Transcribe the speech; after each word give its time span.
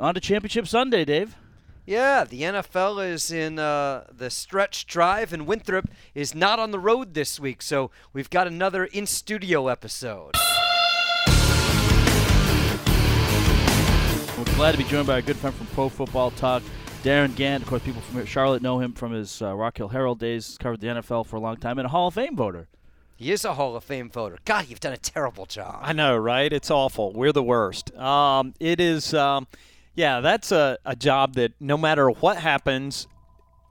On 0.00 0.14
to 0.14 0.20
Championship 0.20 0.66
Sunday, 0.66 1.04
Dave. 1.04 1.36
Yeah, 1.84 2.24
the 2.24 2.40
NFL 2.40 3.06
is 3.06 3.30
in 3.30 3.58
uh, 3.58 4.04
the 4.10 4.30
stretch 4.30 4.86
drive, 4.86 5.34
and 5.34 5.46
Winthrop 5.46 5.90
is 6.14 6.34
not 6.34 6.58
on 6.58 6.70
the 6.70 6.78
road 6.78 7.12
this 7.12 7.38
week, 7.38 7.60
so 7.60 7.90
we've 8.14 8.30
got 8.30 8.46
another 8.46 8.86
in 8.86 9.06
studio 9.06 9.68
episode. 9.68 10.36
We're 14.38 14.54
glad 14.54 14.72
to 14.72 14.78
be 14.78 14.84
joined 14.84 15.06
by 15.06 15.18
a 15.18 15.22
good 15.22 15.36
friend 15.36 15.54
from 15.54 15.66
Pro 15.66 15.90
Football 15.90 16.30
Talk, 16.30 16.62
Darrin 17.02 17.32
Gantt. 17.32 17.60
Of 17.60 17.66
course, 17.66 17.82
people 17.82 18.00
from 18.00 18.24
Charlotte 18.24 18.62
know 18.62 18.80
him 18.80 18.94
from 18.94 19.12
his 19.12 19.42
uh, 19.42 19.54
Rock 19.54 19.76
Hill 19.76 19.88
Herald 19.88 20.18
days. 20.18 20.56
Covered 20.58 20.80
the 20.80 20.86
NFL 20.86 21.26
for 21.26 21.36
a 21.36 21.40
long 21.40 21.58
time 21.58 21.78
and 21.78 21.84
a 21.84 21.90
Hall 21.90 22.08
of 22.08 22.14
Fame 22.14 22.36
voter. 22.36 22.68
He 23.16 23.32
is 23.32 23.44
a 23.44 23.52
Hall 23.52 23.76
of 23.76 23.84
Fame 23.84 24.08
voter. 24.08 24.38
God, 24.46 24.66
you've 24.68 24.80
done 24.80 24.94
a 24.94 24.98
terrible 24.98 25.44
job. 25.44 25.80
I 25.82 25.92
know, 25.92 26.16
right? 26.16 26.50
It's 26.50 26.70
awful. 26.70 27.12
We're 27.12 27.32
the 27.32 27.42
worst. 27.42 27.94
Um, 27.98 28.54
it 28.58 28.80
is, 28.80 29.12
um, 29.12 29.46
yeah, 30.00 30.20
that's 30.20 30.50
a, 30.50 30.78
a 30.86 30.96
job 30.96 31.34
that 31.34 31.52
no 31.60 31.76
matter 31.76 32.08
what 32.08 32.38
happens, 32.38 33.06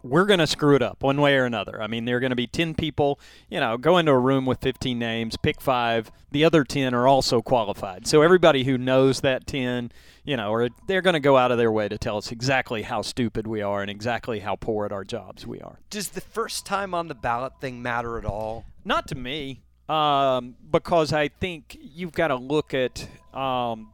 we're 0.03 0.27
going 0.27 0.39
to 0.39 0.45
screw 0.45 0.75
it 0.75 0.83
up 0.83 1.01
one 1.01 1.19
way 1.19 1.35
or 1.35 1.45
another. 1.45 1.81
I 1.81 1.87
mean, 1.87 2.05
there 2.05 2.17
are 2.17 2.19
going 2.19 2.29
to 2.29 2.35
be 2.35 2.45
10 2.45 2.75
people, 2.75 3.19
you 3.49 3.59
know, 3.59 3.77
go 3.77 3.97
into 3.97 4.11
a 4.11 4.19
room 4.19 4.45
with 4.45 4.61
15 4.61 4.99
names, 4.99 5.37
pick 5.37 5.59
five. 5.59 6.11
The 6.29 6.45
other 6.45 6.63
10 6.63 6.93
are 6.93 7.07
also 7.07 7.41
qualified. 7.41 8.05
So 8.05 8.21
everybody 8.21 8.63
who 8.63 8.77
knows 8.77 9.21
that 9.21 9.47
10, 9.47 9.91
you 10.23 10.37
know, 10.37 10.51
or 10.51 10.69
they're 10.85 11.01
going 11.01 11.15
to 11.15 11.19
go 11.19 11.35
out 11.35 11.51
of 11.51 11.57
their 11.57 11.71
way 11.71 11.89
to 11.89 11.97
tell 11.97 12.17
us 12.17 12.31
exactly 12.31 12.83
how 12.83 13.01
stupid 13.01 13.47
we 13.47 13.63
are 13.63 13.81
and 13.81 13.89
exactly 13.89 14.41
how 14.41 14.55
poor 14.55 14.85
at 14.85 14.91
our 14.91 15.03
jobs 15.03 15.47
we 15.47 15.59
are. 15.61 15.79
Does 15.89 16.09
the 16.09 16.21
first 16.21 16.63
time 16.63 16.93
on 16.93 17.07
the 17.07 17.15
ballot 17.15 17.53
thing 17.59 17.81
matter 17.81 18.19
at 18.19 18.25
all? 18.25 18.65
Not 18.85 19.07
to 19.07 19.15
me, 19.15 19.61
um, 19.89 20.57
because 20.69 21.11
I 21.11 21.29
think 21.29 21.75
you've 21.81 22.13
got 22.13 22.27
to 22.27 22.35
look 22.35 22.75
at 22.75 23.09
um, 23.33 23.89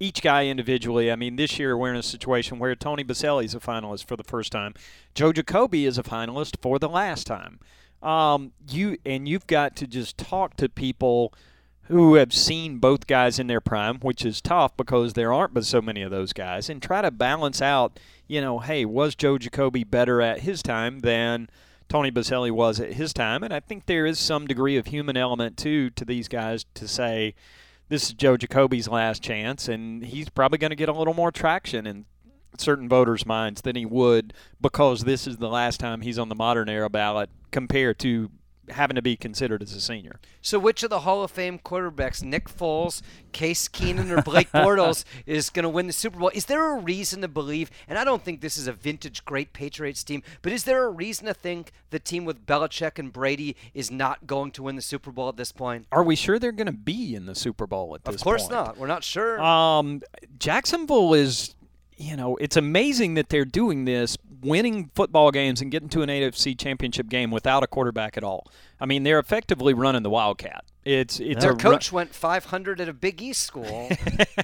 each 0.00 0.22
guy 0.22 0.46
individually. 0.46 1.10
I 1.10 1.16
mean, 1.16 1.36
this 1.36 1.58
year 1.58 1.76
we're 1.76 1.90
in 1.90 1.96
a 1.96 2.02
situation 2.02 2.58
where 2.58 2.74
Tony 2.74 3.04
Boselli 3.04 3.44
is 3.44 3.54
a 3.54 3.60
finalist 3.60 4.06
for 4.06 4.16
the 4.16 4.24
first 4.24 4.52
time. 4.52 4.74
Joe 5.14 5.32
Jacoby 5.32 5.86
is 5.86 5.98
a 5.98 6.02
finalist 6.02 6.56
for 6.60 6.78
the 6.78 6.88
last 6.88 7.26
time. 7.26 7.58
Um, 8.02 8.52
you 8.70 8.96
and 9.04 9.28
you've 9.28 9.46
got 9.46 9.74
to 9.76 9.86
just 9.86 10.16
talk 10.18 10.56
to 10.56 10.68
people 10.68 11.32
who 11.88 12.14
have 12.14 12.32
seen 12.32 12.78
both 12.78 13.06
guys 13.06 13.38
in 13.38 13.46
their 13.46 13.60
prime, 13.60 13.98
which 14.00 14.24
is 14.24 14.40
tough 14.40 14.76
because 14.76 15.14
there 15.14 15.32
aren't 15.32 15.54
but 15.54 15.64
so 15.64 15.80
many 15.80 16.02
of 16.02 16.10
those 16.10 16.32
guys, 16.32 16.68
and 16.68 16.82
try 16.82 17.02
to 17.02 17.10
balance 17.10 17.60
out. 17.60 17.98
You 18.26 18.40
know, 18.40 18.58
hey, 18.58 18.84
was 18.84 19.14
Joe 19.14 19.38
Jacoby 19.38 19.84
better 19.84 20.20
at 20.20 20.40
his 20.40 20.62
time 20.62 21.00
than 21.00 21.48
Tony 21.88 22.10
Boselli 22.10 22.50
was 22.50 22.78
at 22.78 22.92
his 22.92 23.14
time? 23.14 23.42
And 23.42 23.54
I 23.54 23.60
think 23.60 23.86
there 23.86 24.04
is 24.04 24.18
some 24.18 24.46
degree 24.46 24.76
of 24.76 24.86
human 24.86 25.16
element 25.16 25.56
too 25.56 25.90
to 25.90 26.04
these 26.04 26.28
guys 26.28 26.66
to 26.74 26.86
say 26.86 27.34
this 27.88 28.08
is 28.08 28.12
Joe 28.14 28.36
Jacoby's 28.36 28.88
last 28.88 29.22
chance, 29.22 29.68
and 29.68 30.04
he's 30.04 30.28
probably 30.28 30.58
going 30.58 30.70
to 30.70 30.76
get 30.76 30.88
a 30.88 30.92
little 30.92 31.14
more 31.14 31.32
traction 31.32 31.86
in 31.86 32.04
certain 32.56 32.88
voters' 32.88 33.26
minds 33.26 33.62
than 33.62 33.76
he 33.76 33.86
would 33.86 34.34
because 34.60 35.04
this 35.04 35.26
is 35.26 35.36
the 35.36 35.48
last 35.48 35.80
time 35.80 36.00
he's 36.00 36.18
on 36.18 36.28
the 36.28 36.34
modern 36.34 36.68
era 36.68 36.90
ballot 36.90 37.30
compared 37.50 37.98
to 38.00 38.30
having 38.70 38.94
to 38.96 39.02
be 39.02 39.16
considered 39.16 39.62
as 39.62 39.72
a 39.74 39.80
senior. 39.80 40.20
So, 40.42 40.58
which 40.58 40.82
of 40.82 40.90
the 40.90 41.00
Hall 41.00 41.22
of 41.22 41.30
Fame 41.30 41.58
quarterbacks, 41.58 42.22
Nick 42.22 42.48
Foles, 42.48 43.02
Case 43.32 43.68
Keenum, 43.68 44.10
or 44.10 44.22
Blake 44.22 44.50
Bortles, 44.52 45.04
is 45.26 45.50
going 45.50 45.64
to 45.64 45.68
win 45.68 45.86
the 45.86 45.92
Super 45.92 46.18
Bowl? 46.18 46.30
Is 46.34 46.46
there 46.46 46.74
a 46.74 46.80
reason 46.80 47.20
to 47.22 47.28
believe? 47.28 47.70
And 47.86 47.98
I 47.98 48.04
don't 48.04 48.22
think 48.22 48.40
this 48.40 48.56
is 48.56 48.66
a 48.66 48.72
vintage 48.72 49.24
great 49.24 49.52
Patriots 49.52 50.02
team, 50.04 50.22
but 50.42 50.52
is 50.52 50.64
there 50.64 50.84
a 50.84 50.90
reason 50.90 51.26
to 51.26 51.34
think 51.34 51.72
the 51.90 51.98
team 51.98 52.24
with 52.24 52.46
Belichick 52.46 52.98
and 52.98 53.12
Brady 53.12 53.56
is 53.74 53.90
not 53.90 54.26
going 54.26 54.50
to 54.52 54.62
win 54.62 54.76
the 54.76 54.82
Super 54.82 55.10
Bowl 55.10 55.28
at 55.28 55.36
this 55.36 55.52
point? 55.52 55.86
Are 55.92 56.02
we 56.02 56.16
sure 56.16 56.38
they're 56.38 56.52
going 56.52 56.66
to 56.66 56.72
be 56.72 57.14
in 57.14 57.26
the 57.26 57.34
Super 57.34 57.66
Bowl 57.66 57.94
at 57.94 58.04
this 58.04 58.10
point? 58.10 58.20
Of 58.20 58.24
course 58.24 58.50
not. 58.50 58.78
We're 58.78 58.86
not 58.86 59.04
sure. 59.04 59.40
Um, 59.40 60.02
Jacksonville 60.38 61.14
is, 61.14 61.54
you 61.98 62.16
know, 62.16 62.36
it's 62.36 62.56
amazing 62.56 63.14
that 63.14 63.28
they're 63.28 63.44
doing 63.44 63.84
this, 63.84 64.16
winning 64.40 64.90
football 64.94 65.30
games 65.32 65.60
and 65.60 65.70
getting 65.70 65.88
to 65.90 66.02
an 66.02 66.08
AFC 66.08 66.56
championship 66.56 67.08
game 67.08 67.30
without 67.30 67.64
a 67.64 67.66
quarterback 67.66 68.16
at 68.16 68.22
all. 68.22 68.46
I 68.80 68.86
mean, 68.86 69.02
they're 69.02 69.18
effectively 69.18 69.74
running 69.74 70.04
the 70.04 70.10
Wildcat. 70.10 70.64
It's 70.88 71.20
it's 71.20 71.44
Their 71.44 71.54
coach 71.54 71.92
went 71.92 72.14
500 72.14 72.80
at 72.80 72.88
a 72.88 72.94
Big 72.94 73.20
East 73.20 73.42
school. 73.42 73.90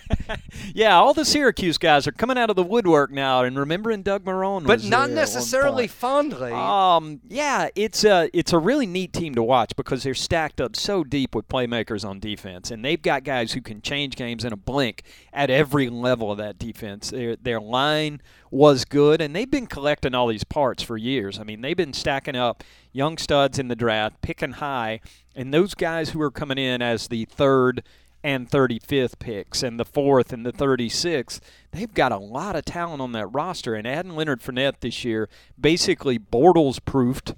yeah, 0.75 0.95
all 0.95 1.15
the 1.15 1.25
Syracuse 1.25 1.79
guys 1.79 2.07
are 2.07 2.13
coming 2.13 2.37
out 2.37 2.51
of 2.51 2.57
the 2.57 2.63
woodwork 2.63 3.11
now 3.11 3.45
and 3.45 3.59
remembering 3.59 4.03
Doug 4.03 4.27
Marrone, 4.27 4.67
but 4.67 4.85
not 4.85 5.09
necessarily 5.09 5.87
fondly. 5.87 6.53
Um, 6.53 7.23
yeah, 7.31 7.69
it's 7.75 8.05
a 8.05 8.29
it's 8.35 8.53
a 8.53 8.59
really 8.59 8.85
neat 8.85 9.15
team 9.15 9.35
to 9.37 9.43
watch 9.43 9.75
because 9.75 10.03
they're 10.03 10.13
stacked 10.13 10.61
up 10.61 10.77
so 10.77 11.03
deep 11.03 11.35
with 11.35 11.49
playmakers 11.49 12.07
on 12.07 12.21
defense, 12.21 12.71
and 12.71 12.85
they've 12.85 13.01
got 13.01 13.25
guys 13.25 13.53
who 13.53 13.63
can 13.63 13.81
change 13.81 14.15
games 14.15 14.45
in 14.45 14.53
a 14.53 14.57
blink 14.57 15.03
at 15.33 15.49
every 15.49 15.89
level 15.89 16.31
of 16.31 16.37
that 16.37 16.59
defense. 16.59 17.09
Their 17.09 17.37
their 17.37 17.59
line 17.59 18.21
was 18.51 18.85
good, 18.85 19.23
and 19.23 19.35
they've 19.35 19.51
been 19.51 19.67
collecting 19.67 20.15
all 20.15 20.29
these 20.29 20.45
parts 20.45 20.83
for 20.83 20.99
years. 20.99 21.39
I 21.41 21.45
mean, 21.45 21.63
they've 21.63 21.77
been 21.77 21.95
stacking 21.95 22.37
up 22.37 22.63
young 22.93 23.19
studs 23.19 23.59
in 23.59 23.69
the 23.69 23.75
draft, 23.75 24.23
picking 24.23 24.53
high, 24.53 25.01
and 25.35 25.53
those 25.53 25.75
guys 25.75 26.11
who 26.11 26.21
are 26.21 26.31
coming 26.31 26.59
in 26.59 26.83
as 26.83 27.09
the 27.09 27.25
third 27.25 27.83
and 28.23 28.51
35th 28.51 29.19
picks 29.19 29.63
and 29.63 29.79
the 29.79 29.85
fourth 29.85 30.33
and 30.33 30.47
the 30.47 30.53
36th, 30.53 31.41
they've 31.73 31.93
got 31.93 32.11
a 32.11 32.17
lot 32.17 32.57
of 32.57 32.65
talent 32.65 33.03
on 33.03 33.13
that 33.13 33.27
roster. 33.27 33.75
And 33.75 33.87
adding 33.87 34.17
Leonard 34.17 34.41
Fournette 34.41 34.81
this 34.81 35.05
year 35.05 35.29
basically 35.61 36.19
Bortles 36.19 36.83
proofed 36.85 37.35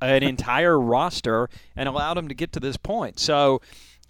an 0.00 0.22
entire 0.22 0.78
roster 0.78 1.48
and 1.76 1.88
allowed 1.88 2.14
them 2.14 2.28
to 2.28 2.34
get 2.34 2.52
to 2.52 2.60
this 2.60 2.76
point. 2.76 3.18
So 3.18 3.60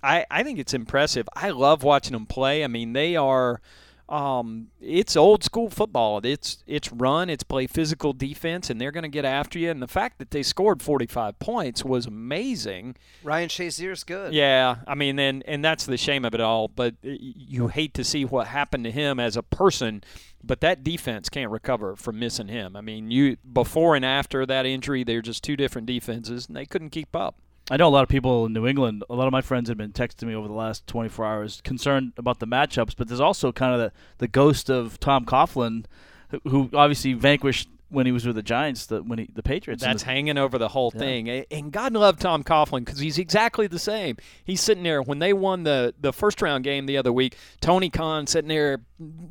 I, 0.03 0.27
I 0.31 0.43
think 0.43 0.59
it's 0.59 0.75
impressive. 0.75 1.28
I 1.34 1.50
love 1.50 1.82
watching 1.82 2.12
them 2.12 2.27
play. 2.27 2.65
I 2.65 2.66
mean, 2.66 2.93
they 2.93 3.16
are. 3.16 3.61
Um, 4.09 4.69
it's 4.81 5.17
old 5.17 5.43
school 5.43 5.71
football. 5.71 6.21
It's 6.25 6.63
it's 6.67 6.93
run, 6.93 7.31
it's 7.31 7.43
play 7.43 7.67
physical 7.67 8.13
defense, 8.13 8.69
and 8.69 8.81
they're 8.81 8.91
going 8.91 9.03
to 9.03 9.09
get 9.09 9.25
after 9.25 9.59
you. 9.59 9.71
And 9.71 9.81
the 9.81 9.89
fact 9.89 10.19
that 10.19 10.31
they 10.31 10.43
scored 10.43 10.83
45 10.83 11.39
points 11.39 11.85
was 11.85 12.07
amazing. 12.07 12.97
Ryan 13.23 13.49
Shazier's 13.49 14.05
good. 14.05 14.35
Yeah, 14.35 14.77
I 14.87 14.95
mean, 14.95 15.19
and 15.19 15.43
and 15.47 15.65
that's 15.65 15.87
the 15.87 15.97
shame 15.97 16.25
of 16.25 16.35
it 16.35 16.41
all. 16.41 16.69
But 16.69 16.97
you 17.03 17.69
hate 17.69 17.95
to 17.95 18.05
see 18.05 18.25
what 18.25 18.49
happened 18.49 18.85
to 18.85 18.91
him 18.91 19.19
as 19.19 19.37
a 19.37 19.43
person. 19.43 20.05
But 20.45 20.61
that 20.61 20.83
defense 20.83 21.29
can't 21.29 21.53
recover 21.53 21.95
from 21.95 22.19
missing 22.19 22.49
him. 22.49 22.75
I 22.77 22.81
mean, 22.81 23.11
you 23.11 23.37
before 23.53 23.95
and 23.95 24.05
after 24.05 24.45
that 24.45 24.67
injury, 24.67 25.05
they're 25.05 25.23
just 25.23 25.45
two 25.45 25.57
different 25.57 25.87
defenses, 25.87 26.49
and 26.49 26.57
they 26.57 26.67
couldn't 26.67 26.91
keep 26.91 27.15
up. 27.15 27.37
I 27.72 27.78
know 27.78 27.88
a 27.88 27.88
lot 27.88 28.03
of 28.03 28.10
people 28.10 28.44
in 28.44 28.53
New 28.53 28.66
England, 28.66 29.03
a 29.09 29.15
lot 29.15 29.27
of 29.27 29.33
my 29.33 29.41
friends 29.41 29.71
have 29.71 29.78
been 29.78 29.93
texting 29.93 30.25
me 30.25 30.34
over 30.34 30.47
the 30.47 30.53
last 30.53 30.87
24 30.88 31.25
hours 31.25 31.62
concerned 31.65 32.12
about 32.19 32.38
the 32.38 32.47
matchups, 32.47 32.94
but 32.94 33.09
there's 33.09 33.19
also 33.19 33.50
kind 33.50 33.72
of 33.72 33.81
the, 33.81 33.93
the 34.19 34.28
ghost 34.28 34.69
of 34.69 35.00
Tom 35.00 35.25
Coughlin, 35.25 35.87
who, 36.28 36.41
who 36.50 36.71
obviously 36.75 37.15
vanquished 37.15 37.71
when 37.93 38.07
he 38.07 38.13
was 38.13 38.27
with 38.27 38.37
the 38.37 38.43
Giants, 38.43 38.87
the 38.87 39.03
when 39.03 39.19
he, 39.21 39.29
the 39.33 39.43
Patriots. 39.43 39.83
That's 39.83 40.03
the, 40.03 40.09
hanging 40.11 40.39
over 40.39 40.59
the 40.59 40.69
whole 40.69 40.91
Yeah. 40.95 40.99
thing. 41.01 41.29
And 41.51 41.71
God 41.71 41.93
love 41.93 42.19
Tom 42.19 42.43
Coughlin 42.43 42.85
because 42.85 42.99
he's 42.99 43.19
exactly 43.19 43.67
the 43.67 43.79
same. 43.79 44.17
He's 44.45 44.61
sitting 44.61 44.83
there 44.83 45.03
when 45.03 45.19
they 45.19 45.33
won 45.33 45.63
the 45.65 45.95
the 46.01 46.13
first 46.13 46.41
round 46.43 46.65
game 46.65 46.87
the 46.87 46.97
other 46.97 47.13
week. 47.13 47.37
Tony 47.61 47.91
Khan 47.91 48.27
sitting 48.27 48.49
there 48.49 48.81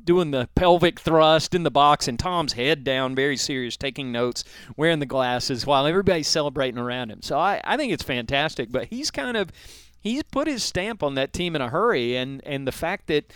doing 0.04 0.32
the 0.32 0.48
pelvic 0.56 1.00
thrust 1.00 1.56
in 1.56 1.64
the 1.64 1.72
box, 1.72 2.08
and 2.08 2.20
Tom's 2.20 2.54
head 2.54 2.84
down, 2.84 3.16
very 3.16 3.38
serious, 3.38 3.76
taking 3.76 4.12
notes, 4.12 4.44
wearing 4.78 5.00
the 5.00 5.06
glasses 5.06 5.66
while 5.66 5.88
everybody's 5.88 6.28
celebrating 6.28 6.78
around 6.78 7.10
him. 7.10 7.22
So 7.22 7.38
I, 7.40 7.62
I 7.64 7.78
think 7.78 7.92
it's 7.92 8.04
fantastic. 8.04 8.72
But 8.72 8.86
he's 8.86 9.10
kind 9.12 9.36
of 9.38 9.52
he's 10.00 10.24
put 10.24 10.48
his 10.48 10.64
stamp 10.64 11.02
on 11.04 11.16
that 11.16 11.34
team 11.34 11.56
in 11.56 11.62
a 11.62 11.70
hurry, 11.70 12.16
and 12.16 12.42
and 12.46 12.68
the 12.68 12.72
fact 12.72 13.08
that 13.08 13.34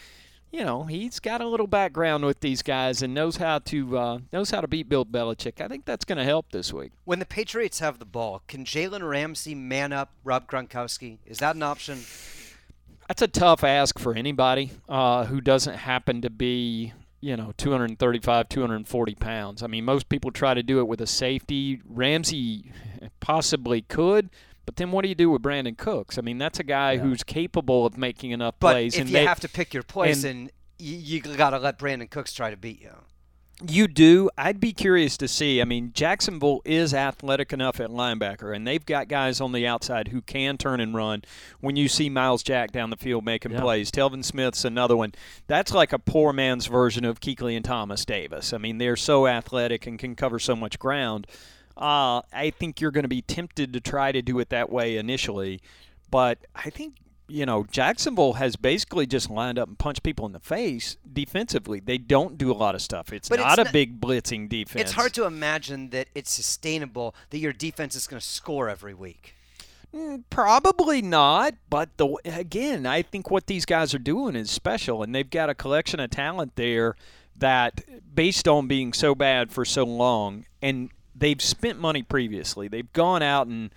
you 0.56 0.64
know 0.64 0.84
he's 0.84 1.20
got 1.20 1.42
a 1.42 1.48
little 1.48 1.68
background 1.68 2.24
with 2.24 2.40
these 2.40 2.62
guys 2.62 3.02
and 3.02 3.14
knows 3.14 3.36
how 3.36 3.60
to 3.60 3.98
uh, 3.98 4.20
knows 4.32 4.52
how 4.52 4.62
to 4.62 4.68
beat 4.68 4.88
Bill 4.88 5.06
Belichick. 5.06 5.60
I 5.60 5.68
think 5.68 5.84
that's 5.84 6.06
going 6.06 6.18
to 6.18 6.24
help 6.24 6.52
this 6.52 6.72
week. 6.72 6.94
When 7.04 7.20
the 7.20 7.26
Patriots 7.26 7.80
have 7.80 8.00
the 8.00 8.06
ball, 8.06 8.42
can 8.48 8.64
Jalen 8.64 9.08
Ramsey 9.08 9.54
man 9.54 9.92
up 9.92 10.12
Rob 10.24 10.48
Gronkowski? 10.48 11.18
Is 11.26 11.40
that 11.40 11.58
an 11.58 11.64
option? 11.64 12.00
That's 13.10 13.22
a 13.22 13.28
tough 13.28 13.66
ask 13.66 14.00
for 14.00 14.16
anybody 14.16 14.72
uh, 14.88 15.26
who 15.26 15.42
doesn't 15.42 15.76
happen 15.76 16.22
to 16.22 16.30
be, 16.30 16.94
you 17.20 17.36
know, 17.36 17.52
235, 17.58 18.48
240 18.48 19.16
pounds. 19.16 19.62
I 19.62 19.68
mean, 19.68 19.84
most 19.84 20.08
people 20.08 20.32
try 20.32 20.54
to 20.54 20.64
do 20.64 20.80
it 20.80 20.88
with 20.88 21.02
a 21.02 21.08
safety. 21.08 21.82
Ramsey 21.86 22.72
possibly 23.20 23.82
could, 23.82 24.30
but 24.66 24.76
then 24.78 24.92
what 24.92 25.04
do 25.04 25.10
you 25.10 25.16
do 25.16 25.30
with 25.30 25.42
Brandin 25.42 25.78
Cooks? 25.78 26.18
I 26.18 26.22
mean, 26.22 26.38
that's 26.38 26.60
a 26.60 26.64
guy 26.64 26.98
who's 26.98 27.24
capable 27.24 27.86
of 27.86 27.98
making 27.98 28.32
enough 28.32 28.56
But 28.60 28.72
plays. 28.74 28.96
if 28.96 29.02
and 29.02 29.10
you 29.10 29.14
they- 29.18 29.26
have 29.26 29.40
to 29.42 29.50
pick 29.50 29.74
your 29.74 29.84
place, 29.84 30.24
and- 30.24 30.42
and 30.42 30.52
you, 30.78 30.98
you 30.98 31.36
got 31.38 31.52
to 31.52 31.60
let 31.60 31.80
Brandin 31.80 32.10
Cooks 32.10 32.34
try 32.34 32.50
to 32.50 32.58
beat 32.58 32.82
you. 32.82 32.92
You 33.66 33.88
do. 33.88 34.30
I'd 34.38 34.60
be 34.60 34.74
curious 34.74 35.16
to 35.16 35.30
see. 35.30 35.62
I 35.62 35.64
mean, 35.64 35.92
Jacksonville 35.94 36.62
is 36.66 36.94
athletic 36.94 37.54
enough 37.54 37.80
at 37.80 37.90
linebacker, 37.90 38.54
and 38.54 38.68
they've 38.68 38.86
got 38.86 39.08
guys 39.08 39.40
on 39.40 39.54
the 39.54 39.66
outside 39.66 40.10
who 40.10 40.22
can 40.22 40.58
turn 40.58 40.82
and 40.82 40.94
run. 40.94 41.22
When 41.62 41.78
you 41.78 41.88
see 41.88 42.10
Myles 42.10 42.44
Jack 42.44 42.74
down 42.74 42.90
the 42.90 42.98
field 42.98 43.24
making 43.24 43.54
Yeah. 43.54 43.62
plays, 43.62 43.92
Telvin 43.92 44.26
Smith's 44.26 44.66
another 44.66 44.98
one. 44.98 45.14
That's 45.48 45.72
like 45.74 45.94
a 45.94 46.00
poor 46.00 46.34
man's 46.34 46.66
version 46.66 47.06
of 47.06 47.22
Kuechly 47.22 47.56
and 47.56 47.64
Thomas 47.64 48.04
Davis. 48.04 48.52
I 48.52 48.58
mean, 48.58 48.78
they're 48.78 48.98
so 48.98 49.26
athletic 49.26 49.88
and 49.88 49.98
can 49.98 50.16
cover 50.16 50.38
so 50.38 50.58
much 50.58 50.78
ground. 50.78 51.26
Uh, 51.78 52.22
I 52.34 52.52
think 52.58 52.80
you're 52.80 52.92
going 52.92 53.04
to 53.04 53.10
be 53.10 53.22
tempted 53.22 53.74
to 53.74 53.80
try 53.82 54.12
to 54.12 54.22
do 54.22 54.40
it 54.40 54.50
that 54.50 54.72
way 54.72 54.98
initially, 54.98 55.62
but 56.10 56.40
I 56.56 56.70
think 56.70 56.96
you 57.28 57.44
know, 57.44 57.66
Jacksonville 57.72 58.34
has 58.34 58.56
basically 58.56 59.08
just 59.08 59.32
lined 59.32 59.58
up 59.58 59.68
and 59.68 59.80
punched 59.80 60.04
people 60.04 60.28
in 60.28 60.32
the 60.32 60.40
face 60.40 60.96
defensively. 61.12 61.80
They 61.80 61.98
don't 61.98 62.38
do 62.38 62.52
a 62.52 62.54
lot 62.54 62.76
of 62.76 62.84
stuff. 62.84 63.12
It's 63.12 63.28
But 63.30 63.40
not 63.40 63.54
it's 63.54 63.58
a 63.58 63.64
not- 63.64 63.74
big 63.74 64.00
blitzing 64.00 64.48
defense. 64.48 64.80
It's 64.80 64.92
hard 64.92 65.12
to 65.16 65.26
imagine 65.26 65.90
that 65.90 66.08
it's 66.14 66.32
sustainable 66.32 67.16
that 67.32 67.40
your 67.40 67.52
defense 67.52 67.96
is 67.96 68.06
going 68.06 68.20
to 68.20 68.26
score 68.28 68.70
every 68.70 68.94
week. 68.94 69.34
Mm, 69.92 70.24
Probably 70.30 71.02
not, 71.02 71.56
but 71.68 71.98
the 71.98 72.16
again, 72.26 72.86
I 72.86 73.02
think 73.02 73.32
what 73.32 73.48
these 73.48 73.66
guys 73.66 73.96
are 73.96 74.00
doing 74.00 74.36
is 74.36 74.52
special, 74.52 75.02
and 75.02 75.16
they've 75.16 75.28
got 75.28 75.50
a 75.50 75.56
collection 75.56 76.00
of 76.00 76.12
talent 76.12 76.56
there 76.58 76.96
that, 77.38 77.82
based 78.14 78.48
on 78.48 78.68
being 78.68 78.94
so 78.94 79.16
bad 79.16 79.52
for 79.52 79.66
so 79.66 79.84
long, 79.84 80.46
and 80.62 80.92
they've 81.16 81.42
spent 81.42 81.80
money 81.80 82.04
previously. 82.04 82.68
They've 82.68 82.92
gone 82.94 83.24
out 83.24 83.48
and 83.48 83.72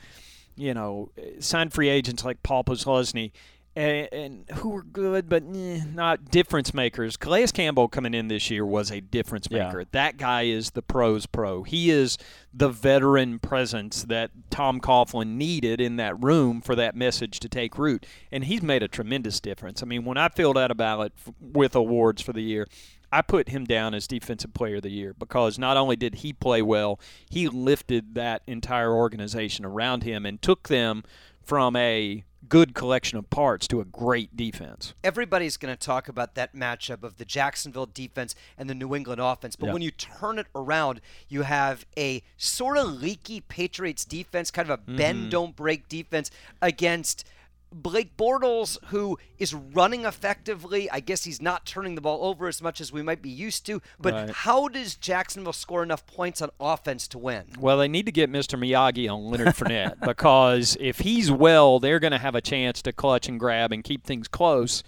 you 0.56 0.74
know 0.74 1.10
signed 1.40 1.72
free 1.72 1.88
agents 1.88 2.24
like 2.24 2.42
Paul 2.42 2.64
Posluszny. 2.64 3.32
And, 3.76 4.08
and 4.12 4.50
who 4.56 4.70
were 4.70 4.82
good, 4.82 5.28
but 5.28 5.44
eh, 5.54 5.82
not 5.94 6.32
difference 6.32 6.74
makers. 6.74 7.16
Calais 7.16 7.46
Campbell 7.48 7.86
coming 7.86 8.12
in 8.12 8.26
this 8.26 8.50
year 8.50 8.66
was 8.66 8.90
a 8.90 9.00
difference 9.00 9.46
Yeah. 9.48 9.66
maker. 9.66 9.84
That 9.92 10.16
guy 10.16 10.46
is 10.46 10.70
the 10.72 10.82
pros 10.82 11.26
pro. 11.26 11.62
He 11.62 11.88
is 11.90 12.18
the 12.52 12.70
veteran 12.70 13.38
presence 13.38 14.02
that 14.04 14.32
Tom 14.50 14.80
Coughlin 14.80 15.36
needed 15.36 15.80
in 15.80 15.94
that 15.94 16.20
room 16.20 16.60
for 16.60 16.74
that 16.74 16.96
message 16.96 17.38
to 17.38 17.48
take 17.48 17.78
root. 17.78 18.04
And 18.32 18.44
he's 18.46 18.62
made 18.62 18.82
a 18.82 18.88
tremendous 18.88 19.38
difference. 19.38 19.80
I 19.80 19.86
mean, 19.86 20.04
when 20.04 20.16
I 20.16 20.28
filled 20.28 20.58
out 20.58 20.72
a 20.72 20.74
ballot 20.74 21.12
f- 21.16 21.32
with 21.40 21.76
awards 21.76 22.20
for 22.20 22.32
the 22.32 22.42
year, 22.42 22.66
I 23.10 23.22
put 23.22 23.48
him 23.48 23.64
down 23.64 23.94
as 23.94 24.06
defensive 24.06 24.52
player 24.54 24.76
of 24.76 24.82
the 24.82 24.90
year 24.90 25.14
because 25.18 25.58
not 25.58 25.76
only 25.76 25.96
did 25.96 26.16
he 26.16 26.32
play 26.32 26.62
well, 26.62 27.00
he 27.30 27.48
lifted 27.48 28.14
that 28.14 28.42
entire 28.46 28.92
organization 28.92 29.64
around 29.64 30.02
him 30.02 30.26
and 30.26 30.40
took 30.40 30.68
them 30.68 31.04
from 31.42 31.74
a 31.76 32.24
good 32.48 32.74
collection 32.74 33.18
of 33.18 33.28
parts 33.30 33.66
to 33.68 33.80
a 33.80 33.84
great 33.84 34.36
defense. 34.36 34.94
Everybody's 35.02 35.56
going 35.56 35.74
to 35.74 35.78
talk 35.78 36.08
about 36.08 36.34
that 36.34 36.54
matchup 36.54 37.02
of 37.02 37.18
the 37.18 37.24
Jacksonville 37.24 37.86
defense 37.86 38.34
and 38.56 38.70
the 38.70 38.74
New 38.74 38.94
England 38.94 39.20
offense. 39.20 39.56
But 39.56 39.66
Yeah. 39.66 39.72
when 39.72 39.82
you 39.82 39.90
turn 39.90 40.38
it 40.38 40.46
around, 40.54 41.00
you 41.28 41.42
have 41.42 41.84
a 41.96 42.22
sort 42.36 42.78
of 42.78 42.88
leaky 43.02 43.40
Patriots 43.40 44.04
defense, 44.04 44.50
kind 44.50 44.70
of 44.70 44.78
a 44.78 44.82
bend, 44.92 45.18
mm-hmm. 45.18 45.28
don't 45.30 45.56
break 45.56 45.88
defense 45.88 46.30
against. 46.62 47.24
Blake 47.72 48.16
Bortles, 48.16 48.78
who 48.86 49.18
is 49.38 49.52
running 49.54 50.04
effectively, 50.04 50.90
I 50.90 51.00
guess 51.00 51.24
he's 51.24 51.42
not 51.42 51.66
turning 51.66 51.94
the 51.94 52.00
ball 52.00 52.24
over 52.24 52.48
as 52.48 52.62
much 52.62 52.80
as 52.80 52.92
we 52.92 53.02
might 53.02 53.20
be 53.22 53.30
used 53.30 53.66
to. 53.66 53.82
But 54.00 54.14
Right. 54.14 54.30
how 54.30 54.68
does 54.68 54.94
Jacksonville 54.96 55.52
score 55.52 55.82
enough 55.82 56.06
points 56.06 56.40
on 56.42 56.50
offense 56.58 57.06
to 57.08 57.18
win? 57.18 57.44
Well, 57.58 57.78
they 57.78 57.88
need 57.88 58.06
to 58.06 58.12
get 58.12 58.30
Mr. 58.30 58.58
Miyagi 58.58 59.12
on 59.12 59.26
Leonard 59.30 59.54
Fournette 59.54 60.00
because 60.04 60.76
if 60.80 61.00
he's 61.00 61.30
well, 61.30 61.78
they're 61.78 62.00
going 62.00 62.12
to 62.12 62.18
have 62.18 62.34
a 62.34 62.40
chance 62.40 62.80
to 62.82 62.92
clutch 62.92 63.28
and 63.28 63.38
grab 63.38 63.72
and 63.72 63.84
keep 63.84 64.04
things 64.04 64.28
close 64.28 64.82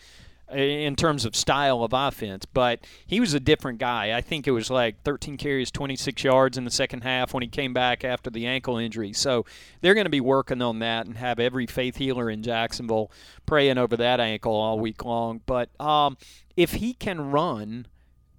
in 0.52 0.96
terms 0.96 1.24
of 1.24 1.36
style 1.36 1.82
of 1.82 1.92
offense. 1.92 2.44
But 2.44 2.80
he 3.06 3.20
was 3.20 3.34
a 3.34 3.40
different 3.40 3.78
guy. 3.78 4.16
I 4.16 4.20
think 4.20 4.46
it 4.46 4.52
was 4.52 4.70
like 4.70 5.02
13 5.02 5.36
carries, 5.36 5.70
26 5.70 6.24
yards 6.24 6.58
in 6.58 6.64
the 6.64 6.70
second 6.70 7.02
half 7.02 7.32
when 7.32 7.42
he 7.42 7.48
came 7.48 7.72
back 7.72 8.04
after 8.04 8.30
the 8.30 8.46
ankle 8.46 8.76
injury. 8.76 9.12
So 9.12 9.44
they're 9.80 9.94
going 9.94 10.06
to 10.06 10.10
be 10.10 10.20
working 10.20 10.62
on 10.62 10.78
that 10.80 11.06
and 11.06 11.16
have 11.16 11.38
every 11.38 11.66
faith 11.66 11.96
healer 11.96 12.30
in 12.30 12.42
Jacksonville 12.42 13.10
praying 13.46 13.78
over 13.78 13.96
that 13.96 14.20
ankle 14.20 14.54
all 14.54 14.78
week 14.78 15.04
long. 15.04 15.40
But 15.46 15.70
um, 15.80 16.16
if 16.56 16.74
he 16.74 16.94
can 16.94 17.30
run 17.30 17.86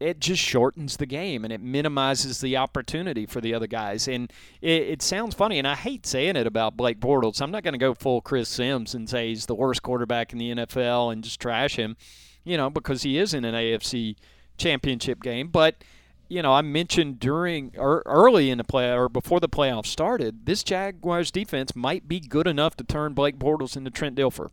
it 0.01 0.19
just 0.19 0.41
shortens 0.41 0.97
the 0.97 1.05
game 1.05 1.43
and 1.43 1.53
it 1.53 1.61
minimizes 1.61 2.41
the 2.41 2.57
opportunity 2.57 3.25
for 3.25 3.39
the 3.39 3.53
other 3.53 3.67
guys. 3.67 4.07
And 4.07 4.31
it, 4.61 4.81
it 4.83 5.01
sounds 5.01 5.35
funny, 5.35 5.59
and 5.59 5.67
I 5.67 5.75
hate 5.75 6.05
saying 6.05 6.35
it 6.35 6.47
about 6.47 6.77
Blake 6.77 6.99
Bortles. 6.99 7.41
I'm 7.41 7.51
not 7.51 7.63
going 7.63 7.73
to 7.73 7.77
go 7.77 7.93
full 7.93 8.21
Chris 8.21 8.49
Sims 8.49 8.93
and 8.93 9.09
say 9.09 9.29
he's 9.29 9.45
the 9.45 9.55
worst 9.55 9.83
quarterback 9.83 10.33
in 10.33 10.39
the 10.39 10.51
NFL 10.51 11.13
and 11.13 11.23
just 11.23 11.39
trash 11.39 11.75
him, 11.75 11.95
you 12.43 12.57
know, 12.57 12.69
because 12.69 13.03
he 13.03 13.17
is 13.17 13.33
in 13.33 13.45
an 13.45 13.55
AFC 13.55 14.15
championship 14.57 15.21
game. 15.21 15.49
But 15.49 15.83
you 16.27 16.41
know, 16.41 16.53
I 16.53 16.61
mentioned 16.61 17.19
during 17.19 17.73
or 17.77 18.03
early 18.05 18.49
in 18.49 18.57
the 18.57 18.63
play 18.63 18.89
or 18.89 19.09
before 19.09 19.41
the 19.41 19.49
playoffs 19.49 19.87
started, 19.87 20.45
this 20.45 20.63
Jaguars 20.63 21.29
defense 21.29 21.75
might 21.75 22.07
be 22.07 22.21
good 22.21 22.47
enough 22.47 22.77
to 22.77 22.85
turn 22.85 23.13
Blake 23.13 23.37
Bortles 23.37 23.75
into 23.75 23.91
Trent 23.91 24.15
Dilfer. 24.15 24.49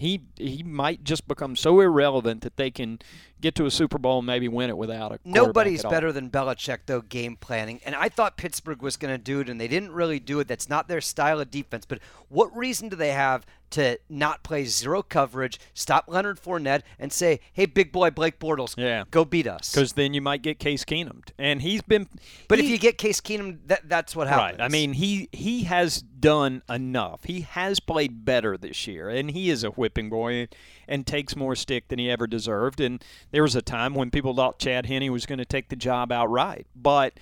He 0.00 0.22
he 0.38 0.62
might 0.62 1.04
just 1.04 1.28
become 1.28 1.54
so 1.56 1.78
irrelevant 1.78 2.40
that 2.40 2.56
they 2.56 2.70
can 2.70 3.00
get 3.38 3.54
to 3.56 3.66
a 3.66 3.70
Super 3.70 3.98
Bowl 3.98 4.20
and 4.20 4.26
maybe 4.26 4.48
win 4.48 4.70
it 4.70 4.78
without 4.78 5.12
a 5.12 5.20
Nobody's 5.26 5.82
better 5.82 6.10
than 6.10 6.30
Belichick, 6.30 6.78
though, 6.86 7.02
game 7.02 7.36
planning. 7.36 7.82
And 7.84 7.94
I 7.94 8.08
thought 8.08 8.38
Pittsburgh 8.38 8.80
was 8.80 8.96
going 8.96 9.12
to 9.12 9.22
do 9.22 9.40
it, 9.40 9.50
and 9.50 9.60
they 9.60 9.68
didn't 9.68 9.92
really 9.92 10.18
do 10.18 10.40
it. 10.40 10.48
That's 10.48 10.70
not 10.70 10.88
their 10.88 11.02
style 11.02 11.38
of 11.38 11.50
defense. 11.50 11.84
But 11.84 11.98
what 12.30 12.54
reason 12.56 12.88
do 12.88 12.96
they 12.96 13.12
have 13.12 13.44
to 13.70 13.98
not 14.08 14.42
play 14.42 14.64
zero 14.64 15.02
coverage, 15.02 15.58
stop 15.74 16.04
Leonard 16.08 16.40
Fournette, 16.40 16.82
and 16.98 17.12
say, 17.12 17.40
hey, 17.52 17.66
big 17.66 17.92
boy 17.92 18.10
Blake 18.10 18.38
Bortles, 18.38 18.76
Yeah. 18.76 19.04
go 19.10 19.24
beat 19.24 19.46
us? 19.46 19.72
because 19.72 19.92
then 19.94 20.12
you 20.14 20.20
might 20.20 20.42
get 20.42 20.58
Case 20.58 20.84
Keenum, 20.84 21.22
and 21.38 21.62
he's 21.62 21.82
been. 21.82 22.08
But 22.48 22.58
he- 22.58 22.64
if 22.66 22.70
you 22.70 22.78
get 22.78 22.98
Case 22.98 23.20
Keenum, 23.20 23.58
that, 23.66 23.88
that's 23.88 24.14
what 24.16 24.26
happens. 24.28 24.58
Right. 24.58 24.64
I 24.64 24.68
mean, 24.68 24.94
he 24.94 25.28
he 25.32 25.64
has 25.64 26.02
done 26.02 26.62
enough. 26.68 27.24
He 27.24 27.42
has 27.42 27.80
played 27.80 28.24
better 28.24 28.56
this 28.56 28.86
year, 28.86 29.08
and 29.08 29.30
he 29.30 29.50
is 29.50 29.64
a 29.64 29.70
whipping 29.70 30.10
boy 30.10 30.48
and 30.88 31.06
takes 31.06 31.36
more 31.36 31.54
stick 31.54 31.88
than 31.88 31.98
he 31.98 32.10
ever 32.10 32.26
deserved. 32.26 32.80
And 32.80 33.02
there 33.30 33.42
was 33.42 33.54
a 33.54 33.62
time 33.62 33.94
when 33.94 34.10
people 34.10 34.34
thought 34.34 34.58
Chad 34.58 34.86
Henne 34.86 35.10
was 35.12 35.24
going 35.26 35.38
to 35.38 35.44
take 35.44 35.68
the 35.68 35.76
job 35.76 36.10
outright, 36.12 36.66
but 36.74 37.14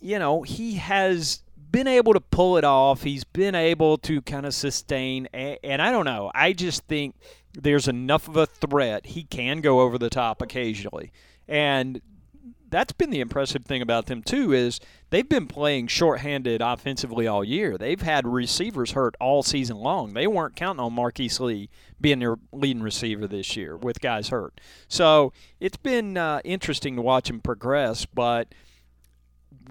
you 0.00 0.18
know 0.18 0.42
he 0.42 0.74
has 0.74 1.40
been 1.74 1.88
able 1.88 2.12
to 2.12 2.20
pull 2.20 2.56
it 2.56 2.62
off. 2.62 3.02
He's 3.02 3.24
been 3.24 3.56
able 3.56 3.98
to 3.98 4.22
kind 4.22 4.46
of 4.46 4.54
sustain, 4.54 5.26
and, 5.34 5.58
and 5.64 5.82
I 5.82 5.90
don't 5.90 6.04
know. 6.04 6.30
I 6.32 6.52
just 6.52 6.84
think 6.84 7.16
there's 7.52 7.88
enough 7.88 8.28
of 8.28 8.36
a 8.36 8.46
threat. 8.46 9.06
He 9.06 9.24
can 9.24 9.60
go 9.60 9.80
over 9.80 9.98
the 9.98 10.08
top 10.08 10.40
occasionally, 10.40 11.10
and 11.48 12.00
that's 12.70 12.92
been 12.92 13.10
the 13.10 13.18
impressive 13.18 13.64
thing 13.64 13.82
about 13.82 14.06
them 14.06 14.22
too 14.22 14.52
is 14.52 14.78
they've 15.10 15.28
been 15.28 15.48
playing 15.48 15.88
shorthanded 15.88 16.60
offensively 16.60 17.26
all 17.26 17.42
year. 17.42 17.76
They've 17.76 18.00
had 18.00 18.24
receivers 18.24 18.92
hurt 18.92 19.16
all 19.20 19.42
season 19.42 19.78
long. 19.78 20.14
They 20.14 20.28
weren't 20.28 20.54
counting 20.54 20.80
on 20.80 20.92
Marquise 20.92 21.40
Lee 21.40 21.70
being 22.00 22.20
their 22.20 22.36
leading 22.52 22.84
receiver 22.84 23.26
this 23.26 23.56
year 23.56 23.76
with 23.76 24.00
guys 24.00 24.28
hurt. 24.28 24.60
So 24.86 25.32
it's 25.58 25.76
been 25.76 26.16
uh, 26.16 26.40
interesting 26.44 26.94
to 26.96 27.02
watch 27.02 27.30
him 27.30 27.40
progress, 27.40 28.06
but 28.06 28.48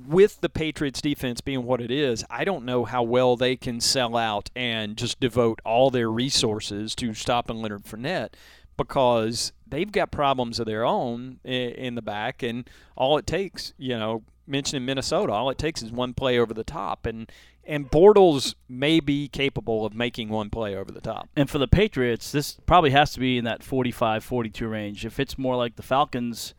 with 0.08 0.42
the 0.42 0.50
Patriots 0.50 1.02
defense 1.02 1.42
being 1.42 1.64
what 1.64 1.82
it 1.82 1.92
is, 1.92 2.24
I 2.30 2.44
don't 2.44 2.66
know 2.66 2.86
how 2.86 3.04
well 3.04 3.36
they 3.36 3.56
can 3.56 3.80
sell 3.80 4.18
out 4.18 4.50
and 4.56 4.98
just 4.98 5.20
devote 5.20 5.60
all 5.66 5.90
their 5.90 6.10
resources 6.10 6.96
to 6.96 7.14
stopping 7.14 7.58
Leonard 7.58 7.84
Fournette 7.84 8.34
because 8.78 9.54
they've 9.68 9.92
got 9.92 10.12
problems 10.12 10.60
of 10.60 10.66
their 10.66 10.84
own 10.86 11.40
in 11.44 11.96
the 11.96 12.02
back, 12.02 12.44
and 12.44 12.70
all 12.96 13.18
it 13.18 13.28
takes, 13.28 13.74
you 13.78 13.98
know, 13.98 14.24
mentioning 14.48 14.86
Minnesota, 14.86 15.32
all 15.32 15.50
it 15.50 15.58
takes 15.58 15.82
is 15.82 15.92
one 15.92 16.14
play 16.14 16.38
over 16.38 16.54
the 16.54 16.64
top, 16.64 17.06
and 17.06 17.32
and 17.66 17.90
Bortles 17.90 18.56
may 18.68 19.00
be 19.00 19.30
capable 19.30 19.86
of 19.86 19.94
making 19.94 20.28
one 20.28 20.50
play 20.50 20.76
over 20.76 20.92
the 20.92 21.00
top. 21.00 21.30
And 21.34 21.50
for 21.50 21.60
the 21.60 21.68
Patriots, 21.68 22.30
this 22.30 22.58
probably 22.66 22.90
has 22.90 23.14
to 23.14 23.22
be 23.22 23.38
in 23.38 23.46
that 23.46 23.62
45-42 23.62 24.70
range. 24.70 25.06
If 25.06 25.18
it's 25.18 25.38
more 25.38 25.56
like 25.56 25.78
the 25.78 25.82
Falcons 25.82 26.54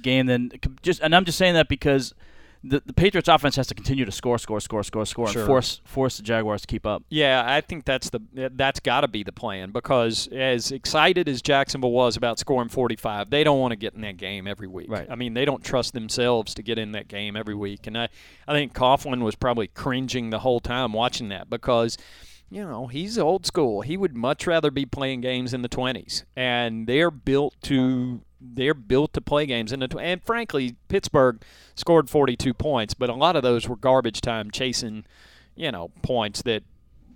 game, 0.00 0.26
then 0.26 0.50
just 0.80 1.02
and 1.02 1.14
I'm 1.14 1.24
just 1.26 1.36
saying 1.36 1.54
that 1.54 1.68
because 1.68 2.14
the, 2.62 2.82
the 2.84 2.92
Patriots 2.92 3.28
offense 3.28 3.56
has 3.56 3.66
to 3.68 3.74
continue 3.74 4.04
to 4.04 4.12
score, 4.12 4.38
score, 4.38 4.60
score, 4.60 4.82
score, 4.84 5.06
score, 5.06 5.28
Sure. 5.28 5.42
and 5.42 5.46
force 5.46 5.80
force 5.84 6.16
the 6.18 6.22
Jaguars 6.22 6.60
to 6.60 6.66
keep 6.66 6.84
up. 6.86 7.02
Yeah, 7.08 7.42
I 7.46 7.60
think 7.62 7.84
that's 7.86 8.10
the 8.10 8.20
that's 8.54 8.80
got 8.80 9.00
to 9.00 9.08
be 9.08 9.22
the 9.22 9.32
plan 9.32 9.70
because 9.70 10.28
as 10.28 10.70
excited 10.70 11.28
as 11.28 11.40
Jacksonville 11.40 11.92
was 11.92 12.16
about 12.16 12.38
scoring 12.38 12.68
45, 12.68 13.30
they 13.30 13.44
don't 13.44 13.58
want 13.58 13.72
to 13.72 13.76
get 13.76 13.94
in 13.94 14.02
that 14.02 14.18
game 14.18 14.46
every 14.46 14.68
week. 14.68 14.86
Right. 14.90 15.06
I 15.10 15.14
mean, 15.14 15.32
they 15.34 15.44
don't 15.44 15.64
trust 15.64 15.94
themselves 15.94 16.52
to 16.54 16.62
get 16.62 16.78
in 16.78 16.92
that 16.92 17.08
game 17.08 17.34
every 17.36 17.54
week, 17.54 17.86
and 17.86 17.96
I 17.96 18.08
I 18.46 18.52
think 18.52 18.74
Coughlin 18.74 19.22
was 19.22 19.34
probably 19.36 19.68
cringing 19.68 20.30
the 20.30 20.40
whole 20.40 20.60
time 20.60 20.92
watching 20.92 21.28
that 21.30 21.48
because. 21.48 21.96
You 22.52 22.64
know, 22.64 22.88
he's 22.88 23.16
old 23.16 23.46
school. 23.46 23.82
He 23.82 23.96
would 23.96 24.16
much 24.16 24.44
rather 24.44 24.72
be 24.72 24.84
playing 24.84 25.20
games 25.20 25.54
in 25.54 25.62
the 25.62 25.68
20s, 25.68 26.24
and 26.34 26.88
they're 26.88 27.12
built 27.12 27.54
to 27.62 28.22
they're 28.40 28.74
built 28.74 29.12
to 29.14 29.20
play 29.20 29.46
games 29.46 29.72
and 29.72 29.82
frankly, 30.24 30.76
Pittsburgh 30.88 31.42
scored 31.74 32.08
42 32.08 32.54
points, 32.54 32.94
but 32.94 33.10
a 33.10 33.14
lot 33.14 33.36
of 33.36 33.42
those 33.42 33.68
were 33.68 33.76
garbage 33.76 34.20
time 34.20 34.50
chasing, 34.50 35.04
you 35.54 35.70
know, 35.70 35.90
points 36.02 36.42
that 36.42 36.62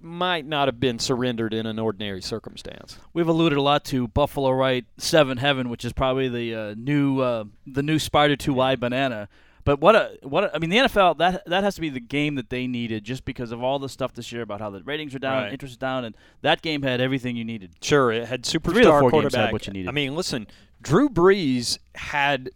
might 0.05 0.47
not 0.47 0.69
have 0.69 0.79
been 0.79 0.99
surrendered 0.99 1.55
in 1.55 1.65
an 1.65 1.79
ordinary 1.79 2.21
circumstance. 2.21 2.99
We've 3.15 3.27
alluded 3.27 3.57
a 3.57 3.63
lot 3.63 3.85
to 3.87 4.07
Buffalo 4.07 4.51
Right 4.51 4.85
Seven 4.99 5.39
Heaven, 5.39 5.71
which 5.71 5.85
is 5.85 5.95
probably 5.95 6.29
the 6.29 6.55
uh, 6.55 6.75
new 6.77 7.21
uh, 7.21 7.45
the 7.67 7.83
new 7.83 7.99
Spider 7.99 8.37
Two 8.37 8.53
Y 8.53 8.77
banana. 8.77 9.29
But 9.65 9.81
what 9.81 9.97
a 9.97 10.19
what 10.23 10.45
a, 10.45 10.55
I 10.55 10.59
mean, 10.59 10.69
the 10.71 10.77
NFL 10.77 11.17
that 11.19 11.43
that 11.47 11.65
has 11.65 11.75
to 11.77 11.81
be 11.81 11.89
the 11.89 12.01
game 12.01 12.35
that 12.35 12.51
they 12.51 12.67
needed 12.67 13.03
just 13.05 13.25
because 13.25 13.51
of 13.51 13.63
all 13.63 13.79
the 13.79 13.89
stuff 13.89 14.13
this 14.13 14.31
year 14.31 14.43
about 14.43 14.61
how 14.61 14.69
the 14.71 14.83
ratings 14.83 15.15
are 15.15 15.19
down, 15.19 15.45
Right. 15.45 15.53
interest 15.53 15.73
is 15.73 15.79
down, 15.79 16.05
and 16.05 16.15
that 16.43 16.61
game 16.63 16.83
had 16.83 17.01
everything 17.01 17.37
you 17.37 17.45
needed. 17.45 17.71
Sure, 17.81 18.13
it 18.13 18.27
had 18.29 18.45
Three 18.45 18.59
of 18.59 18.63
the 18.63 18.71
superstar 18.81 19.03
had 19.03 19.11
quarterback. 19.11 19.53
what 19.53 19.67
you 19.67 19.73
needed. 19.73 19.89
I 19.89 19.93
mean, 19.93 20.15
listen, 20.15 20.47
Drew 20.83 21.09
Brees 21.09 21.79
had 21.95 22.51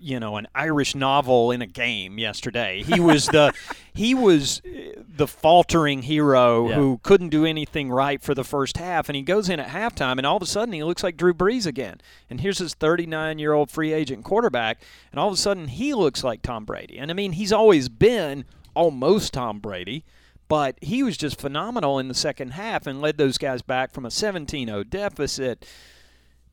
you 0.00 0.18
know 0.18 0.36
an 0.36 0.48
Irish 0.54 0.94
novel 0.94 1.50
in 1.50 1.60
a 1.62 1.66
game 1.66 2.18
yesterday. 2.18 2.82
He 2.82 2.98
was 2.98 3.26
the 3.26 3.52
he 3.94 4.14
was 4.14 4.62
uh, 4.64 5.02
the 5.16 5.26
faltering 5.26 6.02
hero 6.02 6.68
Yeah. 6.68 6.74
who 6.76 7.00
couldn't 7.02 7.28
do 7.28 7.44
anything 7.44 7.90
right 7.90 8.22
for 8.22 8.34
the 8.34 8.44
first 8.44 8.78
half, 8.78 9.08
and 9.08 9.16
he 9.16 9.22
goes 9.22 9.48
in 9.48 9.60
at 9.60 9.68
halftime, 9.68 10.18
and 10.18 10.26
all 10.26 10.36
of 10.36 10.42
a 10.42 10.46
sudden 10.46 10.72
he 10.72 10.82
looks 10.82 11.02
like 11.02 11.16
Drew 11.16 11.34
Brees 11.34 11.66
again. 11.66 12.00
And 12.30 12.40
here's 12.40 12.58
his 12.58 12.74
39 12.74 13.38
year 13.38 13.52
old 13.52 13.70
free 13.70 13.92
agent 13.92 14.24
quarterback, 14.24 14.80
and 15.10 15.20
all 15.20 15.28
of 15.28 15.34
a 15.34 15.36
sudden 15.36 15.68
he 15.68 15.92
looks 15.94 16.24
like 16.24 16.42
Tom 16.42 16.64
Brady. 16.64 16.98
And 16.98 17.10
I 17.10 17.14
mean 17.14 17.32
he's 17.32 17.52
always 17.52 17.88
been 17.88 18.44
almost 18.74 19.34
Tom 19.34 19.58
Brady. 19.60 20.04
But 20.48 20.76
he 20.82 21.02
was 21.02 21.16
just 21.16 21.40
phenomenal 21.40 21.98
in 21.98 22.08
the 22.08 22.14
second 22.14 22.50
half 22.50 22.86
and 22.86 23.00
led 23.00 23.16
those 23.16 23.38
guys 23.38 23.62
back 23.62 23.90
from 23.90 24.04
a 24.04 24.10
17 24.10 24.68
0 24.68 24.84
deficit 24.84 25.66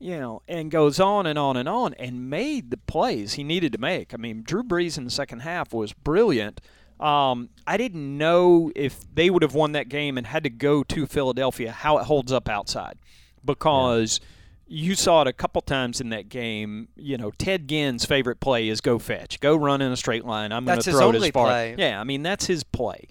you 0.00 0.18
know, 0.18 0.42
and 0.48 0.70
goes 0.70 0.98
on 0.98 1.26
and 1.26 1.38
on 1.38 1.56
and 1.56 1.68
on 1.68 1.94
and 1.94 2.28
made 2.28 2.70
the 2.70 2.78
plays 2.78 3.34
he 3.34 3.44
needed 3.44 3.72
to 3.72 3.78
make. 3.78 4.12
I 4.12 4.16
mean, 4.16 4.42
Drew 4.42 4.62
Brees 4.62 4.98
in 4.98 5.04
the 5.04 5.10
second 5.10 5.40
half 5.40 5.72
was 5.72 5.92
brilliant. 5.92 6.60
Um, 6.98 7.50
I 7.66 7.76
didn't 7.76 8.18
know 8.18 8.72
if 8.74 9.00
they 9.14 9.30
would 9.30 9.42
have 9.42 9.54
won 9.54 9.72
that 9.72 9.88
game 9.88 10.18
and 10.18 10.26
had 10.26 10.42
to 10.44 10.50
go 10.50 10.82
to 10.84 11.06
Philadelphia, 11.06 11.70
how 11.70 11.98
it 11.98 12.04
holds 12.04 12.32
up 12.32 12.48
outside. 12.48 12.98
Because 13.44 14.20
you 14.66 14.94
saw 14.94 15.22
it 15.22 15.26
a 15.26 15.32
couple 15.32 15.60
times 15.62 16.00
in 16.00 16.08
that 16.10 16.28
game. 16.28 16.88
You 16.96 17.18
know, 17.18 17.30
Ted 17.32 17.66
Ginn's 17.66 18.04
favorite 18.04 18.40
play 18.40 18.68
is 18.68 18.80
go 18.80 18.98
fetch, 18.98 19.40
go 19.40 19.54
run 19.54 19.82
in 19.82 19.92
a 19.92 19.96
straight 19.96 20.24
line. 20.24 20.52
I'm 20.52 20.64
going 20.64 20.78
to 20.78 20.90
his 20.90 20.98
throw 20.98 21.10
it 21.10 21.16
as 21.16 21.28
far. 21.30 21.46
play. 21.46 21.74
Yeah, 21.78 22.00
I 22.00 22.04
mean, 22.04 22.22
that's 22.22 22.46
his 22.46 22.64
play. 22.64 23.06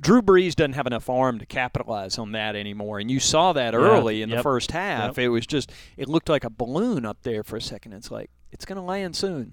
Drew 0.00 0.20
Brees 0.22 0.54
doesn't 0.54 0.72
have 0.74 0.86
enough 0.86 1.08
arm 1.08 1.38
to 1.38 1.46
capitalize 1.46 2.18
on 2.18 2.32
that 2.32 2.56
anymore, 2.56 2.98
and 2.98 3.10
you 3.10 3.20
saw 3.20 3.52
that 3.52 3.74
Yeah, 3.74 3.80
early 3.80 4.22
in 4.22 4.30
the 4.30 4.42
first 4.42 4.72
half. 4.72 5.16
yep. 5.16 5.18
It 5.26 5.28
was 5.28 5.46
just 5.46 5.72
it 5.96 6.08
looked 6.08 6.28
like 6.28 6.44
a 6.44 6.50
balloon 6.50 7.04
up 7.06 7.18
there 7.22 7.42
for 7.42 7.56
a 7.56 7.62
second. 7.62 7.92
It's 7.92 8.10
like 8.10 8.30
it's 8.52 8.64
going 8.64 8.76
to 8.76 8.82
land 8.82 9.14
soon. 9.16 9.52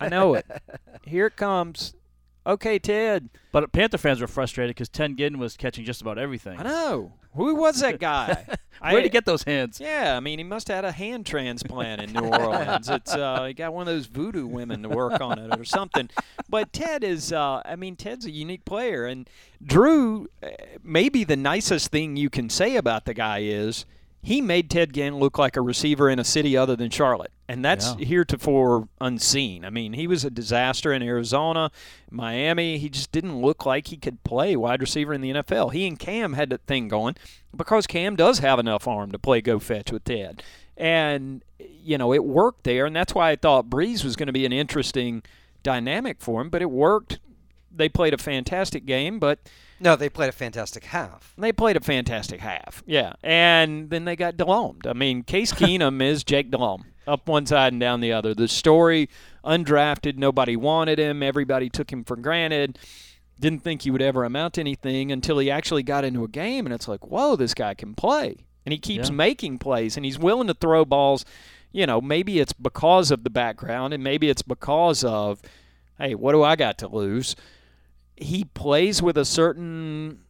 I 0.00 0.08
know 0.08 0.34
it. 0.34 0.46
Here 1.04 1.26
it 1.26 1.36
comes. 1.36 1.94
Okay, 2.46 2.78
Ted. 2.78 3.28
But 3.52 3.70
Panther 3.72 3.98
fans 3.98 4.20
were 4.20 4.26
frustrated 4.26 4.74
because 4.74 4.88
Ted 4.88 5.16
Ginn 5.16 5.38
was 5.38 5.56
catching 5.56 5.84
just 5.84 6.00
about 6.00 6.18
everything. 6.18 6.58
I 6.58 6.64
know. 6.64 7.12
Who 7.34 7.54
was 7.54 7.80
that 7.80 7.98
guy? 8.00 8.44
Where'd 8.82 8.96
I- 8.96 9.02
he 9.02 9.08
get 9.08 9.24
those 9.24 9.44
hands? 9.44 9.80
Yeah, 9.80 10.16
I 10.16 10.20
mean, 10.20 10.38
he 10.38 10.44
must 10.44 10.68
have 10.68 10.76
had 10.76 10.84
a 10.84 10.92
hand 10.92 11.24
transplant 11.24 12.02
in 12.02 12.12
New 12.12 12.28
Orleans. 12.28 12.88
It's 12.90 13.14
uh, 13.14 13.44
he 13.46 13.54
got 13.54 13.72
one 13.72 13.86
of 13.88 13.94
those 13.94 14.06
voodoo 14.06 14.46
women 14.46 14.82
to 14.82 14.88
work 14.88 15.20
on 15.20 15.38
it 15.38 15.58
or 15.58 15.64
something. 15.64 16.10
But 16.48 16.72
Ted 16.72 17.04
is, 17.04 17.32
uh, 17.32 17.62
I 17.64 17.76
mean, 17.76 17.96
Ted's 17.96 18.26
a 18.26 18.30
unique 18.30 18.64
player, 18.64 19.06
and 19.06 19.30
Drew. 19.64 20.28
uh, 20.42 20.48
Maybe 20.82 21.24
the 21.24 21.36
nicest 21.36 21.90
thing 21.90 22.16
you 22.16 22.28
can 22.28 22.50
say 22.50 22.76
about 22.76 23.04
the 23.06 23.14
guy 23.14 23.38
is 23.42 23.86
he 24.20 24.40
made 24.42 24.68
Ted 24.68 24.92
Ginn 24.92 25.16
look 25.18 25.38
like 25.38 25.56
a 25.56 25.60
receiver 25.62 26.10
in 26.10 26.18
a 26.18 26.24
city 26.24 26.56
other 26.56 26.76
than 26.76 26.90
Charlotte, 26.90 27.30
and 27.52 27.64
that's 27.64 27.94
Yeah. 27.98 28.04
heretofore 28.06 28.88
unseen. 29.00 29.64
I 29.64 29.70
mean, 29.70 29.92
he 29.92 30.06
was 30.06 30.24
a 30.24 30.30
disaster 30.30 30.92
in 30.92 31.02
Arizona, 31.02 31.70
Miami. 32.10 32.78
He 32.78 32.88
just 32.88 33.12
didn't 33.12 33.40
look 33.40 33.66
like 33.66 33.88
he 33.88 33.96
could 33.96 34.22
play 34.24 34.56
wide 34.56 34.80
receiver 34.80 35.12
in 35.12 35.20
the 35.20 35.30
NFL. 35.30 35.70
He 35.70 35.86
and 35.86 35.98
Cam 35.98 36.32
had 36.34 36.50
that 36.50 36.66
thing 36.66 36.88
going 36.88 37.14
because 37.56 37.86
Cam 37.86 38.16
does 38.16 38.38
have 38.40 38.58
enough 38.58 38.88
arm 38.88 39.12
to 39.12 39.18
play 39.18 39.40
go 39.40 39.58
fetch 39.58 39.92
with 39.92 40.04
Ted, 40.04 40.42
and 40.76 41.44
you 41.58 41.98
know 41.98 42.12
it 42.12 42.24
worked 42.24 42.64
there, 42.64 42.86
and 42.86 42.94
that's 42.96 43.14
why 43.14 43.30
I 43.30 43.36
thought 43.36 43.68
Brees 43.70 44.04
was 44.04 44.16
going 44.16 44.26
to 44.28 44.32
be 44.32 44.46
an 44.46 44.52
interesting 44.52 45.22
dynamic 45.62 46.20
for 46.20 46.40
him. 46.40 46.50
But 46.50 46.62
it 46.62 46.70
worked. 46.70 47.18
They 47.74 47.88
played 47.88 48.12
a 48.12 48.18
fantastic 48.18 48.84
game, 48.84 49.18
but 49.18 49.38
No, 49.80 49.96
they 49.96 50.10
played 50.10 50.28
a 50.28 50.32
fantastic 50.32 50.84
half. 50.84 51.32
they 51.38 51.52
played 51.52 51.74
a 51.76 51.80
fantastic 51.80 52.40
half. 52.40 52.82
Yeah. 52.86 53.14
And 53.22 53.88
then 53.88 54.04
they 54.04 54.14
got 54.14 54.36
delomed. 54.36 54.86
I 54.86 54.92
mean, 54.92 55.22
Case 55.22 55.52
Keenum 55.60 56.02
is 56.02 56.22
Jake 56.22 56.50
Delhomme, 56.50 56.84
up 57.06 57.28
one 57.28 57.46
side 57.46 57.72
and 57.72 57.80
down 57.80 58.00
the 58.00 58.12
other. 58.12 58.34
The 58.34 58.48
story, 58.48 59.08
undrafted, 59.44 60.16
nobody 60.16 60.56
wanted 60.56 60.98
him, 60.98 61.22
everybody 61.22 61.68
took 61.68 61.92
him 61.92 62.04
for 62.04 62.16
granted. 62.16 62.78
Didn't 63.40 63.64
think 63.64 63.82
he 63.82 63.90
would 63.90 64.02
ever 64.02 64.24
amount 64.24 64.54
to 64.54 64.60
anything 64.60 65.10
until 65.10 65.38
he 65.38 65.50
actually 65.50 65.82
got 65.82 66.04
into 66.04 66.22
a 66.24 66.28
game, 66.28 66.64
and 66.66 66.72
it's 66.74 66.86
like, 66.88 67.06
whoa, 67.06 67.34
this 67.36 67.54
guy 67.54 67.74
can 67.74 67.94
play. 67.94 68.36
And 68.64 68.72
he 68.72 68.78
keeps 68.78 69.08
Yeah. 69.08 69.16
making 69.16 69.58
plays, 69.58 69.96
and 69.96 70.04
he's 70.06 70.18
willing 70.18 70.46
to 70.46 70.54
throw 70.54 70.84
balls. 70.84 71.24
You 71.72 71.86
know, 71.86 72.00
maybe 72.00 72.38
it's 72.38 72.52
because 72.52 73.10
of 73.10 73.24
the 73.24 73.30
background, 73.30 73.94
and 73.94 74.04
maybe 74.04 74.28
it's 74.28 74.42
because 74.42 75.02
of, 75.02 75.40
hey, 75.98 76.14
what 76.14 76.32
do 76.32 76.42
I 76.42 76.56
got 76.56 76.78
to 76.78 76.88
lose? 76.88 77.34
he 78.14 78.44
plays 78.44 79.02
with 79.02 79.16
a 79.16 79.24
certain 79.24 80.20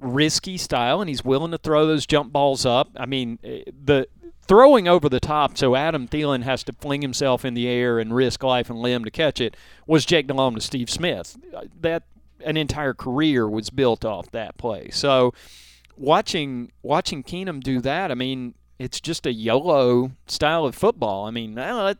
risky 0.00 0.56
style 0.56 1.00
and 1.00 1.08
he's 1.08 1.24
willing 1.24 1.50
to 1.50 1.58
throw 1.58 1.86
those 1.86 2.06
jump 2.06 2.32
balls 2.32 2.64
up. 2.64 2.88
I 2.96 3.04
mean, 3.04 3.38
eh, 3.44 3.64
the 3.84 4.08
throwing 4.42 4.88
over 4.88 5.08
the 5.08 5.20
top 5.20 5.56
so 5.56 5.74
Adam 5.74 6.08
Thielen 6.08 6.42
has 6.42 6.64
to 6.64 6.72
fling 6.72 7.02
himself 7.02 7.44
in 7.44 7.54
the 7.54 7.68
air 7.68 7.98
and 7.98 8.14
risk 8.14 8.42
life 8.42 8.68
and 8.68 8.78
limb 8.78 9.04
to 9.04 9.10
catch 9.10 9.40
it 9.40 9.56
was 9.86 10.04
Jake 10.04 10.26
Delhomme 10.26 10.56
to 10.56 10.60
Steve 10.60 10.90
Smith. 10.90 11.36
That 11.80 12.04
an 12.44 12.56
entire 12.56 12.94
career 12.94 13.48
was 13.48 13.70
built 13.70 14.04
off 14.04 14.30
that 14.32 14.56
play. 14.58 14.90
So 14.90 15.32
watching 15.96 16.72
watching 16.82 17.22
Keenum 17.22 17.62
do 17.62 17.80
that, 17.80 18.10
I 18.10 18.14
mean, 18.14 18.54
it's 18.78 19.00
just 19.00 19.26
a 19.26 19.32
YOLO 19.32 20.12
style 20.26 20.64
of 20.64 20.74
football. 20.74 21.26
I 21.26 21.30
mean, 21.30 21.54
what, 21.54 21.98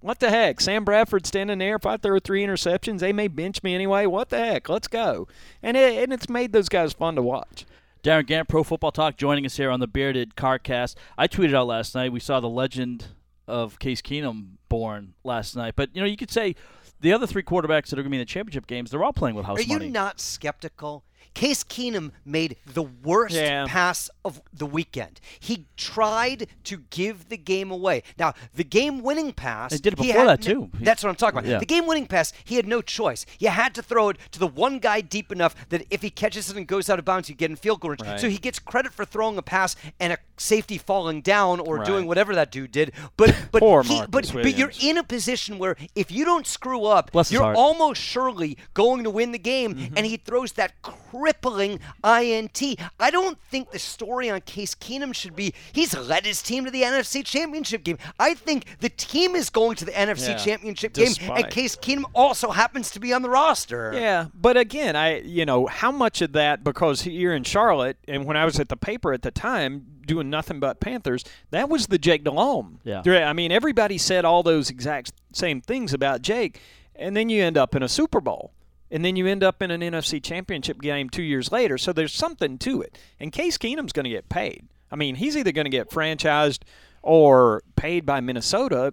what 0.00 0.18
the 0.18 0.28
heck? 0.28 0.60
Sam 0.60 0.84
Bradford 0.84 1.26
standing 1.26 1.58
there. 1.58 1.76
If 1.76 1.86
I 1.86 1.96
throw 1.96 2.18
three 2.18 2.44
interceptions, 2.44 2.98
they 2.98 3.14
may 3.14 3.28
bench 3.28 3.62
me 3.62 3.74
anyway. 3.74 4.04
What 4.06 4.28
the 4.28 4.38
heck? 4.38 4.68
Let's 4.68 4.88
go. 4.88 5.26
And 5.62 5.76
it, 5.76 6.02
and 6.02 6.12
it's 6.12 6.28
made 6.28 6.52
those 6.52 6.68
guys 6.68 6.92
fun 6.92 7.14
to 7.14 7.22
watch. 7.22 7.64
Darrin 8.02 8.26
Gantt, 8.26 8.48
Pro 8.48 8.64
Football 8.64 8.90
Talk, 8.90 9.16
joining 9.16 9.46
us 9.46 9.56
here 9.56 9.70
on 9.70 9.78
the 9.78 9.86
Bearded 9.86 10.34
Carcast. 10.34 10.96
I 11.16 11.28
tweeted 11.28 11.54
out 11.54 11.68
last 11.68 11.94
night. 11.94 12.10
We 12.10 12.18
saw 12.18 12.40
the 12.40 12.48
legend 12.48 13.06
of 13.46 13.78
Case 13.78 14.02
Keenum 14.02 14.54
born 14.68 15.14
last 15.22 15.54
night. 15.54 15.74
But 15.76 15.90
you 15.94 16.00
know, 16.00 16.06
you 16.08 16.16
could 16.16 16.30
say 16.30 16.56
the 17.00 17.12
other 17.12 17.28
three 17.28 17.44
quarterbacks 17.44 17.90
that 17.90 17.92
are 17.94 18.02
going 18.02 18.06
to 18.06 18.10
be 18.10 18.16
in 18.16 18.22
the 18.22 18.24
championship 18.26 18.66
games, 18.66 18.90
they're 18.90 19.04
all 19.04 19.12
playing 19.12 19.36
with 19.36 19.46
house 19.46 19.60
Are 19.60 19.62
you 19.62 19.78
money. 19.78 19.88
not 19.88 20.18
skeptical? 20.18 21.04
Case 21.34 21.64
Keenum 21.64 22.12
made 22.24 22.56
the 22.66 22.82
worst 22.82 23.34
Yeah. 23.34 23.66
pass 23.66 24.10
of 24.24 24.40
the 24.52 24.66
weekend. 24.66 25.20
He 25.40 25.66
tried 25.76 26.48
to 26.64 26.78
give 26.90 27.28
the 27.28 27.36
game 27.36 27.70
away. 27.70 28.02
Now, 28.18 28.34
the 28.54 28.64
game-winning 28.64 29.32
pass. 29.32 29.72
He 29.72 29.78
did 29.78 29.94
it 29.94 29.96
before 29.96 30.20
had 30.20 30.28
that, 30.28 30.42
too. 30.42 30.70
That's 30.74 31.02
what 31.02 31.10
I'm 31.10 31.16
talking 31.16 31.38
about. 31.38 31.50
Yeah. 31.50 31.58
The 31.58 31.66
game-winning 31.66 32.06
pass, 32.06 32.32
he 32.44 32.56
had 32.56 32.66
no 32.66 32.82
choice. 32.82 33.24
You 33.38 33.48
had 33.48 33.74
to 33.74 33.82
throw 33.82 34.10
it 34.10 34.18
to 34.32 34.38
the 34.38 34.46
one 34.46 34.78
guy 34.78 35.00
deep 35.00 35.32
enough 35.32 35.54
that 35.70 35.86
if 35.90 36.02
he 36.02 36.10
catches 36.10 36.50
it 36.50 36.56
and 36.56 36.66
goes 36.66 36.90
out 36.90 36.98
of 36.98 37.04
bounds, 37.04 37.28
you 37.28 37.34
get 37.34 37.50
in 37.50 37.56
field 37.56 37.80
goal 37.80 37.90
range. 37.90 38.02
Right. 38.02 38.20
So 38.20 38.28
he 38.28 38.38
gets 38.38 38.58
credit 38.58 38.92
for 38.92 39.04
throwing 39.04 39.38
a 39.38 39.42
pass 39.42 39.76
and 40.00 40.12
a 40.12 40.18
safety 40.42 40.78
falling 40.78 41.22
down 41.22 41.60
or 41.60 41.76
Right. 41.76 41.86
doing 41.86 42.06
whatever 42.06 42.34
that 42.34 42.50
dude 42.50 42.72
did. 42.72 42.92
But 43.16 43.34
but 43.52 43.62
he, 43.86 44.02
but, 44.08 44.30
but 44.32 44.56
you're 44.56 44.72
in 44.80 44.98
a 44.98 45.04
position 45.04 45.58
where 45.58 45.76
if 45.94 46.10
you 46.10 46.24
don't 46.24 46.46
screw 46.46 46.84
up, 46.84 47.12
Bless 47.12 47.30
you're 47.32 47.54
almost 47.54 48.00
surely 48.00 48.58
going 48.74 49.04
to 49.04 49.10
win 49.10 49.32
the 49.32 49.38
game. 49.38 49.74
Mm-hmm. 49.74 49.96
And 49.96 50.06
he 50.06 50.16
throws 50.16 50.52
that 50.52 50.82
crippling 50.82 51.80
INT. 52.04 52.62
I 52.98 53.10
don't 53.10 53.38
think 53.40 53.70
the 53.70 53.78
story 53.78 54.28
on 54.30 54.40
Case 54.42 54.74
Keenum 54.74 55.14
should 55.14 55.36
be 55.36 55.54
he's 55.72 55.96
led 55.96 56.26
his 56.26 56.42
team 56.42 56.64
to 56.64 56.70
the 56.70 56.82
NFC 56.82 57.24
Championship 57.24 57.84
game. 57.84 57.98
I 58.18 58.34
think 58.34 58.64
the 58.80 58.88
team 58.88 59.36
is 59.36 59.50
going 59.50 59.76
to 59.76 59.84
the 59.84 59.92
NFC 59.92 60.28
Yeah, 60.28 60.36
Championship 60.36 60.94
game, 60.94 61.12
and. 61.20 61.52
Case 61.52 61.76
Keenum 61.76 62.04
also 62.14 62.50
happens 62.50 62.90
to 62.92 63.00
be 63.00 63.12
on 63.12 63.20
the 63.22 63.28
roster. 63.28 63.92
Yeah, 63.94 64.26
but 64.34 64.56
again, 64.56 64.96
I 64.96 65.18
you 65.20 65.44
know 65.44 65.66
how 65.66 65.92
much 65.92 66.22
of 66.22 66.32
that 66.32 66.64
because 66.64 67.06
you're 67.06 67.34
in 67.34 67.44
Charlotte, 67.44 67.98
and 68.08 68.24
when 68.24 68.36
I 68.36 68.44
was 68.44 68.58
at 68.58 68.68
the 68.68 68.76
paper 68.76 69.12
at 69.12 69.22
the 69.22 69.30
time 69.30 69.86
doing 70.12 70.30
nothing 70.30 70.60
but 70.60 70.80
Panthers, 70.80 71.24
that 71.50 71.68
was 71.68 71.86
the 71.86 71.98
Jake 71.98 72.24
Delhomme. 72.24 72.78
Yeah. 72.84 73.02
I 73.04 73.32
mean, 73.32 73.50
everybody 73.50 73.98
said 73.98 74.24
all 74.24 74.42
those 74.42 74.68
exact 74.70 75.12
same 75.32 75.60
things 75.60 75.94
about 75.94 76.22
Jake, 76.22 76.60
and 76.94 77.16
then 77.16 77.28
you 77.28 77.42
end 77.42 77.56
up 77.56 77.74
in 77.74 77.82
a 77.82 77.88
Super 77.88 78.20
Bowl. 78.20 78.52
And 78.90 79.02
then 79.02 79.16
you 79.16 79.26
end 79.26 79.42
up 79.42 79.62
in 79.62 79.70
an 79.70 79.80
NFC 79.80 80.22
championship 80.22 80.82
game 80.82 81.08
two 81.08 81.22
years 81.22 81.50
later. 81.50 81.78
So 81.78 81.94
there's 81.94 82.12
something 82.12 82.58
to 82.58 82.82
it. 82.82 82.98
And 83.18 83.32
Case 83.32 83.56
Keenum's 83.56 83.92
going 83.94 84.04
to 84.04 84.10
get 84.10 84.28
paid. 84.28 84.66
I 84.90 84.96
mean, 84.96 85.14
he's 85.14 85.34
either 85.34 85.50
going 85.50 85.64
to 85.64 85.70
get 85.70 85.88
franchised 85.88 86.58
or 87.00 87.62
paid 87.74 88.04
by 88.04 88.20
Minnesota. 88.20 88.92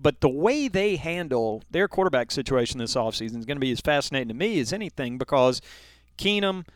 But 0.00 0.22
the 0.22 0.30
way 0.30 0.68
they 0.68 0.96
handle 0.96 1.62
their 1.70 1.88
quarterback 1.88 2.30
situation 2.30 2.78
this 2.78 2.94
offseason 2.94 3.38
is 3.38 3.44
going 3.44 3.56
to 3.58 3.60
be 3.60 3.70
as 3.70 3.82
fascinating 3.82 4.28
to 4.28 4.34
me 4.34 4.58
as 4.60 4.72
anything 4.72 5.18
because 5.18 5.60
Keenum, 6.16 6.66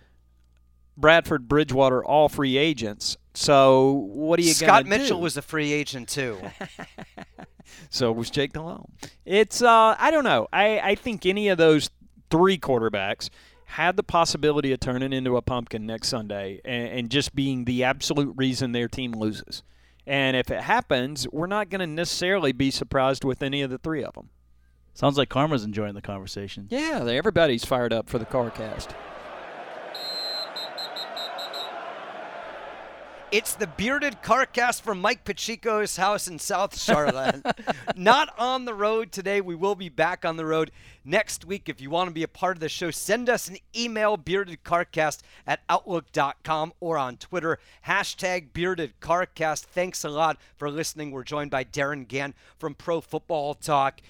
Bradford, 0.95 1.49
Bridgewater, 1.49 2.05
all 2.05 2.29
free 2.29 2.59
agents. 2.59 3.17
So 3.39 3.91
what 3.93 4.41
are 4.41 4.43
you 4.43 4.53
Scott 4.53 4.85
gonna 4.85 4.99
Mitchell 4.99 5.19
do? 5.19 5.23
was 5.23 5.37
a 5.37 5.43
free 5.43 5.73
agent 5.73 6.09
too. 6.09 6.39
So 7.91 8.11
was 8.13 8.31
Jake 8.31 8.53
Delhomme. 8.55 8.91
It's 9.25 9.63
uh, 9.63 9.95
I 9.99 10.11
don't 10.11 10.25
know. 10.25 10.49
I, 10.53 10.81
I 10.81 10.95
think 10.95 11.25
any 11.25 11.49
of 11.49 11.59
those 11.59 11.91
three 12.31 12.59
quarterbacks 12.59 13.29
had 13.67 13.97
the 13.97 14.03
possibility 14.03 14.73
of 14.73 14.81
turning 14.81 15.13
into 15.13 15.37
a 15.37 15.43
pumpkin 15.43 15.87
next 15.87 16.09
Sunday 16.09 16.61
and, 16.65 16.89
and 16.89 17.11
just 17.11 17.35
being 17.35 17.65
the 17.67 17.85
absolute 17.85 18.35
reason 18.37 18.73
their 18.73 18.89
team 18.89 19.13
loses. 19.13 19.63
And 20.07 20.37
if 20.37 20.51
it 20.51 20.63
happens, 20.63 21.29
we're 21.29 21.47
not 21.47 21.69
going 21.69 21.81
to 21.81 21.87
necessarily 21.87 22.53
be 22.53 22.71
surprised 22.71 23.25
with 23.25 23.43
any 23.43 23.61
of 23.63 23.71
the 23.71 23.79
three 23.79 24.03
of 24.03 24.15
them. 24.15 24.31
Sounds 24.95 25.19
like 25.19 25.29
Karma's 25.29 25.65
enjoying 25.65 25.95
the 25.95 26.03
conversation. 26.03 26.67
Yeah, 26.71 27.05
everybody's 27.07 27.65
fired 27.65 27.93
up 27.93 28.09
for 28.09 28.19
the 28.19 28.25
car 28.25 28.51
cast. 28.51 28.95
It's 33.31 33.55
the 33.55 33.67
bearded 33.67 34.23
carcast 34.23 34.81
from 34.81 35.03
Mike 35.03 35.23
Pacheco's 35.27 35.99
house 35.99 36.29
in 36.29 36.39
South 36.39 36.79
Charlotte. 36.79 37.45
Not 37.97 38.33
on 38.39 38.65
the 38.65 38.73
road 38.73 39.13
today. 39.13 39.43
We 39.43 39.55
will 39.55 39.75
be 39.75 39.91
back 39.91 40.25
on 40.25 40.39
the 40.39 40.47
road 40.47 40.71
next 41.05 41.45
week. 41.45 41.69
If 41.69 41.79
you 41.79 41.91
want 41.91 42.09
to 42.09 42.15
be 42.15 42.23
a 42.23 42.29
part 42.29 42.57
of 42.57 42.61
the 42.61 42.71
show, 42.71 42.91
send 42.91 43.29
us 43.29 43.47
an 43.47 43.59
email, 43.77 44.17
beardedcarcast 44.17 45.21
at 45.47 45.61
outlook.com 45.69 46.73
or 46.81 46.97
on 46.97 47.19
Twitter, 47.19 47.59
hashtag 47.87 48.53
beardedcarcast. 48.53 49.61
Thanks 49.65 50.05
a 50.05 50.09
lot 50.09 50.39
for 50.57 50.71
listening. 50.71 51.11
We're 51.11 51.23
joined 51.23 51.51
by 51.51 51.65
Darrin 51.65 52.07
Gantt 52.07 52.33
from 52.57 52.75
Pro 52.75 53.03
Football 53.03 53.53
Talk. 53.53 54.01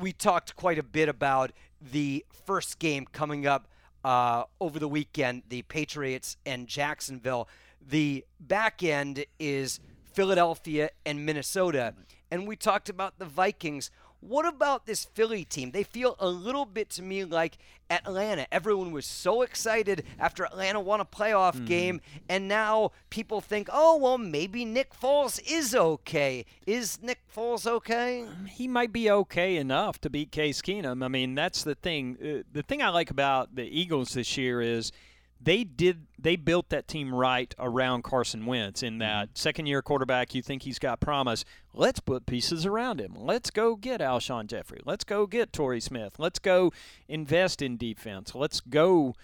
We 0.00 0.14
talked 0.14 0.56
quite 0.56 0.78
a 0.78 0.82
bit 0.82 1.10
about 1.10 1.52
the 1.82 2.24
first 2.46 2.78
game 2.78 3.06
coming 3.12 3.46
up 3.46 3.68
uh, 4.04 4.44
over 4.60 4.78
the 4.78 4.88
weekend, 4.88 5.42
the 5.48 5.62
Patriots 5.62 6.36
and 6.44 6.66
Jacksonville. 6.66 7.48
The 7.80 8.24
back 8.40 8.82
end 8.82 9.24
is 9.38 9.80
Philadelphia 10.12 10.90
and 11.04 11.24
Minnesota. 11.24 11.94
And 12.30 12.46
we 12.46 12.56
talked 12.56 12.88
about 12.88 13.18
the 13.18 13.24
Vikings. 13.24 13.90
What 14.22 14.46
about 14.46 14.86
this 14.86 15.04
Philly 15.04 15.44
team? 15.44 15.72
They 15.72 15.82
feel 15.82 16.14
a 16.20 16.28
little 16.28 16.64
bit 16.64 16.90
to 16.90 17.02
me 17.02 17.24
like 17.24 17.58
Atlanta. 17.90 18.46
Everyone 18.52 18.92
was 18.92 19.04
so 19.04 19.42
excited 19.42 20.04
after 20.16 20.44
Atlanta 20.44 20.78
won 20.78 21.00
a 21.00 21.04
playoff 21.04 21.56
mm. 21.56 21.66
game, 21.66 22.00
and 22.28 22.46
now 22.46 22.92
people 23.10 23.40
think, 23.40 23.68
oh, 23.72 23.96
well, 23.96 24.18
maybe 24.18 24.64
Nick 24.64 24.94
Foles 24.94 25.40
is 25.44 25.74
okay. 25.74 26.44
Is 26.68 27.02
Nick 27.02 27.18
Foles 27.34 27.66
okay? 27.66 28.24
He 28.48 28.68
might 28.68 28.92
be 28.92 29.10
okay 29.10 29.56
enough 29.56 30.00
to 30.02 30.08
beat 30.08 30.30
Case 30.30 30.62
Keenum. 30.62 31.04
I 31.04 31.08
mean, 31.08 31.34
that's 31.34 31.64
the 31.64 31.74
thing. 31.74 32.16
Uh, 32.22 32.42
the 32.52 32.62
thing 32.62 32.80
I 32.80 32.90
like 32.90 33.10
about 33.10 33.56
the 33.56 33.64
Eagles 33.64 34.14
this 34.14 34.36
year 34.36 34.62
is– 34.62 34.92
they 35.42 35.64
did 35.64 36.06
they 36.18 36.36
built 36.36 36.68
that 36.70 36.86
team 36.86 37.14
right 37.14 37.54
around 37.58 38.04
Carson 38.04 38.46
Wentz 38.46 38.82
in 38.82 38.98
that 38.98 39.28
mm-hmm. 39.28 39.34
second 39.34 39.66
year 39.66 39.82
quarterback 39.82 40.34
you 40.34 40.42
think 40.42 40.62
he's 40.62 40.78
got 40.78 41.00
promise 41.00 41.44
let's 41.74 42.00
put 42.00 42.26
pieces 42.26 42.64
around 42.64 43.00
him 43.00 43.14
let's 43.16 43.50
go 43.50 43.76
get 43.76 44.00
Alshon 44.00 44.46
Jeffery. 44.46 44.80
let's 44.84 45.04
go 45.04 45.26
get 45.26 45.52
Torrey 45.52 45.80
Smith 45.80 46.18
let's 46.18 46.38
go 46.38 46.72
invest 47.08 47.62
in 47.62 47.76
defense 47.76 48.34
let's 48.34 48.60
go 48.60 49.14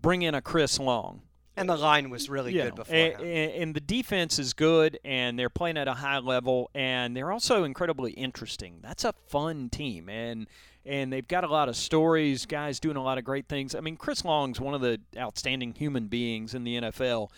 bring 0.00 0.22
in 0.22 0.34
a 0.34 0.42
Chris 0.42 0.78
Long 0.78 1.22
and 1.56 1.68
the 1.68 1.76
line 1.76 2.10
was 2.10 2.28
really 2.28 2.52
yeah, 2.52 2.64
good 2.64 2.74
before. 2.74 2.96
And, 2.96 3.22
and, 3.22 3.74
the 3.74 3.80
defense 3.80 4.40
is 4.40 4.54
good, 4.54 4.98
and 5.04 5.38
they're 5.38 5.48
playing 5.48 5.76
at 5.76 5.86
a 5.86 5.94
high 5.94 6.18
level, 6.18 6.68
and 6.74 7.16
they're 7.16 7.30
also 7.30 7.62
incredibly 7.62 8.10
interesting. 8.10 8.80
That's 8.82 9.04
a 9.04 9.14
fun 9.28 9.68
team, 9.70 10.08
and 10.08 10.48
and 10.86 11.12
they've 11.12 11.26
got 11.26 11.44
a 11.44 11.48
lot 11.48 11.68
of 11.68 11.76
stories, 11.76 12.46
guys 12.46 12.80
doing 12.80 12.96
a 12.96 13.02
lot 13.02 13.18
of 13.18 13.24
great 13.24 13.48
things. 13.48 13.74
I 13.74 13.80
mean, 13.80 13.96
Chris 13.96 14.24
Long's 14.24 14.60
one 14.60 14.74
of 14.74 14.80
the 14.80 15.00
outstanding 15.16 15.74
human 15.74 16.08
beings 16.08 16.54
in 16.54 16.64
the 16.64 16.76
NFL. 16.76 17.30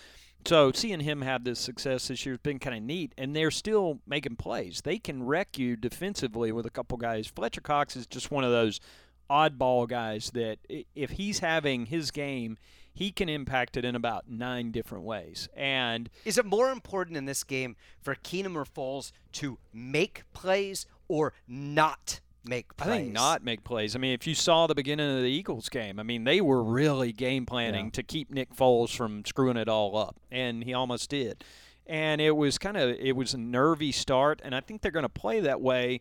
So 0.47 0.71
seeing 0.73 1.01
him 1.01 1.23
have 1.23 1.45
this 1.45 1.59
success 1.59 2.09
this 2.09 2.25
year 2.25 2.35
has 2.35 2.41
been 2.41 2.61
kind 2.61 2.77
of 2.77 2.83
neat, 2.83 3.13
and 3.19 3.35
they're 3.35 3.51
still 3.51 4.01
making 4.07 4.37
plays. 4.37 4.83
They 4.83 4.99
can 4.99 5.25
wreck 5.25 5.59
you 5.59 5.77
defensively 5.77 6.53
with 6.53 6.67
a 6.67 6.71
couple 6.71 6.99
guys. 6.99 7.27
Fletcher 7.27 7.61
Cox 7.61 7.97
is 7.97 8.07
just 8.07 8.31
one 8.31 8.45
of 8.45 8.51
those 8.51 8.81
oddball 9.29 9.89
guys 9.89 10.31
that 10.35 10.59
if 10.95 11.11
he's 11.11 11.41
having 11.41 11.87
his 11.87 12.13
game, 12.13 12.59
he 12.95 13.11
can 13.11 13.29
impact 13.29 13.77
it 13.77 13.85
in 13.85 13.95
about 13.95 14.29
nine 14.29 14.71
different 14.71 15.05
ways. 15.05 15.49
And 15.55 16.09
is 16.25 16.39
it 16.39 16.47
more 16.47 16.71
important 16.71 17.17
in 17.17 17.27
this 17.27 17.45
game 17.45 17.77
for 18.01 18.15
Keenum 18.15 18.55
or 18.55 18.65
Foles 18.65 19.13
to 19.33 19.59
make 19.73 20.23
plays 20.33 20.87
or 21.09 21.33
not 21.47 22.21
make 22.49 22.77
plays. 22.77 22.91
I 22.91 22.97
think 22.99 23.13
not 23.13 23.45
make 23.45 23.65
plays. 23.65 23.95
I 23.95 23.99
mean, 23.99 24.13
if 24.13 24.27
you 24.27 24.35
saw 24.35 24.67
the 24.67 24.75
beginning 24.75 25.17
of 25.17 25.23
the 25.23 25.31
Eagles 25.31 25.69
game, 25.69 25.99
I 25.99 26.03
mean, 26.03 26.25
they 26.25 26.41
were 26.41 26.63
really 26.63 27.13
game 27.13 27.47
planning 27.47 27.87
yeah. 27.87 27.91
to 27.93 28.03
keep 28.03 28.31
Nick 28.31 28.55
Foles 28.55 28.95
from 28.95 29.25
screwing 29.25 29.57
it 29.57 29.69
all 29.69 29.97
up, 29.97 30.17
and 30.31 30.65
he 30.65 30.75
almost 30.75 31.11
did. 31.11 31.45
And 31.87 32.21
it 32.21 32.37
was 32.37 32.59
kind 32.59 32.77
of 32.77 32.91
it 32.91 33.15
was 33.17 33.35
a 33.35 33.39
nervy 33.39 33.93
start, 33.93 34.41
and 34.45 34.55
I 34.55 34.61
think 34.61 34.83
they're 34.83 34.91
going 34.91 35.05
to 35.05 35.09
play 35.09 35.41
that 35.41 35.61
way 35.61 36.01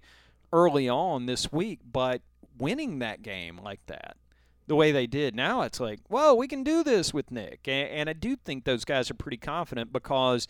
early 0.52 0.90
on 0.90 1.25
this 1.25 1.52
week. 1.52 1.80
But 1.92 2.22
winning 2.58 3.00
that 3.00 3.22
game 3.22 3.60
like 3.64 3.86
that, 3.88 4.18
the 4.68 4.75
way 4.75 4.92
they 4.92 5.08
did, 5.08 5.36
now 5.36 5.62
it's 5.62 5.80
like, 5.80 6.00
whoa, 6.08 6.34
we 6.34 6.48
can 6.48 6.64
do 6.64 6.84
this 6.84 7.14
with 7.14 7.32
Nick. 7.32 7.68
And, 7.68 7.90
and 7.90 8.10
I 8.10 8.14
do 8.14 8.36
think 8.36 8.64
those 8.64 8.86
guys 8.86 9.12
are 9.12 9.16
pretty 9.16 9.38
confident 9.38 9.94
because 9.94 10.48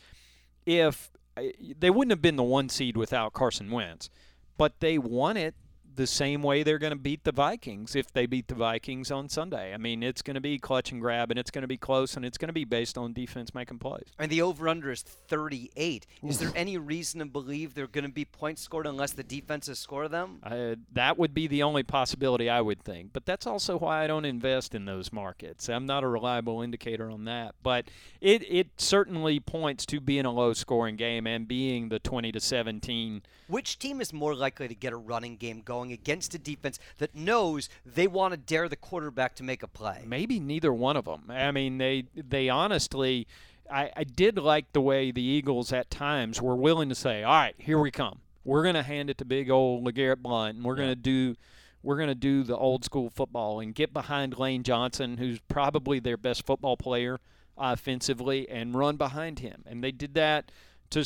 if 0.65 1.11
eh, 1.37 1.51
they 1.77 1.89
wouldn't 1.89 2.11
have 2.11 2.21
been 2.21 2.37
the 2.37 2.43
one 2.43 2.69
seed 2.69 2.95
without 2.95 3.33
Carson 3.33 3.71
Wentz, 3.71 4.09
but 4.57 4.79
they 4.79 4.97
won 4.97 5.35
it 5.35 5.55
the 5.95 6.07
same 6.07 6.41
way 6.41 6.63
they're 6.63 6.77
going 6.79 6.93
to 6.93 6.99
beat 6.99 7.23
the 7.23 7.31
Vikings 7.31 7.95
if 7.95 8.11
they 8.11 8.25
beat 8.25 8.47
the 8.47 8.55
Vikings 8.55 9.11
on 9.11 9.29
Sunday. 9.29 9.73
I 9.73 9.77
mean, 9.77 10.03
it's 10.03 10.21
going 10.21 10.35
to 10.35 10.41
be 10.41 10.57
clutch 10.57 10.91
and 10.91 11.01
grab, 11.01 11.31
and 11.31 11.39
it's 11.39 11.51
going 11.51 11.63
to 11.63 11.67
be 11.67 11.77
close, 11.77 12.15
and 12.15 12.25
it's 12.25 12.37
going 12.37 12.49
to 12.49 12.53
be 12.53 12.65
based 12.65 12.97
on 12.97 13.13
defense 13.13 13.53
making 13.53 13.79
plays. 13.79 14.05
And 14.19 14.31
the 14.31 14.41
over/under 14.41 14.91
is 14.91 15.01
38. 15.01 16.05
Is 16.23 16.39
there 16.39 16.51
any 16.55 16.77
reason 16.77 17.19
to 17.19 17.25
believe 17.25 17.73
they're 17.73 17.87
going 17.87 18.05
to 18.05 18.11
be 18.11 18.25
points 18.25 18.61
scored 18.61 18.87
unless 18.87 19.11
the 19.11 19.23
defenses 19.23 19.79
score 19.79 20.07
them? 20.07 20.39
Uh, 20.43 20.75
that 20.93 21.17
would 21.17 21.33
be 21.33 21.47
the 21.47 21.63
only 21.63 21.83
possibility 21.83 22.49
I 22.49 22.61
would 22.61 22.81
think. 22.83 23.11
But 23.13 23.25
that's 23.25 23.47
also 23.47 23.77
why 23.77 24.03
I 24.03 24.07
don't 24.07 24.25
invest 24.25 24.75
in 24.75 24.85
those 24.85 25.11
markets. 25.11 25.69
I'm 25.69 25.85
not 25.85 26.03
a 26.03 26.07
reliable 26.07 26.61
indicator 26.61 27.09
on 27.09 27.25
that. 27.25 27.55
But 27.63 27.85
it 28.21 28.43
it 28.49 28.67
certainly 28.77 29.39
points 29.39 29.85
to 29.87 29.99
being 29.99 30.25
a 30.25 30.31
low-scoring 30.31 30.95
game 30.95 31.27
and 31.27 31.47
being 31.47 31.89
the 31.89 31.99
20 31.99 32.31
to 32.31 32.39
17. 32.39 33.21
Which 33.47 33.79
team 33.79 34.01
is 34.01 34.13
more 34.13 34.35
likely 34.35 34.67
to 34.67 34.75
get 34.75 34.93
a 34.93 34.97
running 34.97 35.37
game 35.37 35.61
going? 35.61 35.91
against 35.91 36.35
a 36.35 36.37
defense 36.37 36.79
that 36.97 37.15
knows 37.15 37.69
they 37.85 38.07
want 38.07 38.33
to 38.33 38.37
dare 38.37 38.69
the 38.69 38.75
quarterback 38.75 39.35
to 39.35 39.43
make 39.43 39.63
a 39.63 39.67
play? 39.67 40.03
Maybe 40.05 40.39
neither 40.39 40.73
one 40.73 40.97
of 40.97 41.05
them. 41.05 41.23
I 41.29 41.51
mean, 41.51 41.77
they 41.77 42.05
they 42.15 42.49
honestly, 42.49 43.27
I, 43.71 43.91
I 43.95 44.03
did 44.03 44.37
like 44.37 44.71
the 44.73 44.81
way 44.81 45.11
the 45.11 45.21
Eagles 45.21 45.73
at 45.73 45.89
times 45.89 46.41
were 46.41 46.55
willing 46.55 46.89
to 46.89 46.95
say, 46.95 47.23
"All 47.23 47.33
right, 47.33 47.55
here 47.57 47.79
we 47.79 47.91
come. 47.91 48.19
We're 48.43 48.63
going 48.63 48.75
to 48.75 48.83
hand 48.83 49.09
it 49.09 49.17
to 49.19 49.25
big 49.25 49.49
old 49.49 49.85
LeGarrette 49.85 50.21
Blunt, 50.21 50.57
and 50.57 50.65
we're 50.65 50.75
going 50.75 50.89
to 50.89 50.95
do." 50.95 51.35
we're 51.81 51.97
going 51.97 52.09
to 52.09 52.15
do 52.15 52.41
the 52.41 52.57
old 52.57 52.83
school 52.83 53.11
football 53.11 53.59
and 53.59 53.75
get 53.75 53.93
behind 53.93 54.39
Lane 54.39 54.63
Johnson, 54.63 55.17
who's 55.17 55.39
probably 55.41 55.99
their 55.99 56.17
best 56.17 56.43
football 56.43 56.75
player 56.75 57.19
offensively, 57.59 58.49
and 58.49 58.73
run 58.73 58.97
behind 58.97 59.37
him. 59.37 59.63
And 59.67 59.83
they 59.83 59.91
did 59.91 60.15
that 60.15 60.51
to 60.89 61.05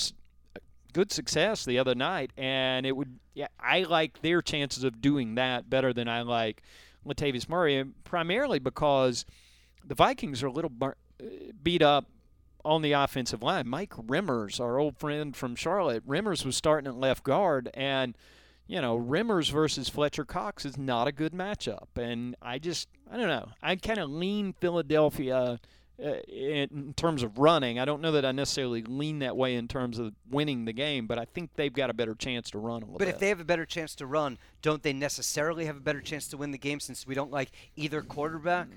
good 0.94 1.12
success 1.12 1.66
the 1.66 1.80
other 1.80 1.96
night, 1.96 2.32
and 2.38 2.86
it 2.86 2.96
would. 2.96 3.20
Yeah, 3.34 3.48
I 3.60 3.84
like 3.84 4.22
their 4.22 4.42
chances 4.42 4.84
of 4.84 5.02
doing 5.02 5.36
that 5.36 5.70
better 5.70 5.94
than 5.94 6.08
I 6.08 6.22
like 6.22 6.62
Latavius 7.06 7.48
Murray, 7.48 7.84
primarily 8.04 8.60
because 8.60 9.26
the 9.86 9.96
Vikings 9.96 10.44
are 10.44 10.48
a 10.48 10.52
little 10.52 10.72
beat 11.64 11.82
up 11.82 12.06
on 12.66 12.82
the 12.82 12.92
offensive 12.92 13.42
line. 13.42 13.68
Mike 13.68 13.92
Remmers, 13.92 14.60
our 14.60 14.78
old 14.78 14.98
friend 14.98 15.36
from 15.36 15.56
Charlotte, 15.56 16.06
Remmers 16.08 16.46
was 16.46 16.56
starting 16.56 16.88
at 16.88 16.96
left 16.98 17.24
guard, 17.24 17.70
and 17.74 18.18
you 18.68 18.82
know 18.82 18.98
Remmers 18.98 19.52
versus 19.52 19.90
Fletcher 19.90 20.26
Cox 20.26 20.66
is 20.66 20.78
not 20.78 21.08
a 21.08 21.12
good 21.12 21.34
matchup. 21.34 21.88
And 21.96 22.36
I 22.42 22.60
just, 22.60 22.90
I 23.10 23.18
don't 23.18 23.28
know, 23.28 23.50
I 23.62 23.76
kind 23.78 24.00
of 24.00 24.10
lean 24.10 24.54
Philadelphia 24.54 25.38
uh, 25.38 25.58
Uh, 26.02 26.22
in 26.30 26.94
terms 26.96 27.24
of 27.24 27.38
running. 27.38 27.78
I 27.78 27.84
don't 27.84 28.02
know 28.02 28.14
that 28.14 28.24
I 28.24 28.32
necessarily 28.32 28.84
lean 28.84 29.20
that 29.20 29.36
way 29.36 29.56
in 29.56 29.68
terms 29.68 30.00
of 30.00 30.14
winning 30.30 30.64
the 30.64 30.72
game, 30.72 31.08
but 31.08 31.20
I 31.20 31.26
think 31.26 31.52
they've 31.56 31.74
got 31.74 31.90
a 31.90 31.94
better 31.94 32.16
chance 32.16 32.50
to 32.52 32.58
run 32.58 32.84
a 32.84 32.86
little 32.86 33.00
but 33.00 33.06
bit. 33.06 33.16
if 33.16 33.20
they 33.20 33.28
have 33.28 33.42
a 33.42 33.46
better 33.46 33.66
chance 33.66 33.96
to 33.96 34.06
run, 34.06 34.38
don't 34.62 34.82
they 34.82 34.94
necessarily 34.94 35.66
have 35.66 35.76
a 35.76 35.82
better 35.82 36.00
chance 36.00 36.30
to 36.30 36.38
win 36.38 36.52
the 36.52 36.58
game 36.58 36.80
since 36.80 37.06
we 37.06 37.16
don't 37.16 37.32
like 37.32 37.52
either 37.76 38.02
quarterback? 38.02 38.70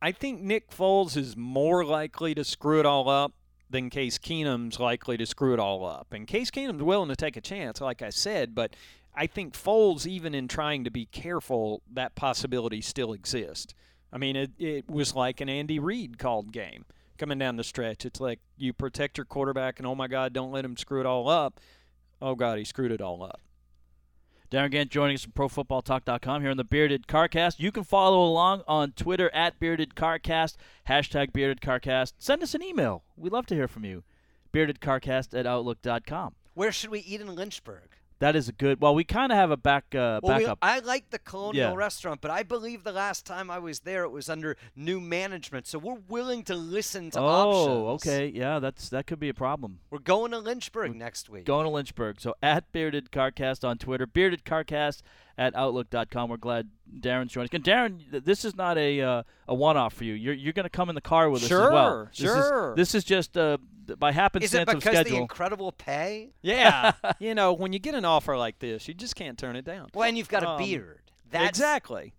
I 0.00 0.12
think 0.12 0.40
Nick 0.40 0.70
Foles 0.70 1.18
is 1.18 1.36
more 1.36 1.84
likely 1.84 2.34
to 2.34 2.42
screw 2.42 2.80
it 2.80 2.86
all 2.86 3.10
up 3.10 3.34
than 3.68 3.90
Case 3.90 4.16
Keenum's 4.16 4.80
likely 4.80 5.18
to 5.18 5.26
screw 5.26 5.52
it 5.52 5.60
all 5.60 5.84
up. 5.84 6.12
And 6.12 6.26
Case 6.26 6.50
Keenum's 6.50 6.82
willing 6.82 7.10
to 7.10 7.16
take 7.16 7.36
a 7.36 7.42
chance, 7.42 7.82
like 7.82 8.00
I 8.00 8.08
said, 8.08 8.54
but 8.54 8.74
I 9.14 9.26
think 9.26 9.52
Foles, 9.52 10.06
even 10.06 10.34
in 10.34 10.48
trying 10.48 10.84
to 10.84 10.90
be 10.90 11.04
careful, 11.04 11.82
that 11.92 12.14
possibility 12.14 12.80
still 12.80 13.12
exists. 13.12 13.74
I 14.12 14.18
mean, 14.18 14.36
it, 14.36 14.50
it 14.58 14.90
was 14.90 15.14
like 15.14 15.40
an 15.40 15.48
Andy 15.48 15.78
Reid 15.78 16.18
called 16.18 16.52
game 16.52 16.84
coming 17.18 17.38
down 17.38 17.56
the 17.56 17.64
stretch. 17.64 18.04
It's 18.04 18.20
like 18.20 18.40
you 18.56 18.72
protect 18.72 19.18
your 19.18 19.24
quarterback, 19.24 19.78
and 19.78 19.86
oh 19.86 19.94
my 19.94 20.08
God, 20.08 20.32
don't 20.32 20.52
let 20.52 20.64
him 20.64 20.76
screw 20.76 21.00
it 21.00 21.06
all 21.06 21.28
up. 21.28 21.60
Oh 22.20 22.34
God, 22.34 22.58
he 22.58 22.64
screwed 22.64 22.92
it 22.92 23.00
all 23.00 23.22
up. 23.22 23.40
Darrin 24.50 24.72
Gantt 24.72 24.88
joining 24.88 25.14
us 25.14 25.22
from 25.22 25.32
ProFootballTalk.com 25.32 26.42
here 26.42 26.50
on 26.50 26.56
the 26.56 26.64
Bearded 26.64 27.06
Carcast. 27.06 27.60
You 27.60 27.70
can 27.70 27.84
follow 27.84 28.24
along 28.24 28.62
on 28.66 28.90
Twitter 28.92 29.30
at 29.32 29.60
Bearded 29.60 29.94
Carcast, 29.94 30.56
hashtag 30.88 31.32
Bearded 31.32 31.60
Carcast. 31.60 32.14
Send 32.18 32.42
us 32.42 32.54
an 32.54 32.62
email. 32.62 33.04
We'd 33.16 33.32
love 33.32 33.46
to 33.46 33.54
hear 33.54 33.68
from 33.68 33.84
you. 33.84 34.02
BeardedCarcast 34.52 35.38
at 35.38 35.46
Outlook.com. 35.46 36.34
Where 36.54 36.72
should 36.72 36.90
we 36.90 36.98
eat 37.00 37.20
in 37.20 37.32
Lynchburg? 37.32 37.90
That 38.20 38.36
is 38.36 38.48
a 38.48 38.52
good. 38.52 38.80
Well, 38.80 38.94
we 38.94 39.02
kind 39.04 39.32
of 39.32 39.36
have 39.36 39.50
a 39.50 39.56
back 39.56 39.94
uh, 39.94 40.20
Well, 40.22 40.38
we- 40.38 40.44
backup. 40.44 40.58
I 40.62 40.78
like 40.78 41.10
the 41.10 41.18
Colonial 41.18 41.70
Yeah. 41.70 41.76
Restaurant, 41.76 42.20
but 42.20 42.30
I 42.30 42.42
believe 42.42 42.84
the 42.84 42.92
last 42.92 43.26
time 43.26 43.50
I 43.50 43.58
was 43.58 43.80
there, 43.80 44.04
it 44.04 44.10
was 44.10 44.28
under 44.30 44.56
new 44.76 45.00
management. 45.00 45.66
So 45.66 45.78
we're 45.78 46.00
willing 46.08 46.44
to 46.44 46.54
listen 46.54 47.10
to 47.12 47.20
oh, 47.20 47.24
options. 47.24 47.68
Oh, 47.68 47.88
okay, 48.12 48.26
yeah, 48.28 48.58
that's 48.58 48.88
that 48.90 49.06
could 49.06 49.18
be 49.20 49.28
a 49.28 49.34
problem. 49.34 49.80
We're 49.90 49.98
going 49.98 50.30
to 50.30 50.38
Lynchburg 50.38 50.94
next 50.94 51.28
week. 51.28 51.44
Going 51.44 51.64
to 51.64 51.70
Lynchburg. 51.70 52.20
So 52.20 52.34
at 52.42 52.70
Bearded 52.72 53.10
Carcast 53.10 53.66
on 53.66 53.78
Twitter, 53.78 54.06
Bearded 54.06 54.44
Carcast 54.44 55.02
at 55.40 55.56
Outlook.com. 55.56 56.28
We're 56.28 56.36
glad 56.36 56.68
Darrin's 57.00 57.32
joining 57.32 57.48
us. 57.48 57.54
And 57.54 57.64
Darrin, 57.64 58.04
this 58.12 58.44
is 58.44 58.54
not 58.54 58.76
a 58.78 59.00
uh, 59.00 59.22
a 59.48 59.54
one 59.54 59.76
off 59.76 59.94
for 59.94 60.04
you. 60.04 60.12
You're 60.12 60.34
you're 60.34 60.52
going 60.52 60.64
to 60.64 60.70
come 60.70 60.88
in 60.90 60.94
the 60.94 61.00
car 61.00 61.30
with 61.30 61.42
us 61.42 61.50
as 61.50 61.58
well. 61.58 61.90
Sure, 61.90 62.10
This 62.12 62.20
sure. 62.20 62.70
Is, 62.72 62.76
this 62.76 62.94
is 62.94 63.04
just 63.04 63.36
uh, 63.38 63.56
th- 63.86 63.98
by 63.98 64.10
Is 64.10 64.14
happenstance 64.16 64.68
it 64.70 64.74
of 64.76 64.82
because 64.84 65.04
the 65.06 65.16
incredible 65.16 65.72
pay? 65.72 66.30
Yeah, 66.42 66.92
you 67.18 67.34
know, 67.34 67.54
when 67.54 67.72
you 67.72 67.78
get 67.78 67.94
an 67.94 68.04
offer 68.04 68.36
like 68.36 68.58
this, 68.58 68.86
you 68.86 68.92
just 68.94 69.16
can't 69.16 69.38
turn 69.38 69.56
it 69.56 69.64
down. 69.64 69.88
Well, 69.94 70.06
and 70.06 70.16
you've 70.18 70.28
got 70.28 70.42
a 70.44 70.50
Um, 70.50 70.58
beard. 70.58 70.98
That's, 71.30 71.48
exactly. 71.48 72.12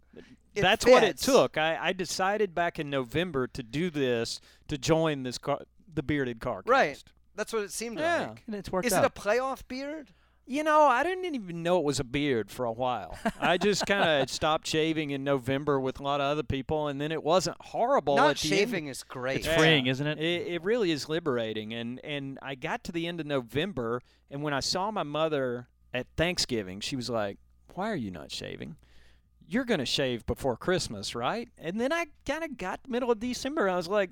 it 0.55 0.61
That's 0.61 0.85
what 0.85 1.03
it 1.03 1.17
took. 1.17 1.57
I, 1.57 1.77
I 1.79 1.93
decided 1.93 2.55
back 2.55 2.79
in 2.79 2.89
November 2.89 3.45
to 3.47 3.61
do 3.61 3.89
this 3.91 4.39
to 4.67 4.77
join 4.79 5.23
this 5.23 5.37
car, 5.37 5.59
the 5.93 6.01
bearded 6.01 6.39
car. 6.39 6.63
Right. 6.65 7.01
That's 7.35 7.53
what 7.53 7.61
it 7.63 7.71
seemed 7.71 7.99
Yeah. 7.99 8.29
like. 8.29 8.43
And 8.47 8.55
it's 8.55 8.71
worked 8.71 8.87
Is 8.87 8.93
out. 8.93 9.03
it 9.03 9.11
a 9.15 9.19
playoff 9.21 9.67
beard? 9.67 10.09
You 10.51 10.65
know, 10.65 10.81
I 10.81 11.03
didn't 11.03 11.33
even 11.33 11.63
know 11.63 11.77
it 11.77 11.85
was 11.85 12.01
a 12.01 12.03
beard 12.03 12.51
for 12.51 12.65
a 12.65 12.73
while. 12.73 13.17
I 13.39 13.57
just 13.57 13.85
kind 13.85 14.21
of 14.21 14.29
stopped 14.29 14.67
shaving 14.67 15.11
in 15.11 15.23
November 15.23 15.79
with 15.79 16.01
a 16.01 16.03
lot 16.03 16.19
of 16.19 16.25
other 16.25 16.43
people, 16.43 16.89
and 16.89 16.99
then 16.99 17.13
it 17.13 17.23
wasn't 17.23 17.55
horrible. 17.61 18.17
Not 18.17 18.31
at 18.31 18.37
the 18.37 18.49
shaving 18.49 18.87
End. 18.87 18.91
is 18.91 19.01
great. 19.03 19.45
It's 19.45 19.47
freeing, 19.47 19.87
isn't 19.87 20.05
it? 20.05 20.19
it? 20.19 20.47
It 20.47 20.61
really 20.61 20.91
is 20.91 21.07
liberating. 21.07 21.73
And 21.73 22.03
and 22.03 22.37
I 22.41 22.55
got 22.55 22.83
to 22.83 22.91
the 22.91 23.07
end 23.07 23.21
of 23.21 23.25
November, 23.27 24.01
and 24.29 24.43
when 24.43 24.53
I 24.53 24.59
saw 24.59 24.91
my 24.91 25.03
mother 25.03 25.69
at 25.93 26.07
Thanksgiving, 26.17 26.81
she 26.81 26.97
was 26.97 27.09
like, 27.09 27.37
"Why 27.75 27.89
are 27.89 27.95
you 27.95 28.11
not 28.11 28.29
shaving?" 28.29 28.75
You're 29.47 29.63
gonna 29.63 29.85
shave 29.85 30.25
before 30.25 30.57
Christmas, 30.57 31.15
right? 31.15 31.47
And 31.57 31.79
then 31.79 31.93
I 31.93 32.07
kind 32.25 32.43
of 32.43 32.57
got 32.57 32.81
middle 32.89 33.09
of 33.09 33.21
December. 33.21 33.67
And 33.67 33.71
I 33.71 33.77
was 33.77 33.87
like, 33.87 34.09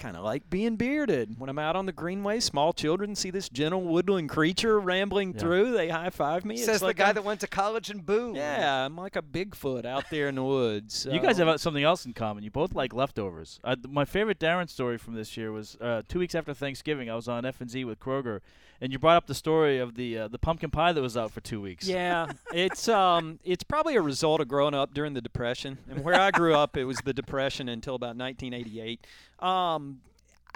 kind 0.00 0.16
of 0.16 0.24
like 0.24 0.50
being 0.50 0.74
bearded. 0.76 1.38
When 1.38 1.48
I'm 1.48 1.58
out 1.58 1.76
on 1.76 1.86
the 1.86 1.92
greenway, 1.92 2.40
small 2.40 2.72
children 2.72 3.14
see 3.14 3.30
this 3.30 3.48
gentle 3.48 3.82
woodland 3.82 4.28
creature 4.30 4.80
rambling 4.80 5.34
Yeah. 5.34 5.40
through. 5.40 5.72
They 5.72 5.88
high 5.90 6.10
five 6.10 6.44
me. 6.44 6.56
Says 6.56 6.76
it's 6.76 6.82
like 6.82 6.96
the 6.96 7.02
guy 7.02 7.06
I'm- 7.06 7.14
that 7.16 7.24
went 7.24 7.40
to 7.40 7.46
college 7.46 7.90
in 7.90 8.00
Boone. 8.00 8.34
Yeah, 8.34 8.84
I'm 8.86 8.96
like 8.96 9.14
a 9.14 9.22
Bigfoot 9.22 9.84
out 9.84 10.04
there 10.10 10.28
in 10.28 10.34
the 10.34 10.42
woods. 10.42 11.06
You 11.10 11.20
guys 11.20 11.38
have 11.38 11.46
uh, 11.48 11.58
something 11.58 11.84
else 11.84 12.04
in 12.06 12.12
common. 12.14 12.42
You 12.42 12.50
both 12.50 12.74
like 12.74 12.92
leftovers. 12.92 13.60
Uh, 13.62 13.76
my 13.88 14.04
favorite 14.04 14.38
Darrin 14.40 14.66
story 14.68 14.98
from 14.98 15.14
this 15.14 15.36
year 15.36 15.52
was 15.52 15.76
uh, 15.80 16.02
two 16.08 16.18
weeks 16.18 16.34
after 16.34 16.54
Thanksgiving. 16.54 17.08
I 17.10 17.14
was 17.14 17.28
on 17.28 17.44
F 17.44 17.60
and 17.60 17.70
Z 17.70 17.84
with 17.84 18.00
Kroger, 18.00 18.40
and 18.80 18.92
you 18.92 18.98
brought 18.98 19.16
up 19.16 19.26
the 19.26 19.34
story 19.34 19.78
of 19.78 19.94
the 19.94 20.18
uh, 20.18 20.28
the 20.28 20.38
pumpkin 20.38 20.70
pie 20.70 20.92
that 20.92 21.00
was 21.00 21.16
out 21.16 21.30
for 21.30 21.40
two 21.40 21.60
weeks. 21.60 21.86
Yeah, 21.86 22.32
it's 22.52 22.88
um, 22.88 23.38
it's 23.44 23.64
probably 23.64 23.96
a 23.96 24.02
result 24.02 24.40
of 24.40 24.48
growing 24.48 24.74
up 24.74 24.94
during 24.94 25.14
the 25.14 25.20
Depression, 25.20 25.78
and 25.88 26.02
where 26.04 26.18
I 26.20 26.30
grew 26.30 26.54
up, 26.54 26.76
it 26.76 26.84
was 26.84 26.98
the 27.04 27.12
Depression 27.12 27.68
until 27.68 27.94
about 27.94 28.16
1988. 28.16 29.06
Um, 29.40 30.00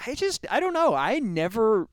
I 0.06 0.14
just, 0.14 0.46
I 0.50 0.60
don't 0.60 0.72
know, 0.72 0.94
I 0.94 1.18
never 1.20 1.88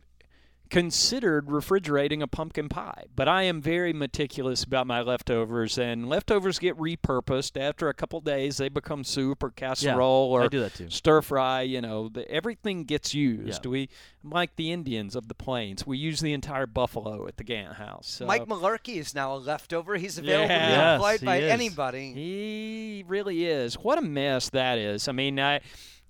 considered 0.72 1.52
refrigerating 1.52 2.24
a 2.24 2.28
pumpkin 2.28 2.70
pie, 2.70 3.04
but 3.16 3.28
I 3.28 3.44
am 3.44 3.62
very 3.62 3.92
meticulous 3.94 4.64
about 4.64 4.88
my 4.88 5.02
leftovers, 5.02 5.78
and 5.78 6.08
leftovers 6.08 6.58
get 6.60 6.78
repurposed 6.78 7.60
after 7.62 7.90
a 7.90 7.94
couple 7.94 8.22
days. 8.22 8.58
They 8.58 8.70
become 8.70 9.04
soup 9.04 9.44
or 9.44 9.52
casserole 9.52 10.32
or 10.32 10.44
I 10.44 10.48
do 10.48 10.62
that 10.62 10.74
too. 10.74 10.90
stir 10.90 11.22
fry. 11.22 11.62
You 11.62 11.82
know, 11.82 12.08
the, 12.10 12.28
everything 12.32 12.86
gets 12.86 13.14
used. 13.14 13.66
Yeah. 13.66 13.70
We 13.72 13.90
like 14.24 14.56
the 14.56 14.72
Indians 14.72 15.16
of 15.16 15.28
the 15.28 15.36
plains. 15.36 15.86
We 15.86 15.98
use 15.98 16.22
the 16.22 16.32
entire 16.34 16.66
buffalo 16.66 17.28
at 17.28 17.36
the 17.38 17.44
Gantt 17.44 17.76
House. 17.76 18.08
So. 18.08 18.26
Mike 18.26 18.46
Mularkey 18.46 18.96
is 18.96 19.14
now 19.14 19.36
a 19.36 19.38
leftover. 19.38 19.98
He's 19.98 20.18
available 20.18 20.48
to 20.48 20.54
be 20.54 20.72
Yes, 20.72 20.94
employed 20.96 21.20
he 21.20 21.26
by 21.26 21.38
is. 21.38 21.52
anybody. 21.52 22.14
He 22.14 23.04
really 23.08 23.46
is. 23.46 23.76
What 23.76 23.98
a 23.98 24.02
mess 24.02 24.50
that 24.52 24.78
is. 24.78 25.10
I 25.10 25.12
mean, 25.12 25.38
I, 25.38 25.60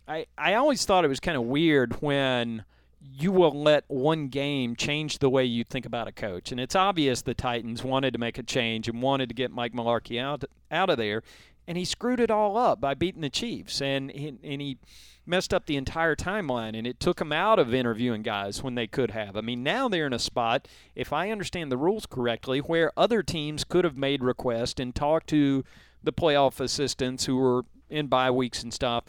I, 0.07 0.27
I 0.37 0.53
always 0.53 0.85
thought 0.85 1.03
it 1.03 1.07
was 1.07 1.19
kind 1.19 1.35
of 1.37 1.43
weird 1.43 1.99
when 2.01 2.63
you 3.01 3.31
will 3.31 3.51
let 3.51 3.83
one 3.87 4.27
game 4.27 4.75
change 4.75 5.19
the 5.19 5.29
way 5.29 5.43
you 5.43 5.63
think 5.63 5.85
about 5.85 6.07
a 6.07 6.11
coach, 6.11 6.51
and 6.51 6.59
it's 6.59 6.75
obvious 6.75 7.21
the 7.21 7.33
Titans 7.33 7.83
wanted 7.83 8.13
to 8.13 8.19
make 8.19 8.37
a 8.37 8.43
change 8.43 8.87
and 8.87 9.01
wanted 9.01 9.29
to 9.29 9.35
get 9.35 9.51
Mike 9.51 9.73
Mularkey 9.73 10.19
out 10.19 10.43
out 10.69 10.89
of 10.89 10.97
there, 10.97 11.23
and 11.67 11.77
he 11.77 11.85
screwed 11.85 12.19
it 12.19 12.31
all 12.31 12.57
up 12.57 12.79
by 12.79 12.93
beating 12.93 13.21
the 13.21 13.29
Chiefs, 13.29 13.81
and 13.81 14.11
he, 14.11 14.27
and 14.43 14.61
he 14.61 14.77
messed 15.25 15.53
up 15.53 15.65
the 15.65 15.77
entire 15.77 16.15
timeline, 16.15 16.77
and 16.77 16.85
it 16.85 16.99
took 16.99 17.21
him 17.21 17.31
out 17.31 17.59
of 17.59 17.73
interviewing 17.73 18.21
guys 18.21 18.63
when 18.63 18.75
they 18.75 18.87
could 18.87 19.11
have. 19.11 19.35
I 19.35 19.41
mean, 19.41 19.63
now 19.63 19.87
they're 19.87 20.07
in 20.07 20.13
a 20.13 20.19
spot, 20.19 20.67
if 20.95 21.13
I 21.13 21.31
understand 21.31 21.71
the 21.71 21.77
rules 21.77 22.05
correctly, 22.05 22.59
where 22.59 22.91
other 22.97 23.23
teams 23.23 23.63
could 23.63 23.83
have 23.83 23.97
made 23.97 24.23
requests 24.23 24.79
and 24.79 24.93
talked 24.93 25.27
to 25.27 25.63
the 26.03 26.13
playoff 26.13 26.59
assistants 26.59 27.25
who 27.25 27.37
were 27.37 27.63
in 27.89 28.07
bye 28.07 28.31
weeks 28.31 28.63
and 28.63 28.73
stuff 28.73 29.03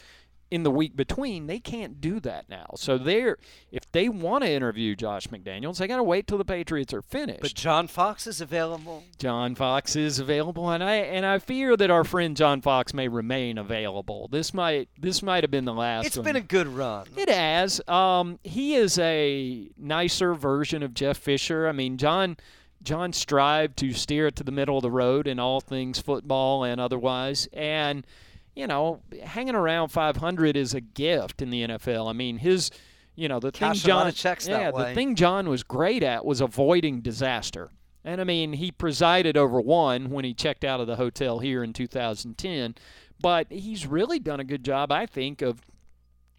in 0.52 0.64
the 0.64 0.70
week 0.70 0.94
between, 0.94 1.46
they 1.46 1.58
can't 1.58 1.98
do 1.98 2.20
that 2.20 2.46
now. 2.50 2.66
So 2.76 2.98
they're 2.98 3.38
if 3.70 3.90
they 3.90 4.10
want 4.10 4.44
to 4.44 4.50
interview 4.50 4.94
Josh 4.94 5.28
McDaniels, 5.28 5.78
they 5.78 5.86
got 5.86 5.96
to 5.96 6.02
wait 6.02 6.26
till 6.26 6.36
the 6.36 6.44
Patriots 6.44 6.92
are 6.92 7.00
finished. 7.00 7.40
But 7.40 7.54
John 7.54 7.88
Fox 7.88 8.26
is 8.26 8.42
available. 8.42 9.02
John 9.18 9.54
Fox 9.54 9.96
is 9.96 10.18
available, 10.18 10.68
and 10.68 10.84
I 10.84 10.96
and 10.96 11.24
I 11.24 11.38
fear 11.38 11.74
that 11.78 11.90
our 11.90 12.04
friend 12.04 12.36
John 12.36 12.60
Fox 12.60 12.92
may 12.92 13.08
remain 13.08 13.56
available. 13.56 14.28
This 14.28 14.52
might 14.52 14.90
this 15.00 15.22
might 15.22 15.42
have 15.42 15.50
been 15.50 15.64
the 15.64 15.72
last. 15.72 16.04
It's 16.04 16.18
one. 16.18 16.24
been 16.24 16.36
a 16.36 16.42
good 16.42 16.68
run. 16.68 17.06
It 17.16 17.30
has. 17.30 17.80
Um, 17.88 18.38
he 18.44 18.74
is 18.74 18.98
a 18.98 19.70
nicer 19.78 20.34
version 20.34 20.82
of 20.82 20.92
Jeff 20.92 21.16
Fisher. 21.16 21.66
I 21.66 21.72
mean, 21.72 21.96
John 21.96 22.36
John 22.82 23.14
strived 23.14 23.78
to 23.78 23.94
steer 23.94 24.26
it 24.26 24.36
to 24.36 24.44
the 24.44 24.52
middle 24.52 24.76
of 24.76 24.82
the 24.82 24.90
road 24.90 25.26
in 25.26 25.38
all 25.38 25.62
things 25.62 25.98
football 25.98 26.62
and 26.62 26.78
otherwise, 26.78 27.48
and 27.54 28.06
you 28.54 28.66
know, 28.66 29.00
hanging 29.22 29.54
around 29.54 29.88
500 29.88 30.56
is 30.56 30.74
a 30.74 30.80
gift 30.80 31.42
in 31.42 31.50
the 31.50 31.66
NFL. 31.66 32.08
I 32.08 32.12
mean, 32.12 32.38
his, 32.38 32.70
you 33.14 33.28
know, 33.28 33.40
the 33.40 33.52
Cash 33.52 33.82
thing 33.82 33.88
John, 33.88 34.12
yeah, 34.46 34.70
the 34.70 34.94
thing 34.94 35.14
John 35.14 35.48
was 35.48 35.62
great 35.62 36.02
at 36.02 36.24
was 36.24 36.40
avoiding 36.40 37.00
disaster. 37.00 37.70
And 38.04 38.20
I 38.20 38.24
mean, 38.24 38.54
he 38.54 38.70
presided 38.70 39.36
over 39.36 39.60
one 39.60 40.10
when 40.10 40.24
he 40.24 40.34
checked 40.34 40.64
out 40.64 40.80
of 40.80 40.86
the 40.86 40.96
hotel 40.96 41.38
here 41.38 41.62
in 41.62 41.72
2010, 41.72 42.74
but 43.20 43.46
he's 43.50 43.86
really 43.86 44.18
done 44.18 44.40
a 44.40 44.44
good 44.44 44.64
job, 44.64 44.90
I 44.90 45.06
think, 45.06 45.40
of 45.40 45.62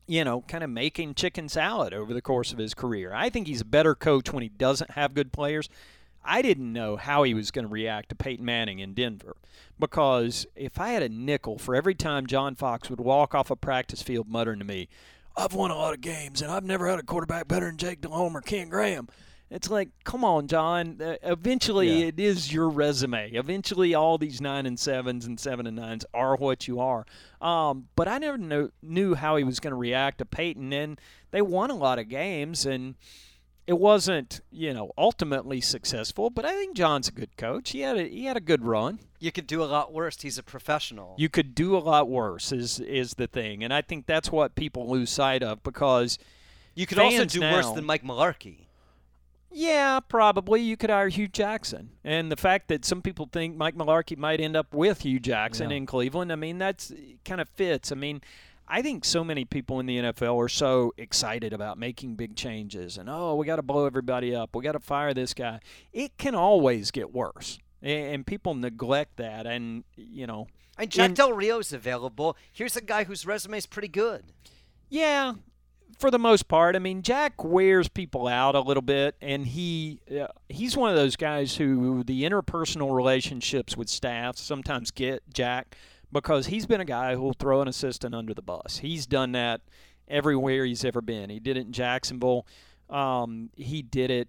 you 0.06 0.24
know, 0.24 0.42
kind 0.42 0.64
of 0.64 0.70
making 0.70 1.16
chicken 1.16 1.48
salad 1.48 1.94
over 1.94 2.14
the 2.14 2.22
course 2.22 2.52
of 2.52 2.58
his 2.58 2.74
career. 2.74 3.14
I 3.14 3.30
think 3.30 3.48
he's 3.48 3.62
a 3.62 3.66
better 3.66 3.96
coach 3.96 4.32
when 4.34 4.44
he 4.44 4.50
doesn't 4.50 4.92
have 4.92 5.14
good 5.14 5.32
players. 5.32 5.70
I 6.26 6.42
didn't 6.42 6.72
know 6.72 6.96
how 6.96 7.24
he 7.24 7.34
was 7.34 7.52
going 7.52 7.66
to 7.66 7.72
react 7.72 8.10
to 8.10 8.16
Peyton 8.16 8.46
Manning 8.46 8.80
in 8.80 8.94
Denver 8.94 9.36
because 9.80 10.46
if 10.56 10.80
I 10.80 10.90
had 10.90 11.04
a 11.04 11.10
nickel 11.10 11.58
for 11.58 11.76
every 11.76 11.96
time 11.96 12.28
John 12.28 12.56
Fox 12.56 12.90
would 12.90 13.00
walk 13.02 13.36
off 13.36 13.52
a 13.52 13.56
practice 13.56 14.02
field 14.02 14.28
muttering 14.30 14.60
to 14.60 14.66
me, 14.66 14.88
I've 15.36 15.54
won 15.54 15.72
a 15.72 15.76
lot 15.76 15.94
of 15.94 16.02
games 16.02 16.42
and 16.42 16.52
I've 16.52 16.64
never 16.64 16.88
had 16.88 17.00
a 17.00 17.04
quarterback 17.04 17.48
better 17.48 17.66
than 17.66 17.78
Jake 17.78 18.02
Delhomme 18.02 18.38
or 18.38 18.42
Ken 18.42 18.70
Graham. 18.70 19.08
It's 19.50 19.70
like, 19.70 19.90
come 20.04 20.24
on, 20.24 20.48
John. 20.48 21.00
Uh, 21.00 21.18
eventually, 21.22 22.00
Yeah. 22.02 22.06
it 22.08 22.20
is 22.20 22.52
your 22.52 22.70
resume. 22.70 23.32
Eventually, 23.34 23.94
all 23.94 24.18
these 24.18 24.42
nine 24.42 24.66
and 24.66 24.80
sevens 24.80 25.26
and 25.28 25.40
seven 25.40 25.68
and 25.68 25.76
nines 25.76 26.06
are 26.12 26.36
what 26.36 26.68
you 26.68 26.80
are. 26.80 27.06
Um, 27.40 27.88
but 27.96 28.08
I 28.08 28.18
never 28.18 28.38
know, 28.40 28.70
knew 28.82 29.14
how 29.14 29.36
he 29.36 29.44
was 29.44 29.60
going 29.60 29.72
to 29.72 29.78
react 29.78 30.20
to 30.20 30.26
Peyton, 30.26 30.74
and 30.74 31.00
they 31.30 31.42
won 31.44 31.70
a 31.70 31.76
lot 31.76 32.00
of 32.00 32.10
games, 32.10 32.66
and 32.66 32.96
it 33.66 33.80
wasn't, 33.80 34.42
you 34.52 34.74
know, 34.74 34.92
ultimately 34.98 35.62
successful. 35.62 36.30
But 36.30 36.46
I 36.46 36.54
think 36.54 36.76
John's 36.76 37.08
a 37.08 37.12
good 37.12 37.36
coach. 37.38 37.72
He 37.72 37.82
had 37.82 37.98
a, 37.98 38.04
he 38.08 38.26
had 38.26 38.36
a 38.38 38.42
good 38.42 38.64
run. 38.66 39.00
You 39.20 39.32
could 39.32 39.48
do 39.48 39.64
a 39.64 39.66
lot 39.66 39.94
worse. 39.94 40.22
He's 40.22 40.38
a 40.38 40.44
professional. 40.44 41.16
You 41.18 41.30
could 41.30 41.56
do 41.56 41.78
a 41.78 41.80
lot 41.80 42.10
worse. 42.10 42.52
Is 42.52 42.80
is 42.80 43.14
the 43.16 43.28
thing, 43.28 43.64
and 43.64 43.74
I 43.74 43.82
think 43.82 44.06
that's 44.06 44.32
what 44.32 44.56
people 44.56 44.90
lose 44.90 45.10
sight 45.10 45.44
of 45.44 45.64
because. 45.64 46.18
You 46.76 46.88
could 46.88 46.98
also 46.98 47.24
do 47.26 47.40
worse 47.42 47.70
than 47.70 47.86
Mike 47.86 48.04
Mularkey. 48.04 48.62
Yeah, 49.52 50.00
probably 50.00 50.62
you 50.62 50.76
could 50.76 50.90
hire 50.90 51.10
Hue 51.10 51.28
Jackson, 51.28 51.92
and 52.04 52.32
the 52.32 52.36
fact 52.36 52.68
that 52.70 52.84
some 52.84 53.04
people 53.04 53.30
think 53.32 53.56
Mike 53.56 53.76
Mularkey 53.76 54.18
might 54.18 54.42
end 54.42 54.56
up 54.56 54.74
with 54.74 55.02
Hue 55.02 55.20
Jackson 55.20 55.70
Yeah. 55.70 55.78
in 55.78 55.86
Cleveland, 55.86 56.32
I 56.32 56.36
mean 56.36 56.58
that's 56.58 56.92
kind 57.24 57.40
of 57.40 57.48
fits. 57.50 57.92
I 57.92 57.96
mean, 57.96 58.22
I 58.68 58.82
think 58.82 59.04
so 59.06 59.24
many 59.24 59.46
people 59.46 59.80
in 59.80 59.86
the 59.86 59.98
NFL 59.98 60.38
are 60.44 60.50
so 60.50 60.94
excited 60.98 61.54
about 61.54 61.78
making 61.78 62.16
big 62.16 62.36
changes, 62.36 62.98
and 62.98 63.10
oh, 63.10 63.36
we 63.36 63.46
got 63.46 63.58
to 63.58 63.62
blow 63.62 63.86
everybody 63.86 64.34
up, 64.36 64.56
we 64.56 64.64
got 64.64 64.72
to 64.72 64.80
fire 64.80 65.14
this 65.14 65.34
guy. 65.34 65.60
It 65.92 66.18
can 66.18 66.34
always 66.36 66.90
get 66.92 67.14
worse, 67.14 67.60
and 67.82 68.26
people 68.26 68.54
neglect 68.56 69.18
that, 69.18 69.46
and 69.46 69.84
you 69.96 70.26
know, 70.28 70.48
And 70.78 70.90
Jack 70.90 71.10
in- 71.10 71.14
Del 71.16 71.34
Rio's 71.34 71.74
available. 71.74 72.38
Here's 72.52 72.76
a 72.76 72.82
guy 72.82 73.04
whose 73.04 73.26
resume 73.26 73.58
is 73.58 73.66
pretty 73.66 73.90
good. 73.90 74.24
Yeah, 74.90 75.34
for 76.00 76.10
the 76.10 76.20
most 76.20 76.48
part. 76.48 76.76
I 76.76 76.80
mean, 76.80 77.02
Jack 77.02 77.44
wears 77.44 77.88
people 77.90 78.28
out 78.28 78.56
a 78.56 78.60
little 78.62 78.82
bit, 78.82 79.16
and 79.22 79.46
he 79.46 80.00
uh, 80.10 80.28
he's 80.50 80.78
one 80.78 80.90
of 80.90 80.96
those 80.96 81.16
guys 81.16 81.58
who 81.58 82.04
the 82.04 82.24
interpersonal 82.24 82.96
relationships 82.96 83.76
with 83.76 83.90
staff 83.90 84.38
sometimes 84.38 84.90
get 84.92 85.22
Jack 85.34 85.76
because 86.14 86.48
he's 86.48 86.66
been 86.66 86.80
a 86.82 86.86
guy 86.86 87.16
who'll 87.16 87.34
throw 87.34 87.62
an 87.62 87.68
assistant 87.68 88.16
under 88.16 88.34
the 88.34 88.42
bus. 88.42 88.78
He's 88.78 89.06
done 89.06 89.32
that 89.34 89.62
everywhere 90.08 90.64
he's 90.66 90.86
ever 90.86 91.02
been. 91.02 91.30
He 91.30 91.40
did 91.40 91.58
it 91.58 91.66
in 91.66 91.74
Jacksonville. 91.74 92.46
Um, 92.90 93.50
he 93.56 93.82
did 93.82 94.12
it 94.12 94.28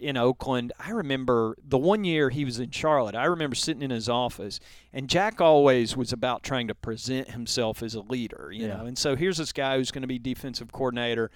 in 0.00 0.16
Oakland. 0.16 0.72
I 0.78 0.90
remember 0.90 1.54
the 1.62 1.76
one 1.78 2.02
year 2.04 2.30
he 2.30 2.44
was 2.44 2.58
in 2.58 2.70
Charlotte. 2.70 3.14
I 3.14 3.24
remember 3.26 3.54
sitting 3.54 3.82
in 3.82 3.90
his 3.90 4.08
office, 4.08 4.58
and 4.92 5.08
Jack 5.08 5.40
always 5.40 5.96
was 5.96 6.12
about 6.12 6.42
trying 6.42 6.66
to 6.68 6.74
present 6.74 7.30
himself 7.30 7.82
as 7.82 7.94
a 7.94 8.00
leader, 8.00 8.50
you 8.52 8.66
Yeah. 8.66 8.78
know. 8.78 8.86
And 8.86 8.96
so 8.96 9.16
here's 9.16 9.36
this 9.36 9.52
guy 9.52 9.76
who's 9.76 9.90
going 9.90 10.02
to 10.02 10.08
be 10.08 10.18
defensive 10.18 10.72
coordinator, 10.72 11.30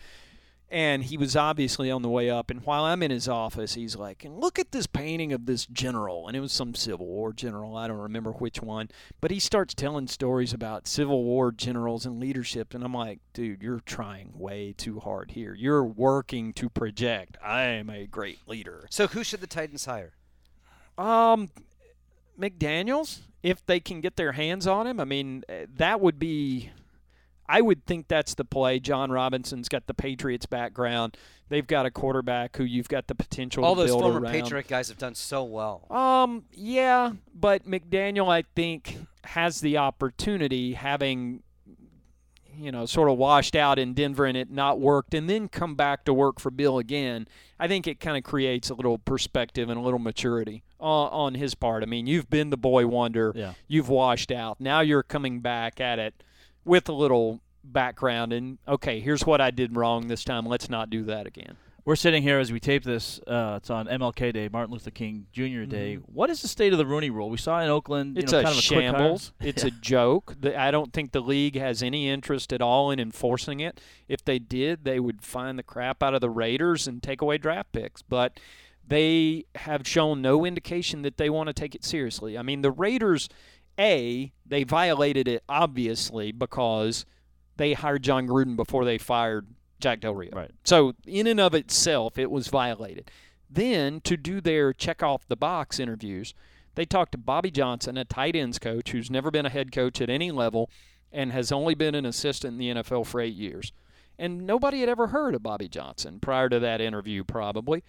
and 0.74 1.04
he 1.04 1.16
was 1.16 1.36
obviously 1.36 1.88
on 1.88 2.02
the 2.02 2.08
way 2.08 2.28
up. 2.28 2.50
And 2.50 2.60
while 2.66 2.82
I'm 2.82 3.00
in 3.04 3.12
his 3.12 3.28
office, 3.28 3.74
he's 3.74 3.94
like, 3.94 4.24
"And 4.24 4.40
look 4.40 4.58
at 4.58 4.72
this 4.72 4.88
painting 4.88 5.32
of 5.32 5.46
this 5.46 5.66
general." 5.66 6.26
And 6.26 6.36
it 6.36 6.40
was 6.40 6.52
some 6.52 6.74
Civil 6.74 7.06
War 7.06 7.32
general. 7.32 7.76
I 7.76 7.86
don't 7.86 7.98
remember 7.98 8.32
which 8.32 8.60
one. 8.60 8.88
But 9.20 9.30
he 9.30 9.38
starts 9.38 9.72
telling 9.72 10.08
stories 10.08 10.52
about 10.52 10.88
Civil 10.88 11.22
War 11.22 11.52
generals 11.52 12.04
and 12.04 12.18
leadership. 12.18 12.74
And 12.74 12.82
I'm 12.82 12.92
like, 12.92 13.20
dude, 13.32 13.62
you're 13.62 13.82
trying 13.86 14.32
way 14.34 14.74
too 14.76 14.98
hard 14.98 15.30
here. 15.30 15.54
You're 15.54 15.84
working 15.84 16.52
to 16.54 16.68
project, 16.68 17.36
I 17.40 17.62
am 17.62 17.88
a 17.88 18.08
great 18.08 18.40
leader. 18.48 18.88
So 18.90 19.06
who 19.06 19.22
should 19.22 19.40
the 19.40 19.46
Titans 19.46 19.84
hire? 19.84 20.14
Um, 20.98 21.50
McDaniels, 22.38 23.20
if 23.44 23.64
they 23.64 23.78
can 23.78 24.00
get 24.00 24.16
their 24.16 24.32
hands 24.32 24.66
on 24.66 24.88
him, 24.88 24.98
I 24.98 25.04
mean, 25.04 25.44
eh, 25.48 25.66
that 25.76 26.00
would 26.00 26.18
be. 26.18 26.70
I 27.46 27.60
would 27.60 27.84
think 27.86 28.08
that's 28.08 28.34
the 28.34 28.44
play. 28.44 28.78
John 28.80 29.10
Robinson's 29.10 29.68
got 29.68 29.86
the 29.86 29.94
Patriots 29.94 30.46
background. 30.46 31.16
They've 31.50 31.66
got 31.66 31.84
a 31.84 31.90
quarterback 31.90 32.56
who 32.56 32.64
you've 32.64 32.88
got 32.88 33.06
the 33.06 33.14
potential 33.14 33.64
All 33.64 33.74
to 33.74 33.82
those 33.82 33.90
build 33.90 34.02
former 34.02 34.20
around. 34.20 34.32
Patriot 34.32 34.66
guys 34.66 34.88
have 34.88 34.98
done 34.98 35.14
so 35.14 35.44
well. 35.44 35.86
Um, 35.90 36.44
yeah, 36.52 37.12
but 37.34 37.66
McDaniel, 37.66 38.28
I 38.28 38.44
think, 38.54 38.96
has 39.24 39.60
the 39.60 39.76
opportunity, 39.76 40.72
having 40.72 41.42
you 42.56 42.70
know, 42.70 42.86
sort 42.86 43.10
of 43.10 43.18
washed 43.18 43.56
out 43.56 43.80
in 43.80 43.94
Denver 43.94 44.24
and 44.26 44.36
it 44.36 44.48
not 44.50 44.78
worked, 44.80 45.12
and 45.12 45.28
then 45.28 45.48
come 45.48 45.74
back 45.74 46.04
to 46.04 46.14
work 46.14 46.38
for 46.38 46.50
Bill 46.52 46.78
again. 46.78 47.26
I 47.58 47.66
think 47.66 47.86
it 47.88 47.98
kind 47.98 48.16
of 48.16 48.22
creates 48.22 48.70
a 48.70 48.74
little 48.74 48.96
perspective 48.98 49.68
and 49.68 49.78
a 49.78 49.82
little 49.82 49.98
maturity 49.98 50.62
on, 50.78 51.08
on 51.10 51.34
his 51.34 51.54
part. 51.56 51.82
I 51.82 51.86
mean, 51.86 52.06
you've 52.06 52.30
been 52.30 52.50
the 52.50 52.56
boy 52.56 52.86
wonder, 52.86 53.32
Yeah. 53.34 53.54
you've 53.66 53.88
washed 53.88 54.30
out. 54.30 54.60
Now 54.60 54.80
you're 54.80 55.02
coming 55.02 55.40
back 55.40 55.80
at 55.80 55.98
it 55.98 56.22
with 56.64 56.88
a 56.88 56.92
little 56.92 57.40
background 57.62 58.32
and 58.32 58.58
okay, 58.68 59.00
here's 59.00 59.24
what 59.24 59.40
I 59.40 59.50
did 59.50 59.76
wrong 59.76 60.08
this 60.08 60.24
time. 60.24 60.46
Let's 60.46 60.68
not 60.68 60.90
do 60.90 61.04
that 61.04 61.26
again. 61.26 61.56
We're 61.86 61.96
sitting 61.96 62.22
here 62.22 62.38
as 62.38 62.50
we 62.50 62.60
tape 62.60 62.82
this. 62.82 63.20
Uh, 63.26 63.56
it's 63.58 63.68
on 63.68 63.86
MLK 63.86 64.32
Day, 64.32 64.48
Martin 64.50 64.72
Luther 64.72 64.90
King 64.90 65.26
Jr. 65.32 65.64
Day. 65.64 65.96
What 65.96 66.30
is 66.30 66.40
the 66.40 66.48
state 66.48 66.72
of 66.72 66.78
the 66.78 66.86
Rooney 66.86 67.10
Rule? 67.10 67.28
We 67.28 67.36
saw 67.36 67.60
in 67.60 67.68
Oakland. 67.68 68.16
It's 68.16 68.32
you 68.32 68.38
know, 68.38 68.40
a 68.40 68.42
kind 68.44 68.52
of 68.54 68.58
a 68.58 68.62
shambles. 68.62 69.32
It's 69.40 69.64
a 69.64 69.70
joke. 69.70 70.34
The- 70.40 70.58
I 70.58 70.70
don't 70.70 70.94
think 70.94 71.12
the 71.12 71.20
league 71.20 71.56
has 71.56 71.82
any 71.82 72.08
interest 72.08 72.54
at 72.54 72.62
all 72.62 72.90
in 72.90 72.98
enforcing 72.98 73.60
it. 73.60 73.82
If 74.08 74.24
they 74.24 74.38
did, 74.38 74.84
they 74.84 74.98
would 74.98 75.22
find 75.22 75.58
the 75.58 75.62
crap 75.62 76.02
out 76.02 76.14
of 76.14 76.22
the 76.22 76.30
Raiders 76.30 76.86
and 76.86 77.02
take 77.02 77.20
away 77.20 77.36
draft 77.36 77.72
picks. 77.72 78.00
But 78.00 78.40
they 78.86 79.44
have 79.56 79.86
shown 79.86 80.22
no 80.22 80.46
indication 80.46 81.02
that 81.02 81.18
they 81.18 81.28
want 81.28 81.48
to 81.48 81.52
take 81.52 81.74
it 81.74 81.84
seriously. 81.84 82.38
I 82.38 82.42
mean, 82.42 82.62
the 82.62 82.70
Raiders, 82.70 83.28
A, 83.78 84.32
they 84.46 84.64
violated 84.64 85.28
it 85.28 85.42
obviously 85.48 86.32
because 86.32 87.06
they 87.56 87.72
hired 87.72 88.02
Jon 88.02 88.26
Gruden 88.26 88.56
before 88.56 88.84
they 88.84 88.98
fired 88.98 89.46
Jack 89.80 90.00
Del 90.00 90.14
Rio. 90.14 90.30
Right. 90.32 90.50
So, 90.64 90.94
in 91.06 91.26
and 91.26 91.40
of 91.40 91.54
itself, 91.54 92.18
it 92.18 92.30
was 92.30 92.48
violated. 92.48 93.10
Then, 93.50 94.00
to 94.02 94.16
do 94.16 94.40
their 94.40 94.72
check 94.72 95.02
off 95.02 95.28
the 95.28 95.36
box 95.36 95.78
interviews, 95.78 96.34
they 96.74 96.84
talked 96.84 97.12
to 97.12 97.18
Bobby 97.18 97.50
Johnson, 97.50 97.96
a 97.96 98.04
tight 98.04 98.34
ends 98.34 98.58
coach 98.58 98.90
who's 98.90 99.10
never 99.10 99.30
been 99.30 99.46
a 99.46 99.50
head 99.50 99.72
coach 99.72 100.00
at 100.00 100.10
any 100.10 100.30
level 100.30 100.70
and 101.12 101.30
has 101.32 101.52
only 101.52 101.74
been 101.74 101.94
an 101.94 102.04
assistant 102.04 102.54
in 102.54 102.58
the 102.58 102.82
NFL 102.82 103.06
for 103.06 103.20
eight 103.20 103.34
years. 103.34 103.72
And 104.18 104.46
nobody 104.46 104.80
had 104.80 104.88
ever 104.88 105.08
heard 105.08 105.34
of 105.34 105.42
Bobby 105.42 105.68
Johnson 105.68 106.18
prior 106.20 106.48
to 106.48 106.58
that 106.60 106.80
interview, 106.80 107.22
probably. 107.24 107.84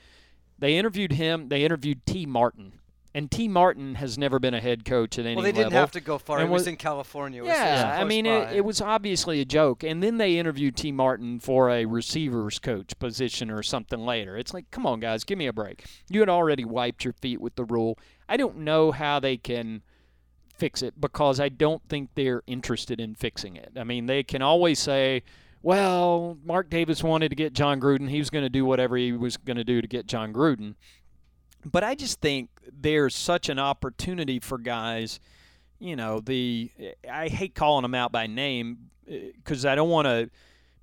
They 0.57 0.77
interviewed 0.77 1.13
him. 1.13 1.49
They 1.49 1.63
interviewed 1.63 2.05
Tee 2.05 2.25
Martin. 2.25 2.73
And 3.15 3.31
Tee 3.31 3.47
Martin 3.47 3.95
has 3.95 4.17
never 4.17 4.39
been 4.39 4.53
a 4.53 4.59
head 4.59 4.83
coach 4.83 5.17
at 5.17 5.25
any 5.25 5.35
Well, 5.35 5.43
they 5.43 5.53
didn't 5.53 5.67
level. 5.67 5.79
have 5.79 5.91
to 5.93 6.01
go 6.01 6.17
far. 6.17 6.39
And 6.39 6.49
it 6.49 6.51
was 6.51 6.63
was- 6.63 6.67
in 6.67 6.75
California. 6.75 7.43
It 7.43 7.47
Yeah, 7.47 7.97
I 7.97 8.03
mean, 8.03 8.25
it, 8.25 8.57
it 8.57 8.65
was 8.65 8.81
obviously 8.81 9.39
a 9.39 9.45
joke. 9.45 9.83
And 9.83 10.03
then 10.03 10.17
they 10.17 10.37
interviewed 10.37 10.75
Tee 10.75 10.91
Martin 10.91 11.39
for 11.39 11.69
a 11.69 11.85
receivers 11.85 12.59
coach 12.59 12.99
position 12.99 13.49
or 13.49 13.63
something 13.63 14.01
later. 14.01 14.35
It's 14.35 14.53
like, 14.53 14.69
come 14.69 14.85
on, 14.85 14.99
guys, 14.99 15.23
give 15.23 15.37
me 15.37 15.47
a 15.47 15.53
break. 15.53 15.85
You 16.09 16.19
had 16.19 16.27
already 16.27 16.65
wiped 16.65 17.05
your 17.05 17.13
feet 17.13 17.39
with 17.39 17.55
the 17.55 17.63
rule. 17.63 17.97
I 18.27 18.35
don't 18.35 18.57
know 18.57 18.91
how 18.91 19.21
they 19.21 19.37
can 19.37 19.81
fix 20.57 20.81
it 20.81 20.99
because 20.99 21.39
I 21.39 21.47
don't 21.47 21.81
think 21.87 22.09
they're 22.15 22.43
interested 22.47 22.99
in 22.99 23.15
fixing 23.15 23.55
it. 23.55 23.71
I 23.77 23.85
mean, 23.85 24.07
they 24.07 24.23
can 24.23 24.41
always 24.41 24.77
say, 24.77 25.23
well, 25.61 26.37
Mark 26.43 26.69
Davis 26.69 27.01
wanted 27.01 27.29
to 27.29 27.35
get 27.35 27.53
Jon 27.53 27.79
Gruden. 27.79 28.09
He 28.09 28.19
was 28.19 28.29
going 28.29 28.43
to 28.45 28.49
do 28.49 28.65
whatever 28.65 28.97
he 28.97 29.13
was 29.13 29.37
going 29.37 29.57
to 29.57 29.63
do 29.63 29.81
to 29.81 29.87
get 29.87 30.05
Jon 30.05 30.33
Gruden. 30.33 30.75
But 31.65 31.83
I 31.83 31.95
just 31.95 32.21
think 32.21 32.49
there's 32.71 33.15
such 33.15 33.49
an 33.49 33.59
opportunity 33.59 34.39
for 34.39 34.57
guys 34.57 35.19
you 35.79 35.95
know 35.95 36.19
the 36.19 36.71
I 37.09 37.27
hate 37.27 37.55
calling 37.55 37.83
them 37.83 37.95
out 37.95 38.11
by 38.11 38.27
name 38.27 38.89
eh, 39.09 39.31
because 39.35 39.65
I 39.65 39.75
don't 39.75 39.89
want 39.89 40.05
to 40.07 40.29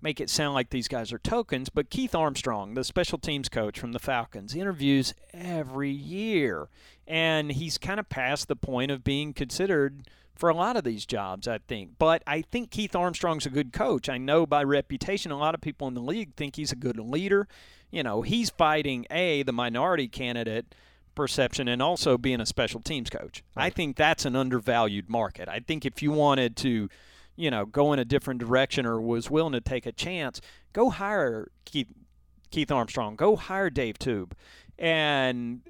make 0.01 0.21
it 0.21 0.29
sound 0.29 0.55
like 0.55 0.71
these 0.71 0.89
guys 0.89 1.13
are 1.13 1.19
tokens. 1.19 1.69
But 1.69 1.89
Keith 1.89 2.15
Armstrong, 2.15 2.75
the 2.75 2.85
special 2.85 3.19
teams 3.19 3.49
coach 3.49 3.79
from 3.79 3.93
the 3.93 3.99
Falcons, 3.99 4.55
interviews 4.55 5.15
every 5.33 5.91
year, 5.91 6.69
and 7.07 7.53
he's 7.53 7.79
kind 7.79 8.01
of 8.01 8.09
past 8.09 8.49
the 8.49 8.57
point 8.57 8.91
of 8.91 9.05
being 9.05 9.33
considered 9.33 10.09
for 10.35 10.49
a 10.49 10.55
lot 10.55 10.77
of 10.77 10.85
these 10.85 11.07
jobs. 11.07 11.47
I 11.47 11.59
think, 11.59 11.93
but 11.99 12.23
I 12.27 12.43
think 12.43 12.71
Keith 12.71 12.97
Armstrong's 12.97 13.47
a 13.47 13.51
good 13.51 13.73
coach. 13.73 14.09
I 14.09 14.19
know 14.19 14.45
by 14.45 14.63
reputation, 14.65 15.31
a 15.31 15.39
lot 15.39 15.55
of 15.55 15.61
people 15.61 15.89
in 15.89 15.95
the 15.95 16.01
league 16.01 16.35
think 16.35 16.57
he's 16.57 16.73
a 16.73 16.77
good 16.77 16.99
leader. 16.99 17.49
You 17.93 18.03
know, 18.03 18.23
he's 18.23 18.51
fighting 18.51 19.07
a 19.11 19.45
the 19.45 19.53
minority 19.53 20.09
candidate 20.09 20.75
perception 21.15 21.69
and 21.69 21.81
also 21.83 22.19
being 22.19 22.41
a 22.41 22.47
special 22.47 22.81
teams 22.81 23.11
coach. 23.11 23.45
I 23.55 23.71
think 23.71 23.97
that's 23.97 24.25
an 24.25 24.35
undervalued 24.35 25.09
market. 25.11 25.49
I 25.49 25.61
think 25.61 25.85
if 25.85 26.03
you 26.03 26.11
wanted 26.11 26.57
to, 26.57 26.89
you 27.37 27.51
know, 27.51 27.67
go 27.67 27.93
in 27.93 27.99
a 27.99 28.05
different 28.05 28.41
direction 28.41 28.87
or 28.87 29.01
was 29.01 29.31
willing 29.31 29.53
to 29.53 29.61
take 29.61 29.85
a 29.87 29.93
chance, 29.93 30.41
go 30.73 30.91
hire 30.91 31.49
Keith 31.67 31.89
Keith 32.51 32.73
Armstrong, 32.73 33.15
go 33.15 33.37
hire 33.37 33.71
Dave 33.71 33.99
Toub, 33.99 34.35
and 34.79 35.61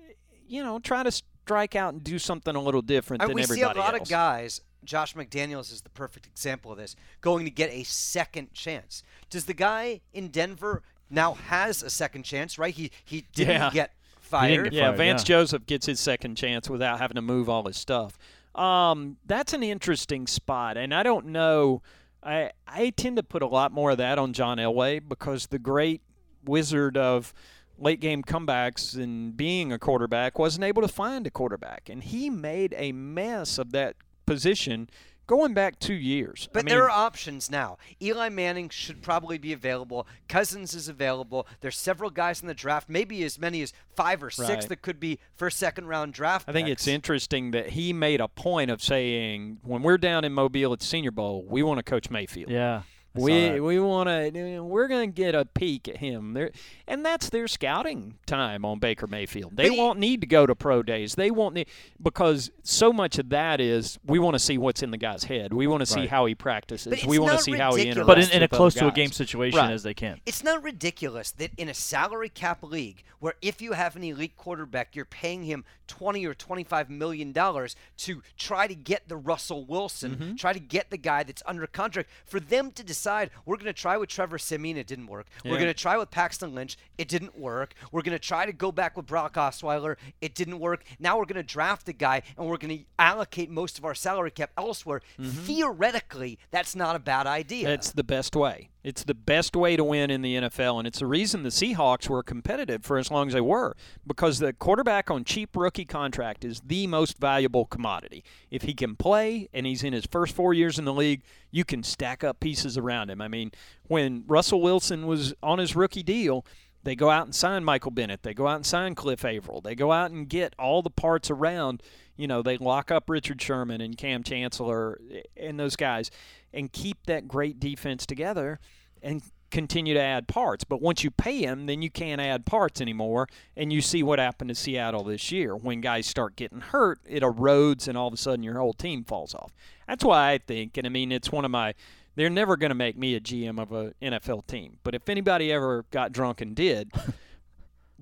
you 0.46 0.62
know, 0.62 0.78
try 0.78 1.02
to 1.02 1.10
strike 1.10 1.74
out 1.74 1.92
and 1.92 2.04
do 2.04 2.18
something 2.18 2.54
a 2.54 2.62
little 2.62 2.82
different 2.82 3.22
And 3.22 3.30
than 3.30 3.36
we 3.36 3.42
see 3.42 3.62
a 3.62 3.68
lot 3.68 3.94
else. 3.94 4.02
of 4.02 4.08
guys. 4.08 4.60
Josh 4.84 5.14
McDaniels 5.14 5.72
is 5.72 5.82
the 5.82 5.90
perfect 5.90 6.26
example 6.26 6.72
of 6.72 6.78
this, 6.78 6.96
going 7.20 7.44
to 7.44 7.52
get 7.52 7.70
a 7.70 7.84
second 7.84 8.52
chance. 8.52 9.04
Does 9.30 9.44
the 9.44 9.54
guy 9.54 10.00
in 10.12 10.28
Denver 10.28 10.82
now 11.12 11.34
has 11.34 11.82
a 11.82 11.90
second 11.90 12.24
chance? 12.24 12.58
Right? 12.58 12.74
He 12.74 12.90
he 13.04 13.24
didn't 13.34 13.54
Yeah. 13.54 13.70
get 13.70 13.90
He 13.92 14.14
didn't 14.16 14.22
fired. 14.24 14.64
get 14.64 14.72
yeah, 14.72 14.86
fired, 14.88 14.96
Vance 14.96 15.22
yeah. 15.22 15.26
Joseph 15.36 15.66
gets 15.66 15.86
his 15.86 16.00
second 16.00 16.36
chance 16.36 16.68
without 16.70 16.98
having 16.98 17.14
to 17.16 17.22
move 17.22 17.48
all 17.48 17.64
his 17.64 17.76
stuff. 17.76 18.18
Um, 18.54 19.16
that's 19.26 19.52
an 19.52 19.62
interesting 19.62 20.26
spot, 20.26 20.76
and 20.76 20.92
I 20.94 21.02
don't 21.02 21.26
know. 21.26 21.82
I 22.22 22.50
I 22.66 22.90
tend 22.90 23.16
to 23.16 23.22
put 23.22 23.42
a 23.42 23.46
lot 23.46 23.72
more 23.72 23.90
of 23.92 23.98
that 23.98 24.18
on 24.18 24.32
John 24.32 24.58
Elway 24.58 25.00
because 25.06 25.46
the 25.46 25.58
great 25.58 26.02
wizard 26.44 26.96
of 26.96 27.32
late 27.78 28.00
game 28.00 28.22
comebacks 28.22 28.94
and 28.94 29.36
being 29.36 29.72
a 29.72 29.78
quarterback 29.78 30.38
wasn't 30.38 30.64
able 30.64 30.82
to 30.82 30.88
find 30.88 31.26
a 31.26 31.30
quarterback, 31.30 31.88
and 31.88 32.02
he 32.04 32.28
made 32.30 32.74
a 32.76 32.92
mess 32.92 33.58
of 33.58 33.72
that 33.72 33.96
position 34.26 34.88
going 35.26 35.54
back 35.54 35.78
two 35.78 35.94
years. 35.94 36.48
But 36.52 36.60
I 36.60 36.62
mean, 36.64 36.74
there 36.74 36.84
are 36.84 36.90
options 36.90 37.50
now. 37.50 37.78
Eli 38.00 38.28
Manning 38.28 38.68
should 38.68 39.02
probably 39.02 39.38
be 39.38 39.52
available. 39.52 40.06
Cousins 40.28 40.74
is 40.74 40.88
available. 40.88 41.46
There's 41.60 41.76
several 41.76 42.10
guys 42.10 42.40
in 42.42 42.48
the 42.48 42.54
draft, 42.54 42.88
maybe 42.88 43.22
as 43.24 43.38
many 43.38 43.62
as 43.62 43.72
five 43.96 44.22
or 44.22 44.30
six 44.30 44.48
Right. 44.48 44.68
that 44.68 44.82
could 44.82 44.98
be 45.00 45.18
first, 45.34 45.58
second 45.58 45.86
round 45.86 46.12
draft. 46.12 46.48
I 46.48 46.52
think 46.52 46.68
it's 46.68 46.86
interesting 46.86 47.50
that 47.52 47.70
he 47.70 47.92
made 47.92 48.20
a 48.20 48.28
point 48.28 48.70
of 48.70 48.82
saying 48.82 49.58
when 49.62 49.82
we're 49.82 49.98
down 49.98 50.24
in 50.24 50.32
Mobile 50.32 50.72
at 50.72 50.80
the 50.80 50.86
Senior 50.86 51.10
Bowl, 51.12 51.44
we 51.48 51.62
want 51.62 51.78
to 51.78 51.82
coach 51.82 52.10
Mayfield. 52.10 52.50
Yeah. 52.50 52.82
I 53.14 53.18
saw 53.18 53.24
We 53.24 53.32
that. 53.48 53.62
we 53.62 53.78
want 53.80 54.08
to 54.08 54.60
we're 54.62 54.88
going 54.88 55.10
to 55.10 55.14
get 55.14 55.34
a 55.34 55.44
peek 55.44 55.88
at 55.88 55.98
him 55.98 56.32
there, 56.34 56.50
and 56.88 57.04
that's 57.04 57.28
their 57.30 57.46
scouting 57.48 58.14
time 58.26 58.64
on 58.64 58.78
Baker 58.78 59.06
Mayfield. 59.06 59.56
They 59.56 59.68
But 59.68 59.78
won't 59.78 59.98
need 59.98 60.20
to 60.22 60.26
go 60.26 60.46
to 60.46 60.54
pro 60.54 60.82
days. 60.82 61.14
They 61.14 61.30
won't 61.30 61.54
need 61.54 61.66
because 62.02 62.50
so 62.62 62.92
much 62.92 63.18
of 63.18 63.28
that 63.30 63.60
is 63.60 63.98
we 64.06 64.18
want 64.18 64.34
to 64.34 64.38
see 64.38 64.56
what's 64.58 64.82
in 64.82 64.90
the 64.90 64.96
guy's 64.98 65.24
head. 65.24 65.52
We 65.52 65.66
want 65.66 65.80
to 65.80 65.86
see 65.86 66.00
Right. 66.00 66.08
how 66.10 66.26
he 66.26 66.34
practices. 66.34 67.04
We 67.04 67.18
want 67.18 67.30
to 67.32 67.34
not 67.36 67.42
see 67.42 67.52
how 67.52 67.74
he 67.74 67.84
interacts. 67.86 68.06
but 68.06 68.18
in, 68.18 68.30
in 68.30 68.42
a 68.42 68.48
close 68.48 68.74
to 68.74 68.88
a 68.88 68.92
game 68.92 69.12
situation 69.12 69.58
Right. 69.58 69.72
as 69.72 69.82
they 69.82 69.94
can. 69.94 70.20
It's 70.24 70.42
not 70.42 70.62
ridiculous 70.62 71.30
that 71.32 71.50
in 71.58 71.68
a 71.68 71.74
salary 71.74 72.28
cap 72.30 72.62
league 72.62 73.02
where 73.18 73.34
if 73.42 73.60
you 73.62 73.72
have 73.72 73.94
an 73.94 74.02
elite 74.04 74.36
quarterback, 74.36 74.96
you're 74.96 75.04
paying 75.04 75.44
him 75.44 75.64
20 75.86 76.24
or 76.26 76.34
25 76.34 76.88
million 76.90 77.30
dollars 77.32 77.76
to 77.98 78.22
try 78.38 78.66
to 78.66 78.74
get 78.74 79.08
the 79.08 79.16
Russell 79.16 79.64
Wilson, 79.64 80.16
Mm-hmm. 80.16 80.34
try 80.36 80.52
to 80.52 80.58
get 80.60 80.90
the 80.90 80.96
guy 80.96 81.22
that's 81.22 81.42
under 81.46 81.66
contract. 81.66 82.08
For 82.24 82.40
them 82.40 82.70
to 82.72 82.82
decide, 82.82 83.01
we're 83.44 83.56
going 83.56 83.66
to 83.66 83.72
try 83.72 83.96
with 83.96 84.08
Trevor 84.08 84.38
Siemian, 84.38 84.76
it 84.76 84.86
didn't 84.86 85.06
work. 85.06 85.26
We're 85.44 85.56
going 85.56 85.66
to 85.66 85.74
try 85.74 85.96
with 85.96 86.10
Paxton 86.10 86.54
Lynch, 86.54 86.76
it 86.98 87.08
didn't 87.08 87.38
work. 87.38 87.74
We're 87.90 88.02
going 88.02 88.16
to 88.16 88.24
try 88.24 88.46
to 88.46 88.52
go 88.52 88.72
back 88.72 88.96
with 88.96 89.06
Brock 89.06 89.34
Osweiler, 89.34 89.96
it 90.20 90.34
didn't 90.34 90.58
work. 90.58 90.84
Now 90.98 91.18
we're 91.18 91.24
going 91.24 91.36
to 91.36 91.42
draft 91.42 91.88
a 91.88 91.92
guy 91.92 92.22
and 92.36 92.46
we're 92.46 92.56
going 92.56 92.78
to 92.78 92.84
allocate 92.98 93.50
most 93.50 93.78
of 93.78 93.84
our 93.84 93.94
salary 93.94 94.30
cap 94.30 94.50
elsewhere. 94.56 95.02
Mm-hmm. 95.18 95.40
Theoretically, 95.42 96.38
that's 96.50 96.76
not 96.76 96.96
a 96.96 96.98
bad 96.98 97.26
idea. 97.26 97.68
That's 97.68 97.92
the 97.92 98.04
best 98.04 98.36
way. 98.36 98.70
It's 98.84 99.04
the 99.04 99.14
best 99.14 99.54
way 99.54 99.76
to 99.76 99.84
win 99.84 100.10
in 100.10 100.22
the 100.22 100.34
NFL, 100.36 100.78
and 100.78 100.86
it's 100.88 100.98
the 100.98 101.06
reason 101.06 101.42
the 101.42 101.50
Seahawks 101.50 102.08
were 102.08 102.22
competitive 102.22 102.84
for 102.84 102.98
as 102.98 103.10
long 103.10 103.28
as 103.28 103.34
they 103.34 103.40
were 103.40 103.76
because 104.06 104.38
the 104.38 104.52
quarterback 104.52 105.10
on 105.10 105.24
cheap 105.24 105.56
rookie 105.56 105.84
contract 105.84 106.44
is 106.44 106.60
the 106.66 106.86
most 106.88 107.18
valuable 107.18 107.64
commodity. 107.64 108.24
If 108.50 108.62
he 108.62 108.74
can 108.74 108.96
play 108.96 109.48
and 109.52 109.66
he's 109.66 109.84
in 109.84 109.92
his 109.92 110.06
first 110.06 110.34
four 110.34 110.52
years 110.52 110.78
in 110.78 110.84
the 110.84 110.92
league, 110.92 111.22
you 111.52 111.64
can 111.64 111.82
stack 111.82 112.24
up 112.24 112.40
pieces 112.40 112.76
around 112.76 113.10
him. 113.10 113.20
I 113.20 113.28
mean, 113.28 113.52
when 113.86 114.24
Russell 114.26 114.60
Wilson 114.60 115.06
was 115.06 115.32
on 115.42 115.58
his 115.58 115.76
rookie 115.76 116.02
deal, 116.02 116.44
they 116.84 116.96
go 116.96 117.10
out 117.10 117.26
and 117.26 117.34
sign 117.34 117.64
Michael 117.64 117.92
Bennett. 117.92 118.22
They 118.22 118.34
go 118.34 118.48
out 118.48 118.56
and 118.56 118.66
sign 118.66 118.94
Cliff 118.94 119.24
Avril. 119.24 119.60
They 119.60 119.74
go 119.74 119.92
out 119.92 120.10
and 120.10 120.28
get 120.28 120.54
all 120.58 120.82
the 120.82 120.90
parts 120.90 121.30
around. 121.30 121.82
You 122.16 122.26
know, 122.26 122.42
they 122.42 122.56
lock 122.56 122.90
up 122.90 123.08
Richard 123.08 123.40
Sherman 123.40 123.80
and 123.80 123.96
Kam 123.96 124.22
Chancellor 124.22 125.00
and 125.36 125.58
those 125.58 125.76
guys 125.76 126.10
and 126.52 126.70
keep 126.72 127.06
that 127.06 127.26
great 127.26 127.58
defense 127.58 128.06
together 128.06 128.60
and 129.02 129.22
continue 129.50 129.94
to 129.94 130.00
add 130.00 130.28
parts. 130.28 130.64
But 130.64 130.80
once 130.80 131.04
you 131.04 131.10
pay 131.10 131.44
them, 131.44 131.66
then 131.66 131.82
you 131.82 131.90
can't 131.90 132.20
add 132.20 132.46
parts 132.46 132.80
anymore. 132.80 133.28
And 133.56 133.72
you 133.72 133.80
see 133.80 134.02
what 134.02 134.18
happened 134.18 134.48
to 134.48 134.54
Seattle 134.54 135.04
this 135.04 135.30
year. 135.30 135.54
When 135.54 135.80
guys 135.80 136.06
start 136.06 136.36
getting 136.36 136.60
hurt, 136.60 137.00
it 137.06 137.22
erodes 137.22 137.88
and 137.88 137.96
all 137.96 138.08
of 138.08 138.14
a 138.14 138.16
sudden 138.16 138.42
your 138.42 138.58
whole 138.58 138.72
team 138.72 139.04
falls 139.04 139.34
off. 139.34 139.52
That's 139.86 140.04
why 140.04 140.32
I 140.32 140.38
think, 140.38 140.76
and 140.76 140.86
I 140.86 140.90
mean, 140.90 141.12
it's 141.12 141.30
one 141.30 141.44
of 141.44 141.50
my 141.50 141.74
they're 142.14 142.30
never 142.30 142.56
going 142.56 142.70
to 142.70 142.74
make 142.74 142.96
me 142.96 143.14
a 143.14 143.20
GM 143.20 143.58
of 143.58 143.72
an 143.72 143.94
NFL 144.02 144.46
team. 144.46 144.78
But 144.82 144.94
if 144.94 145.08
anybody 145.08 145.50
ever 145.52 145.84
got 145.90 146.12
drunk 146.12 146.40
and 146.40 146.54
did, 146.54 146.92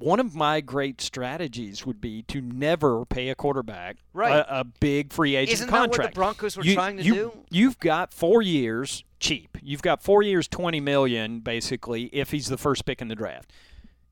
one 0.01 0.19
of 0.21 0.35
my 0.35 0.61
great 0.61 1.01
strategies 1.01 1.87
would 1.87 2.01
be 2.01 2.23
to 2.23 2.41
never 2.41 3.05
pay 3.07 3.29
a 3.29 3.35
quarterback 3.35 3.99
Right. 4.13 4.33
a, 4.33 4.61
a 4.61 4.65
big 4.65 5.13
free 5.13 5.37
agent 5.37 5.55
Isn't 5.55 5.71
that 5.71 5.81
what 5.81 5.93
the 5.93 5.97
contract. 5.99 6.15
Broncos 6.15 6.57
were 6.57 6.65
You- 6.65 6.75
trying 6.75 6.97
to 6.97 7.03
you- 7.03 7.15
do? 7.15 7.33
You've 7.51 7.79
got 7.79 8.13
four 8.13 8.43
years 8.43 9.05
cheap. 9.21 9.59
You've 9.63 9.83
got 9.83 10.03
four 10.03 10.23
years, 10.23 10.49
twenty 10.49 10.81
million 10.81 11.41
basically, 11.41 12.05
if 12.07 12.31
he's 12.31 12.47
the 12.49 12.59
first 12.59 12.85
pick 12.87 13.01
in 13.03 13.09
the 13.09 13.15
draft. 13.15 13.53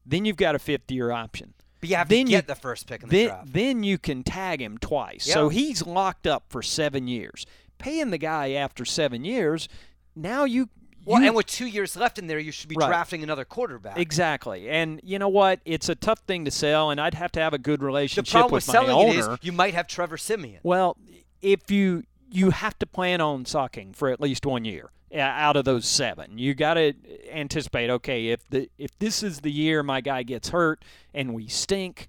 Then 0.06 0.24
you've 0.24 0.36
got 0.36 0.54
a 0.54 0.58
fifth-year 0.58 1.10
option. 1.10 1.54
But 1.80 1.90
you 1.90 1.96
have 1.96 2.08
Then 2.08 2.26
to 2.26 2.32
you- 2.32 2.38
get 2.38 2.46
the 2.46 2.54
first 2.54 2.86
pick 2.86 3.02
in 3.02 3.08
the 3.08 3.16
Then, 3.16 3.26
draft. 3.28 3.52
then 3.52 3.82
you 3.84 3.98
can 3.98 4.22
tag 4.22 4.60
him 4.60 4.78
twice. 4.78 5.24
So 5.24 5.48
he's 5.48 5.86
locked 5.86 6.26
up 6.26 6.44
for 6.48 6.62
seven 6.62 7.06
years. 7.08 7.46
Paying 7.78 8.10
the 8.10 8.18
guy 8.18 8.50
after 8.52 8.84
seven 8.84 9.24
years, 9.24 9.68
now 10.16 10.44
you. 10.44 10.68
Well, 11.08 11.20
you 11.22 11.26
and 11.28 11.36
with 11.36 11.46
two 11.46 11.66
years 11.66 11.96
left 11.96 12.18
in 12.18 12.26
there, 12.26 12.38
you 12.38 12.52
should 12.52 12.68
be 12.68 12.76
Right. 12.78 12.86
drafting 12.88 13.22
another 13.22 13.44
quarterback. 13.44 13.98
Exactly. 13.98 14.68
And 14.68 15.00
you 15.02 15.18
know 15.18 15.28
what? 15.28 15.60
It's 15.64 15.88
a 15.88 15.94
tough 15.94 16.20
thing 16.20 16.44
to 16.44 16.50
sell, 16.50 16.90
and 16.90 17.00
I'd 17.00 17.14
have 17.14 17.32
to 17.32 17.40
have 17.40 17.54
a 17.54 17.58
good 17.58 17.80
The 17.80 17.86
relationship 17.86 18.30
problem 18.30 18.52
with 18.52 18.66
with 18.66 18.68
my 18.68 18.72
selling 18.72 18.90
it 19.16 19.20
owner. 19.20 19.32
is 19.34 19.38
you 19.42 19.52
might 19.52 19.74
have 19.74 19.86
Trevor 19.86 20.16
Siemian. 20.16 20.60
Well, 20.62 20.96
if 21.42 21.70
you 21.70 22.04
you 22.30 22.50
have 22.50 22.78
to 22.78 22.86
plan 22.86 23.20
on 23.22 23.46
sucking 23.46 23.94
for 23.94 24.10
at 24.10 24.20
least 24.20 24.44
one 24.44 24.64
year 24.66 24.90
out 25.14 25.56
of 25.56 25.64
those 25.64 25.86
seven. 25.86 26.36
You 26.36 26.52
got 26.54 26.74
to 26.74 26.92
anticipate. 27.32 27.88
Okay, 27.88 28.28
if 28.28 28.46
the 28.50 28.68
if 28.76 28.90
this 28.98 29.22
is 29.22 29.40
the 29.40 29.50
year 29.50 29.82
my 29.82 30.02
guy 30.02 30.22
gets 30.22 30.50
hurt 30.50 30.84
and 31.14 31.32
we 31.34 31.46
stink. 31.48 32.08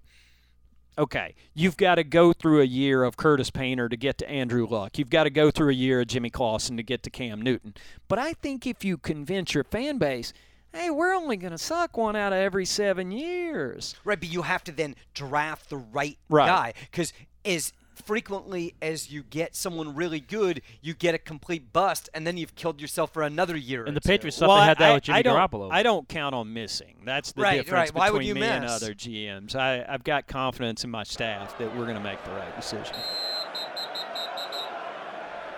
Okay, 0.99 1.33
you've 1.53 1.77
got 1.77 1.95
to 1.95 2.03
go 2.03 2.33
through 2.33 2.59
a 2.59 2.65
year 2.65 3.05
of 3.05 3.15
Curtis 3.15 3.49
Painter 3.49 3.87
to 3.87 3.95
get 3.95 4.17
to 4.17 4.29
Andrew 4.29 4.67
Luck. 4.67 4.97
You've 4.99 5.09
got 5.09 5.23
to 5.23 5.29
go 5.29 5.49
through 5.49 5.69
a 5.69 5.73
year 5.73 6.01
of 6.01 6.07
Jimmy 6.07 6.29
Clausen 6.29 6.75
to 6.75 6.83
get 6.83 7.03
to 7.03 7.09
Cam 7.09 7.41
Newton. 7.41 7.73
But 8.09 8.19
I 8.19 8.33
think 8.33 8.67
if 8.67 8.83
you 8.83 8.97
convince 8.97 9.53
your 9.53 9.63
fan 9.63 9.97
base, 9.97 10.33
hey, 10.73 10.89
we're 10.89 11.13
only 11.13 11.37
going 11.37 11.51
to 11.51 11.57
suck 11.57 11.95
one 11.95 12.17
out 12.17 12.33
of 12.33 12.39
every 12.39 12.65
seven 12.65 13.11
years. 13.11 13.95
Right, 14.03 14.19
but 14.19 14.29
you 14.29 14.41
have 14.41 14.61
to 14.65 14.73
then 14.73 14.95
draft 15.13 15.69
the 15.69 15.77
right, 15.77 16.17
Right. 16.27 16.47
guy 16.47 16.73
because 16.91 17.13
as 17.45 17.71
frequently 18.05 18.75
as 18.81 19.11
you 19.11 19.23
get 19.23 19.55
someone 19.55 19.95
really 19.95 20.19
good, 20.19 20.61
you 20.81 20.93
get 20.93 21.15
a 21.15 21.17
complete 21.17 21.71
bust, 21.73 22.09
and 22.13 22.25
then 22.25 22.37
you've 22.37 22.55
killed 22.55 22.81
yourself 22.81 23.13
for 23.13 23.23
another 23.23 23.55
year. 23.57 23.81
And 23.85 23.89
or 23.95 23.99
the 23.99 24.07
Patriots 24.07 24.37
two. 24.37 24.45
thought 24.45 24.59
they 24.61 24.65
had 24.65 24.77
that 24.79 24.91
I, 24.91 24.93
with 24.95 25.03
Jimmy 25.03 25.19
I 25.19 25.21
don't, 25.21 25.37
Garoppolo. 25.37 25.69
I 25.71 25.83
don't 25.83 26.07
count 26.07 26.35
on 26.35 26.53
missing. 26.53 26.95
That's 27.05 27.31
the 27.31 27.41
Right, 27.41 27.57
difference 27.57 27.91
right. 27.91 27.95
Why 27.95 28.09
would 28.11 28.19
between 28.19 28.35
you 28.37 28.41
me 28.41 28.47
and 28.47 28.65
other 28.65 28.93
GMs. 28.93 29.55
I, 29.55 29.85
I've 29.87 30.03
got 30.03 30.27
confidence 30.27 30.83
in 30.83 30.89
my 30.89 31.03
staff 31.03 31.57
that 31.57 31.75
we're 31.75 31.85
going 31.85 31.97
to 31.97 32.03
make 32.03 32.23
the 32.23 32.31
right 32.31 32.55
decision. 32.55 32.95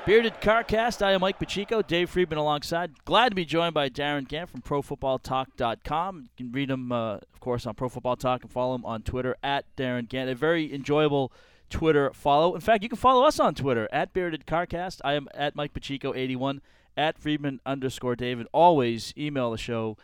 Bearded 0.04 0.42
Carcast. 0.42 1.04
I 1.04 1.12
am 1.12 1.22
Mike 1.22 1.38
Pacheco. 1.38 1.84
Dave 1.84 2.10
Friedman 2.10 2.40
alongside. 2.40 3.06
Glad 3.06 3.30
to 3.30 3.36
be 3.36 3.46
joined 3.46 3.76
by 3.76 3.88
Darrin 3.88 4.26
Gantt 4.26 4.50
from 4.50 4.62
ProFootballTalk.com. 4.62 6.22
You 6.38 6.46
can 6.46 6.52
read 6.52 6.72
him, 6.72 6.92
uh, 6.92 7.18
of 7.18 7.40
course, 7.40 7.68
on 7.68 7.76
Pro 7.76 7.88
Football 7.88 8.16
Talk 8.16 8.42
and 8.42 8.52
follow 8.52 8.74
him 8.74 8.84
on 8.84 9.04
Twitter 9.04 9.36
at 9.44 9.66
Darrin 9.76 10.08
Gantt. 10.08 10.32
A 10.32 10.34
very 10.34 10.74
enjoyable 10.74 11.32
Twitter 11.72 12.12
follow. 12.14 12.54
In 12.54 12.62
fact, 12.62 12.84
you 12.84 12.90
can 12.90 12.98
follow 12.98 13.24
us 13.24 13.40
on 13.40 13.56
Twitter 13.56 13.90
at 13.92 14.14
Bearded 14.14 14.46
Carcast. 14.46 15.02
I 15.04 15.14
am 15.14 15.28
at 15.34 15.56
Mike 15.56 15.74
Pacheco81 15.74 16.60
at 16.96 17.18
Friedman 17.18 17.60
underscore 17.66 18.16
David. 18.16 18.48
Always 18.54 19.14
email 19.18 19.52
the 19.52 19.58
show 19.58 19.98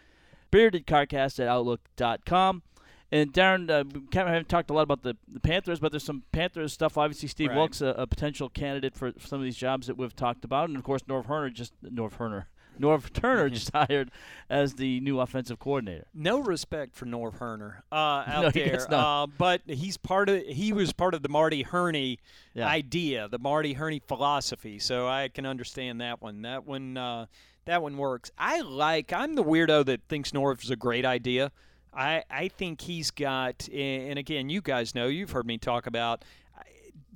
beardedcarcast 0.51 1.39
at 1.39 1.47
outlook.com. 1.47 2.63
And 3.09 3.31
Darrin, 3.31 3.69
uh, 3.69 3.85
we 3.93 4.01
haven't 4.11 4.49
talked 4.49 4.69
a 4.69 4.73
lot 4.73 4.81
about 4.81 5.01
the, 5.01 5.15
the 5.27 5.39
Panthers, 5.39 5.79
but 5.79 5.91
there's 5.91 6.03
some 6.03 6.23
Panthers 6.33 6.73
stuff. 6.73 6.97
Obviously, 6.97 7.29
Steve 7.29 7.49
Right. 7.49 7.57
Wilkes, 7.57 7.79
a, 7.79 7.87
a 7.87 8.05
potential 8.05 8.49
candidate 8.49 8.95
for, 8.95 9.13
some 9.19 9.39
of 9.39 9.45
these 9.45 9.55
jobs 9.55 9.87
that 9.87 9.97
we've 9.97 10.15
talked 10.15 10.43
about, 10.43 10.67
and 10.67 10.77
of 10.77 10.83
course, 10.83 11.03
Norv 11.03 11.27
Turner 11.27 11.49
just 11.49 11.73
Norv 11.83 12.17
Turner, 12.17 12.49
Norv 12.79 13.11
Turner 13.13 13.49
just 13.49 13.71
hired 13.73 14.11
as 14.49 14.75
the 14.75 14.99
new 15.01 15.19
offensive 15.19 15.59
coordinator. 15.59 16.07
No 16.13 16.39
respect 16.39 16.95
for 16.95 17.05
Norv 17.05 17.39
Herner 17.39 17.81
uh, 17.91 17.95
out 18.27 18.43
No, 18.43 18.49
there, 18.51 18.87
uh, 18.93 19.27
but 19.27 19.61
he's 19.67 19.97
part 19.97 20.29
of. 20.29 20.43
He 20.43 20.73
was 20.73 20.93
part 20.93 21.13
of 21.13 21.21
the 21.23 21.29
Marty 21.29 21.63
Hurney 21.63 22.19
Yeah. 22.53 22.67
idea, 22.67 23.27
the 23.27 23.39
Marty 23.39 23.73
Hurney 23.73 23.99
philosophy. 24.07 24.79
So 24.79 25.07
I 25.07 25.29
can 25.29 25.45
understand 25.45 26.01
that 26.01 26.21
one. 26.21 26.41
That 26.43 26.65
one. 26.65 26.97
Uh, 26.97 27.25
that 27.65 27.81
one 27.83 27.97
works. 27.97 28.31
I 28.37 28.61
like. 28.61 29.11
I'm 29.11 29.35
the 29.35 29.43
weirdo 29.43 29.85
that 29.87 30.01
thinks 30.07 30.31
Norv's 30.33 30.71
a 30.71 30.77
great 30.77 31.03
idea. 31.03 31.51
I 31.93 32.23
I 32.31 32.47
think 32.47 32.79
he's 32.79 33.11
got. 33.11 33.67
And 33.69 34.17
again, 34.17 34.49
you 34.49 34.61
guys 34.61 34.95
know. 34.95 35.07
You've 35.07 35.31
heard 35.31 35.45
me 35.45 35.57
talk 35.57 35.85
about 35.85 36.23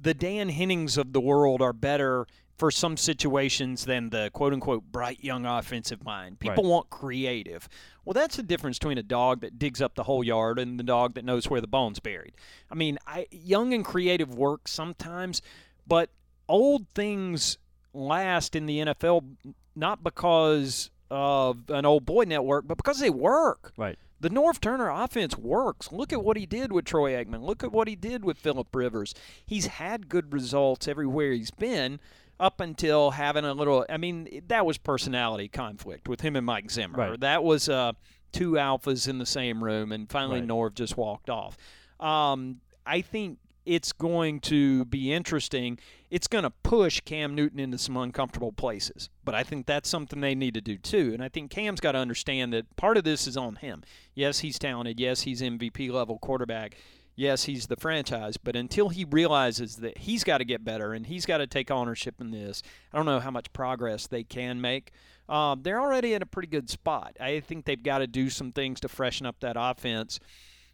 the 0.04 0.14
Dan 0.14 0.50
Hennings 0.50 0.98
of 0.98 1.14
the 1.14 1.22
world 1.22 1.62
are 1.62 1.74
better 1.74 2.26
for 2.62 2.70
some 2.70 2.96
situations 2.96 3.86
than 3.86 4.12
the 4.12 4.30
quote 4.34 4.54
unquote 4.54 4.84
bright 4.92 5.24
young 5.24 5.48
offensive 5.48 6.06
mind. 6.06 6.38
People 6.38 6.64
Right. 6.64 6.70
want 6.70 6.92
creative. 6.92 7.68
Well, 8.06 8.14
that's 8.14 8.36
the 8.36 8.44
difference 8.44 8.78
between 8.78 9.00
a 9.00 9.04
dog 9.04 9.42
that 9.42 9.58
digs 9.58 9.82
up 9.82 9.96
the 9.96 10.04
whole 10.04 10.24
yard 10.24 10.60
and 10.60 10.80
the 10.80 10.84
dog 10.84 11.16
that 11.16 11.26
knows 11.26 11.50
where 11.50 11.60
the 11.60 11.66
bone's 11.66 12.00
buried. 12.00 12.36
I 12.70 12.76
mean, 12.76 13.00
I, 13.08 13.26
young 13.32 13.74
and 13.74 13.84
creative 13.84 14.36
work 14.36 14.68
sometimes, 14.68 15.42
but 15.88 16.12
old 16.48 16.86
things 16.94 17.58
last 17.96 18.56
in 18.56 18.68
the 18.68 18.78
NFL 18.78 19.24
not 19.76 20.04
because 20.04 20.92
of 21.10 21.68
an 21.68 21.88
old 21.88 22.06
boy 22.06 22.26
network, 22.26 22.68
but 22.68 22.78
because 22.78 23.00
they 23.00 23.10
work. 23.10 23.74
Right. 23.76 23.98
The 24.20 24.30
Norv 24.30 24.60
Turner 24.62 24.92
offense 24.92 25.36
works. 25.36 25.92
Look 25.92 26.14
at 26.14 26.24
what 26.24 26.38
he 26.38 26.46
did 26.46 26.72
with 26.72 26.86
Troy 26.86 27.14
Aikman. 27.14 27.42
Look 27.42 27.64
at 27.64 27.72
what 27.72 27.88
he 27.88 27.96
did 27.96 28.24
with 28.24 28.38
Philip 28.38 28.68
Rivers. 28.76 29.16
He's 29.44 29.66
had 29.66 30.10
good 30.10 30.32
results 30.32 30.88
everywhere 30.88 31.32
he's 31.32 31.50
been 31.50 32.00
up 32.42 32.60
until 32.60 33.12
having 33.12 33.46
a 33.46 33.54
little 33.54 33.86
I 33.88 33.98
mean, 33.98 34.42
that 34.48 34.66
was 34.66 34.78
personality 34.78 35.48
conflict 35.48 36.10
with 36.10 36.22
him 36.22 36.36
and 36.36 36.46
Mike 36.46 36.70
Zimmer. 36.72 36.98
Right. 36.98 37.20
That 37.20 37.44
was 37.44 37.70
uh, 37.70 37.94
two 38.34 38.54
alphas 38.54 39.08
in 39.08 39.20
the 39.20 39.26
same 39.26 39.64
room 39.64 39.92
and 39.94 40.10
finally 40.10 40.40
Right. 40.42 40.50
Norv 40.50 40.74
just 40.74 40.98
walked 40.98 41.30
off. 41.30 41.58
Um, 42.00 42.62
I 42.86 43.02
think 43.02 43.38
it's 43.64 43.92
going 43.92 44.40
to 44.40 44.86
be 44.86 45.14
interesting. 45.14 45.78
It's 46.10 46.28
going 46.28 46.44
to 46.44 46.50
push 46.50 47.00
Cam 47.02 47.36
Newton 47.36 47.60
into 47.60 47.78
some 47.78 47.96
uncomfortable 47.96 48.52
places. 48.52 49.10
But 49.24 49.36
I 49.36 49.44
think 49.44 49.68
that's 49.68 49.88
something 49.88 50.20
they 50.20 50.34
need 50.34 50.56
to 50.56 50.62
do 50.62 50.80
too. 50.80 51.12
And 51.14 51.24
I 51.24 51.30
think 51.30 51.52
Cam's 51.52 51.80
got 51.80 51.92
to 51.92 52.00
understand 52.00 52.54
that 52.54 52.76
part 52.76 52.98
of 52.98 53.04
this 53.04 53.28
is 53.28 53.38
on 53.38 53.58
him. 53.58 53.84
Yes, 54.16 54.40
he's 54.40 54.58
talented. 54.58 55.00
Yes, 55.00 55.22
he's 55.22 55.42
MVP 55.44 55.92
level 55.92 56.18
quarterback. 56.18 56.76
Yes, 57.16 57.44
he's 57.44 57.68
the 57.68 57.76
franchise. 57.76 58.38
But 58.38 58.56
until 58.56 58.90
he 58.90 59.06
realizes 59.06 59.78
that 59.78 60.00
he's 60.00 60.24
got 60.24 60.40
to 60.40 60.46
get 60.46 60.64
better 60.64 60.94
and 60.94 61.06
he's 61.06 61.26
got 61.26 61.38
to 61.38 61.48
take 61.48 61.70
ownership 61.70 62.16
in 62.20 62.32
this, 62.32 62.64
I 62.92 62.98
don't 62.98 63.06
know 63.06 63.20
how 63.20 63.32
much 63.32 63.52
progress 63.54 64.08
they 64.08 64.24
can 64.24 64.62
make. 64.62 64.92
Um, 65.30 65.62
they're 65.64 65.80
already 65.80 66.14
in 66.14 66.22
a 66.22 66.26
pretty 66.26 66.48
good 66.48 66.70
spot. 66.70 67.16
I 67.20 67.40
think 67.40 67.66
they've 67.66 67.82
got 67.82 68.00
to 68.00 68.08
do 68.08 68.30
some 68.30 68.52
things 68.52 68.80
to 68.82 68.90
freshen 68.90 69.26
up 69.26 69.40
that 69.42 69.56
offense. 69.58 70.20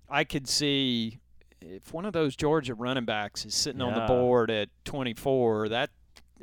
I 0.10 0.24
could 0.24 0.48
see 0.48 1.20
if 1.62 1.94
one 1.94 2.06
of 2.06 2.14
those 2.14 2.36
Georgia 2.36 2.74
running 2.74 3.06
backs 3.06 3.46
is 3.46 3.54
sitting 3.54 3.82
on 3.82 3.94
the 3.94 4.06
board 4.08 4.50
at 4.50 4.70
24, 4.86 5.70
that 5.70 5.90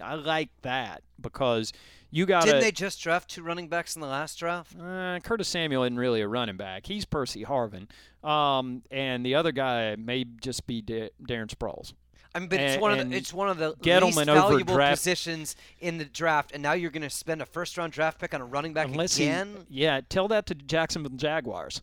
I 0.03 0.15
like 0.15 0.51
that 0.63 1.03
because 1.21 1.73
you 2.15 2.27
got 2.27 2.45
Didn't 2.45 2.61
they 2.61 2.71
just 2.71 3.03
draft 3.03 3.29
two 3.29 3.43
running 3.43 3.67
backs 3.69 3.97
in 3.97 4.01
the 4.01 4.07
last 4.07 4.39
draft? 4.39 4.75
Uh, 4.81 5.19
Curtis 5.21 5.49
Samuel 5.49 5.83
isn't 5.83 5.99
really 5.99 6.21
a 6.21 6.29
running 6.29 6.57
back. 6.57 6.87
He's 6.87 7.05
Percy 7.05 7.45
Harvin, 7.45 7.89
um, 8.23 8.83
and 8.93 9.27
the 9.27 9.35
other 9.35 9.51
guy 9.51 9.97
may 9.97 10.25
just 10.25 10.65
be 10.69 10.81
Da- 10.81 11.11
Darren 11.23 11.49
Sproles. 11.49 11.93
I 12.33 12.39
mean, 12.39 12.49
but 12.49 12.61
it's 12.61 12.81
one 12.81 12.99
of 12.99 13.11
the 13.11 13.17
it's 13.17 13.33
one 13.33 13.49
of 13.49 13.59
the 13.59 13.75
Gettleman 13.75 14.17
least 14.17 14.25
valuable 14.27 14.75
draft- 14.75 14.99
positions 14.99 15.57
in 15.81 15.99
the 15.99 16.05
draft, 16.05 16.53
and 16.53 16.63
now 16.63 16.73
you're 16.73 16.91
going 16.93 17.03
to 17.03 17.11
spend 17.11 17.43
a 17.43 17.47
first 17.47 17.77
round 17.77 17.93
draft 17.93 18.21
pick 18.21 18.33
on 18.33 18.41
a 18.41 18.45
running 18.45 18.73
back 18.75 18.87
Unless 18.87 19.17
again. 19.17 19.67
he, 19.69 19.83
yeah, 19.83 20.01
tell 20.09 20.29
that 20.29 20.47
to 20.47 20.55
Jacksonville 20.55 21.17
Jaguars. 21.17 21.83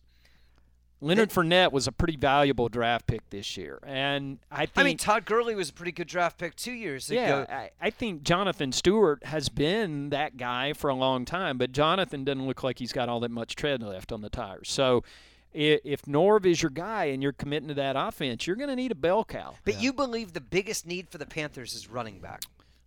Leonard 1.02 1.32
Fournette 1.32 1.72
was 1.72 1.88
a 1.88 1.92
pretty 1.92 2.16
valuable 2.16 2.70
draft 2.70 3.08
pick 3.08 3.28
this 3.32 3.58
year, 3.58 3.80
and 3.84 4.38
I 4.52 4.68
think. 4.68 4.78
I 4.78 4.84
mean, 4.84 4.98
Todd 4.98 5.26
Gurley 5.26 5.56
was 5.56 5.70
a 5.70 5.74
pretty 5.74 5.92
good 5.92 6.08
draft 6.08 6.38
pick 6.38 6.56
two 6.56 6.72
years 6.72 7.10
yeah, 7.10 7.42
ago. 7.42 7.52
I, 7.52 7.72
I 7.82 7.90
think 7.90 8.22
Jonathan 8.22 8.72
Stewart 8.72 9.26
has 9.26 9.50
been 9.50 10.12
that 10.12 10.38
guy 10.38 10.74
for 10.74 10.90
a 10.90 10.96
long 10.96 11.26
time, 11.26 11.58
but 11.58 11.72
Jonathan 11.72 12.24
doesn't 12.24 12.46
look 12.46 12.64
like 12.64 12.78
he's 12.78 12.94
got 12.94 13.10
all 13.10 13.20
that 13.22 13.32
much 13.32 13.56
tread 13.56 13.82
left 13.82 14.12
on 14.12 14.22
the 14.22 14.30
tires. 14.30 14.70
So 14.70 15.04
i- 15.56 15.82
if 15.84 16.04
Norv 16.04 16.46
is 16.46 16.62
your 16.62 16.70
guy 16.70 17.06
and 17.06 17.24
you're 17.24 17.34
committing 17.34 17.70
to 17.70 17.74
that 17.74 17.96
offense, 17.98 18.46
you're 18.46 18.56
going 18.56 18.70
to 18.70 18.76
need 18.76 18.92
a 18.92 18.96
bell 18.96 19.26
cow. 19.26 19.56
But 19.66 19.82
you 19.82 19.94
believe 19.94 20.34
the 20.34 20.40
biggest 20.42 20.86
need 20.86 21.10
for 21.10 21.18
the 21.18 21.26
Panthers 21.26 21.74
is 21.74 21.90
running 21.90 22.20
back. 22.20 22.44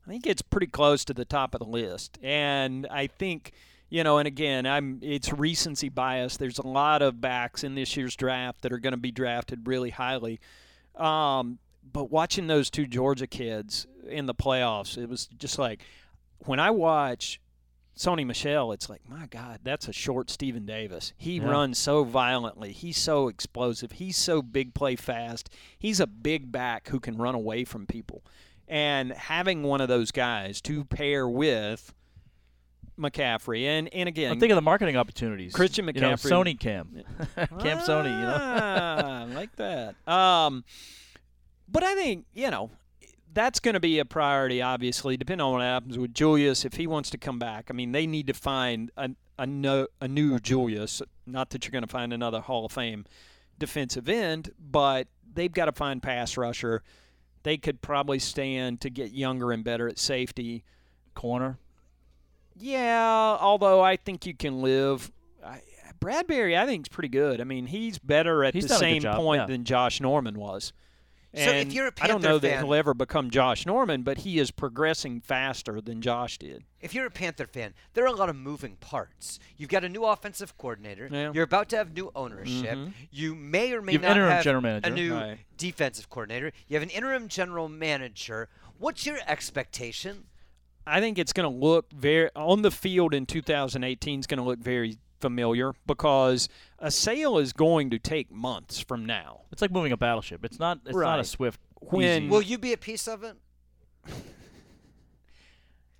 I 0.06 0.10
think 0.10 0.26
it's 0.26 0.42
pretty 0.42 0.66
close 0.68 1.04
to 1.06 1.14
the 1.14 1.24
top 1.24 1.54
of 1.54 1.60
the 1.60 1.66
list, 1.66 2.18
and 2.22 2.86
I 2.90 3.06
think 3.06 3.52
you 3.90 4.02
know, 4.04 4.18
and 4.18 4.26
again, 4.26 4.66
I'm 4.66 4.98
it's 5.02 5.32
recency 5.32 5.88
bias. 5.88 6.36
There's 6.36 6.58
a 6.58 6.66
lot 6.66 7.02
of 7.02 7.20
backs 7.20 7.62
in 7.64 7.74
this 7.74 7.96
year's 7.96 8.16
draft 8.16 8.62
that 8.62 8.72
are 8.72 8.78
going 8.78 8.92
to 8.92 8.96
be 8.98 9.12
drafted 9.12 9.66
really 9.66 9.90
highly. 9.90 10.40
Um, 10.96 11.58
but 11.92 12.10
watching 12.10 12.46
those 12.46 12.70
two 12.70 12.86
Georgia 12.86 13.26
kids 13.26 13.86
in 14.08 14.26
the 14.26 14.34
playoffs, 14.34 14.96
it 14.96 15.08
was 15.08 15.26
just 15.26 15.58
like 15.58 15.82
when 16.40 16.58
I 16.60 16.70
watch 16.70 17.40
Sony 17.96 18.26
Michel, 18.26 18.72
it's 18.72 18.88
like, 18.90 19.08
my 19.08 19.26
God, 19.26 19.60
that's 19.62 19.86
a 19.86 19.92
short 19.92 20.28
Stephen 20.28 20.66
Davis. 20.66 21.12
He 21.16 21.36
Yeah. 21.36 21.44
runs 21.48 21.78
so 21.78 22.02
violently. 22.02 22.72
He's 22.72 22.96
so 22.98 23.28
explosive. 23.28 23.92
He's 23.92 24.16
so 24.16 24.42
big 24.42 24.74
play 24.74 24.96
fast. 24.96 25.48
He's 25.78 26.00
a 26.00 26.06
big 26.06 26.50
back 26.50 26.88
who 26.88 26.98
can 26.98 27.16
run 27.16 27.36
away 27.36 27.64
from 27.64 27.86
people. 27.86 28.24
And 28.66 29.12
having 29.12 29.62
one 29.62 29.80
of 29.80 29.88
those 29.88 30.10
guys 30.10 30.60
to 30.62 30.84
pair 30.84 31.28
with 31.28 31.94
McCaffrey, 32.98 33.64
and, 33.64 33.92
and 33.92 34.08
again, 34.08 34.32
I'm 34.32 34.38
thinking 34.40 34.52
of 34.52 34.56
the 34.56 34.62
marketing 34.62 34.96
opportunities. 34.96 35.52
Christian 35.52 35.86
You 35.86 35.92
know, 35.94 36.12
McCaffrey- 36.12 36.30
Sony 36.30 36.58
Cam, 36.58 36.88
Cam 37.36 37.78
Sony. 37.78 38.04
You 38.06 38.26
know, 38.26 38.36
Ah, 38.40 39.20
I 39.22 39.24
like 39.26 39.54
that. 39.56 39.94
Um, 40.08 40.64
but 41.68 41.82
I 41.82 41.94
think 41.94 42.26
you 42.34 42.50
know 42.50 42.70
that's 43.32 43.58
going 43.60 43.74
to 43.74 43.80
be 43.80 43.98
a 43.98 44.04
priority. 44.04 44.62
Obviously, 44.62 45.16
depending 45.16 45.44
on 45.44 45.52
what 45.54 45.62
happens 45.62 45.98
with 45.98 46.14
Julius, 46.14 46.64
if 46.64 46.74
he 46.74 46.86
wants 46.86 47.10
to 47.10 47.18
come 47.18 47.38
back. 47.38 47.66
I 47.70 47.72
mean, 47.74 47.92
they 47.92 48.06
need 48.06 48.26
to 48.28 48.34
find 48.34 48.90
a 48.96 49.10
a, 49.38 49.46
no, 49.46 49.88
a 50.00 50.06
new 50.06 50.38
Julius. 50.38 51.02
Not 51.26 51.50
that 51.50 51.64
you're 51.64 51.72
going 51.72 51.82
to 51.82 51.88
find 51.90 52.12
another 52.12 52.40
Hall 52.40 52.64
of 52.66 52.70
Fame 52.72 53.04
defensive 53.58 54.08
end, 54.08 54.50
but 54.60 55.08
they've 55.32 55.52
got 55.52 55.64
to 55.64 55.72
find 55.72 56.00
pass 56.02 56.36
rusher. 56.36 56.82
They 57.42 57.56
could 57.56 57.82
probably 57.82 58.20
stand 58.20 58.80
to 58.82 58.90
get 58.90 59.10
younger 59.12 59.50
and 59.52 59.64
better 59.64 59.88
at 59.88 59.98
safety. 59.98 60.64
corner. 61.14 61.58
Yeah, 62.56 63.36
although 63.40 63.80
I 63.80 63.96
think 63.96 64.26
you 64.26 64.34
can 64.34 64.62
live. 64.62 65.10
I, 65.44 65.60
Bradberry, 66.00 66.56
I 66.56 66.66
think, 66.66 66.86
is 66.86 66.88
pretty 66.88 67.08
good. 67.08 67.40
I 67.40 67.44
mean, 67.44 67.66
he's 67.66 67.98
better 67.98 68.44
at 68.44 68.54
He's 68.54 68.64
the 68.64 68.68
done 68.68 68.76
a 68.84 68.94
good 68.94 69.02
same 69.02 69.14
point 69.16 69.42
yeah. 69.42 69.46
than 69.46 69.64
Josh 69.64 70.00
Norman 70.00 70.38
was. 70.38 70.72
So 71.36 71.50
if 71.50 71.72
you're 71.72 71.88
a 71.88 71.92
I 72.00 72.06
don't 72.06 72.20
Panther 72.20 72.28
know 72.28 72.38
that 72.38 72.58
he'll 72.60 72.74
ever 72.74 72.94
become 72.94 73.28
Josh 73.28 73.66
Norman, 73.66 74.02
but 74.02 74.18
he 74.18 74.38
is 74.38 74.52
progressing 74.52 75.20
faster 75.20 75.80
than 75.80 76.00
Josh 76.00 76.38
did. 76.38 76.62
If 76.80 76.94
you're 76.94 77.06
a 77.06 77.10
Panther 77.10 77.48
fan, 77.48 77.74
there 77.94 78.04
are 78.04 78.08
a 78.08 78.12
lot 78.12 78.28
of 78.28 78.36
moving 78.36 78.76
parts. 78.76 79.40
You've 79.56 79.68
got 79.70 79.82
a 79.82 79.88
new 79.88 80.04
offensive 80.04 80.56
coordinator. 80.56 81.08
Yeah. 81.10 81.32
You're 81.34 81.42
about 81.42 81.68
to 81.70 81.76
have 81.76 81.92
new 81.92 82.12
ownership. 82.14 82.78
Mhm. 82.78 82.92
You 83.10 83.34
may 83.34 83.72
or 83.72 83.82
may 83.82 83.92
You 83.94 83.98
have 83.98 84.02
not 84.02 84.10
interim 84.12 84.30
have 84.30 84.44
general 84.44 84.80
a 84.84 84.90
new 84.90 85.14
Right. 85.14 85.38
defensive 85.56 86.08
coordinator. 86.08 86.52
You 86.68 86.74
have 86.74 86.84
an 86.84 86.90
interim 86.90 87.26
general 87.26 87.68
manager. 87.68 88.48
What's 88.78 89.04
your 89.04 89.18
expectation? 89.26 90.26
I 90.86 91.00
think 91.00 91.18
it's 91.18 91.32
going 91.32 91.50
to 91.50 91.56
look 91.66 91.92
very 91.92 92.30
on 92.36 92.62
the 92.62 92.70
field 92.70 93.14
in 93.14 93.26
2018 93.26 94.20
is 94.20 94.26
going 94.26 94.38
to 94.38 94.44
look 94.44 94.58
very 94.58 94.98
familiar 95.20 95.72
because 95.86 96.48
a 96.78 96.90
sale 96.90 97.38
is 97.38 97.52
going 97.52 97.90
to 97.90 97.98
take 97.98 98.30
months 98.30 98.80
from 98.80 99.06
now. 99.06 99.42
It's 99.52 99.62
like 99.62 99.70
moving 99.70 99.92
a 99.92 99.96
battleship. 99.96 100.44
It's 100.44 100.58
not. 100.58 100.80
It's 100.84 100.94
not 100.96 101.18
a 101.20 101.24
swift. 101.24 101.60
When- 101.80 102.24
easy- 102.24 102.28
Will 102.30 102.42
you 102.42 102.58
be 102.58 102.72
a 102.72 102.76
piece 102.78 103.08
of 103.08 103.22
it? 103.24 103.36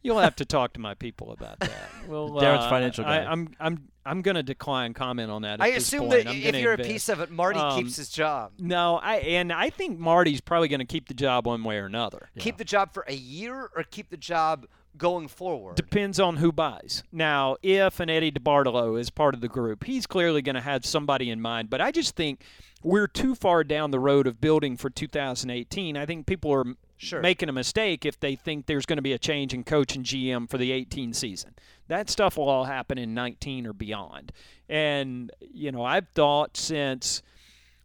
You'll 0.04 0.20
have 0.20 0.36
to 0.36 0.44
talk 0.44 0.74
to 0.74 0.80
my 0.80 0.94
people 0.94 1.32
about 1.32 1.58
that. 1.60 1.72
Well, 2.06 2.28
Darrin's 2.28 2.64
uh, 2.66 2.68
financial 2.68 3.06
I, 3.06 3.24
guy. 3.24 3.32
I'm 3.32 3.54
I'm 3.58 3.88
I'm 4.04 4.20
going 4.20 4.34
to 4.34 4.42
decline 4.42 4.92
comment 4.92 5.30
on 5.30 5.40
that. 5.40 5.54
At 5.54 5.62
I 5.62 5.70
this 5.70 5.84
assume 5.84 6.00
point. 6.00 6.24
that 6.24 6.28
I'm 6.28 6.36
if 6.36 6.56
you're 6.56 6.74
a 6.74 6.78
piece 6.78 7.08
of 7.08 7.20
it, 7.20 7.30
Marty 7.30 7.58
Um, 7.58 7.78
keeps 7.78 7.96
his 7.96 8.10
job. 8.10 8.52
No, 8.58 8.96
I 9.02 9.16
and 9.16 9.50
I 9.50 9.70
think 9.70 9.98
Marty's 9.98 10.42
probably 10.42 10.68
going 10.68 10.80
to 10.80 10.84
keep 10.84 11.08
the 11.08 11.14
job 11.14 11.46
one 11.46 11.64
way 11.64 11.78
or 11.78 11.86
another. 11.86 12.28
Keep 12.38 12.58
the 12.58 12.64
job 12.64 12.92
for 12.92 13.06
a 13.08 13.14
year 13.14 13.70
or 13.74 13.84
keep 13.90 14.10
the 14.10 14.18
job 14.18 14.66
going 14.98 15.28
forward. 15.28 15.76
Depends 15.76 16.20
on 16.20 16.36
who 16.36 16.52
buys. 16.52 17.02
Now, 17.10 17.56
if 17.62 17.98
an 18.00 18.10
Eddie 18.10 18.30
DeBartolo 18.30 19.00
is 19.00 19.08
part 19.08 19.34
of 19.34 19.40
the 19.40 19.48
group, 19.48 19.84
he's 19.84 20.06
clearly 20.06 20.42
going 20.42 20.54
to 20.54 20.60
have 20.60 20.84
somebody 20.84 21.30
in 21.30 21.40
mind. 21.40 21.70
But 21.70 21.80
I 21.80 21.90
just 21.90 22.14
think 22.14 22.42
we're 22.82 23.06
too 23.06 23.34
far 23.34 23.64
down 23.64 23.90
the 23.90 23.98
road 23.98 24.26
of 24.26 24.40
building 24.40 24.76
for 24.76 24.90
2018. 24.90 25.96
I 25.96 26.06
think 26.06 26.26
people 26.26 26.52
are 26.52 26.64
Sure. 27.04 27.20
making 27.20 27.48
a 27.48 27.52
mistake 27.52 28.04
if 28.04 28.18
they 28.18 28.34
think 28.34 28.66
there's 28.66 28.86
going 28.86 28.96
to 28.96 29.02
be 29.02 29.12
a 29.12 29.18
change 29.18 29.52
in 29.52 29.62
coach 29.62 29.94
and 29.94 30.04
GM 30.04 30.48
for 30.48 30.58
the 30.58 30.72
18 30.72 31.12
season. 31.12 31.54
That 31.88 32.08
stuff 32.08 32.36
will 32.36 32.48
all 32.48 32.64
happen 32.64 32.96
in 32.96 33.14
19 33.14 33.66
or 33.66 33.72
beyond. 33.72 34.32
And 34.68 35.30
you 35.40 35.70
know, 35.70 35.84
I've 35.84 36.08
thought 36.08 36.56
since 36.56 37.22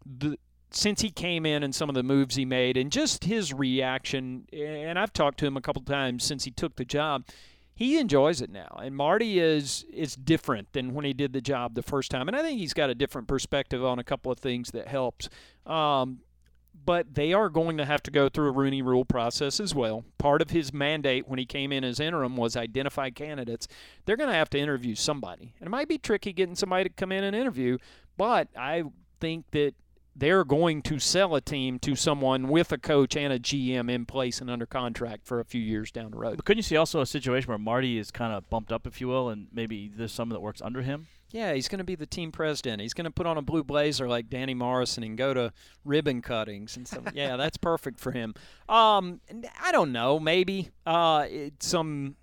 the 0.05 0.37
since 0.71 1.01
he 1.01 1.09
came 1.09 1.45
in 1.45 1.63
and 1.63 1.73
some 1.73 1.89
of 1.89 1.95
the 1.95 2.03
moves 2.03 2.35
he 2.35 2.45
made 2.45 2.77
and 2.77 2.91
just 2.91 3.23
his 3.23 3.53
reaction 3.53 4.47
and 4.53 4.99
I've 4.99 5.13
talked 5.13 5.39
to 5.39 5.47
him 5.47 5.57
a 5.57 5.61
couple 5.61 5.81
times 5.81 6.23
since 6.23 6.43
he 6.43 6.51
took 6.51 6.75
the 6.75 6.85
job 6.85 7.25
he 7.73 7.97
enjoys 7.97 8.39
it 8.39 8.51
now 8.51 8.79
and 8.81 8.95
Marty 8.95 9.39
is 9.39 9.85
is 9.91 10.15
different 10.15 10.71
than 10.73 10.93
when 10.93 11.05
he 11.05 11.13
did 11.13 11.33
the 11.33 11.41
job 11.41 11.73
the 11.73 11.81
first 11.81 12.11
time 12.11 12.27
and 12.27 12.37
I 12.37 12.43
think 12.43 12.59
he's 12.59 12.73
got 12.73 12.89
a 12.89 12.95
different 12.95 13.27
perspective 13.27 13.83
on 13.83 13.97
a 13.97 14.03
couple 14.03 14.31
of 14.31 14.37
things 14.37 14.69
that 14.71 14.87
helps 14.87 15.27
um, 15.65 16.19
but 16.85 17.13
they 17.13 17.33
are 17.33 17.49
going 17.49 17.77
to 17.77 17.85
have 17.85 18.01
to 18.03 18.11
go 18.11 18.29
through 18.29 18.49
a 18.49 18.51
Rooney 18.51 18.81
Rule 18.81 19.05
process 19.05 19.59
as 19.59 19.75
well. 19.75 20.05
Part 20.17 20.41
of 20.41 20.49
his 20.49 20.73
mandate 20.73 21.27
when 21.27 21.39
he 21.39 21.45
came 21.45 21.71
in 21.71 21.83
as 21.83 21.99
interim 21.99 22.35
was 22.35 22.57
identify 22.57 23.09
candidates. 23.09 23.67
They're 24.05 24.17
going 24.17 24.29
to 24.29 24.35
have 24.35 24.49
to 24.51 24.59
interview 24.59 24.95
somebody, 24.95 25.53
and 25.59 25.67
it 25.67 25.69
might 25.69 25.87
be 25.87 25.97
tricky 25.97 26.33
getting 26.33 26.55
somebody 26.55 26.85
to 26.85 26.89
come 26.89 27.11
in 27.11 27.23
and 27.23 27.35
interview. 27.35 27.77
But 28.17 28.47
I 28.57 28.83
think 29.19 29.51
that 29.51 29.73
they're 30.15 30.43
going 30.43 30.81
to 30.81 30.99
sell 30.99 31.35
a 31.35 31.41
team 31.41 31.79
to 31.79 31.95
someone 31.95 32.47
with 32.49 32.71
a 32.71 32.77
coach 32.77 33.15
and 33.15 33.31
a 33.31 33.39
GM 33.39 33.89
in 33.89 34.05
place 34.05 34.41
and 34.41 34.49
under 34.49 34.65
contract 34.65 35.25
for 35.25 35.39
a 35.39 35.45
few 35.45 35.61
years 35.61 35.91
down 35.91 36.11
the 36.11 36.17
road. 36.17 36.35
But 36.35 36.45
couldn't 36.45 36.57
you 36.59 36.63
see 36.63 36.75
also 36.75 37.01
a 37.01 37.05
situation 37.05 37.47
where 37.47 37.57
Marty 37.57 37.97
is 37.97 38.11
kind 38.11 38.33
of 38.33 38.49
bumped 38.49 38.71
up, 38.71 38.85
if 38.85 38.99
you 38.99 39.07
will, 39.07 39.29
and 39.29 39.47
maybe 39.53 39.91
there's 39.95 40.11
someone 40.11 40.33
that 40.33 40.41
works 40.41 40.61
under 40.61 40.81
him? 40.81 41.07
Yeah, 41.31 41.53
he's 41.53 41.67
going 41.67 41.77
to 41.79 41.83
be 41.83 41.95
the 41.95 42.05
team 42.07 42.31
president. 42.31 42.81
He's 42.81 42.93
going 42.93 43.05
to 43.05 43.11
put 43.11 43.25
on 43.27 43.37
a 43.37 43.41
blue 43.41 43.63
blazer 43.63 44.07
like 44.07 44.29
Danny 44.29 44.53
Morrison 44.55 45.03
and 45.03 45.17
go 45.17 45.33
to 45.33 45.53
ribbon 45.85 46.21
cuttings 46.21 46.75
and 46.75 46.87
stuff. 46.87 47.03
yeah, 47.13 47.37
that's 47.37 47.57
perfect 47.71 47.99
for 47.99 48.11
him. 48.11 48.33
Um, 48.67 49.19
I 49.61 49.71
don't 49.71 49.91
know, 49.91 50.19
maybe 50.19 50.69
uh, 50.87 51.25
it's 51.29 51.67
some 51.67 52.15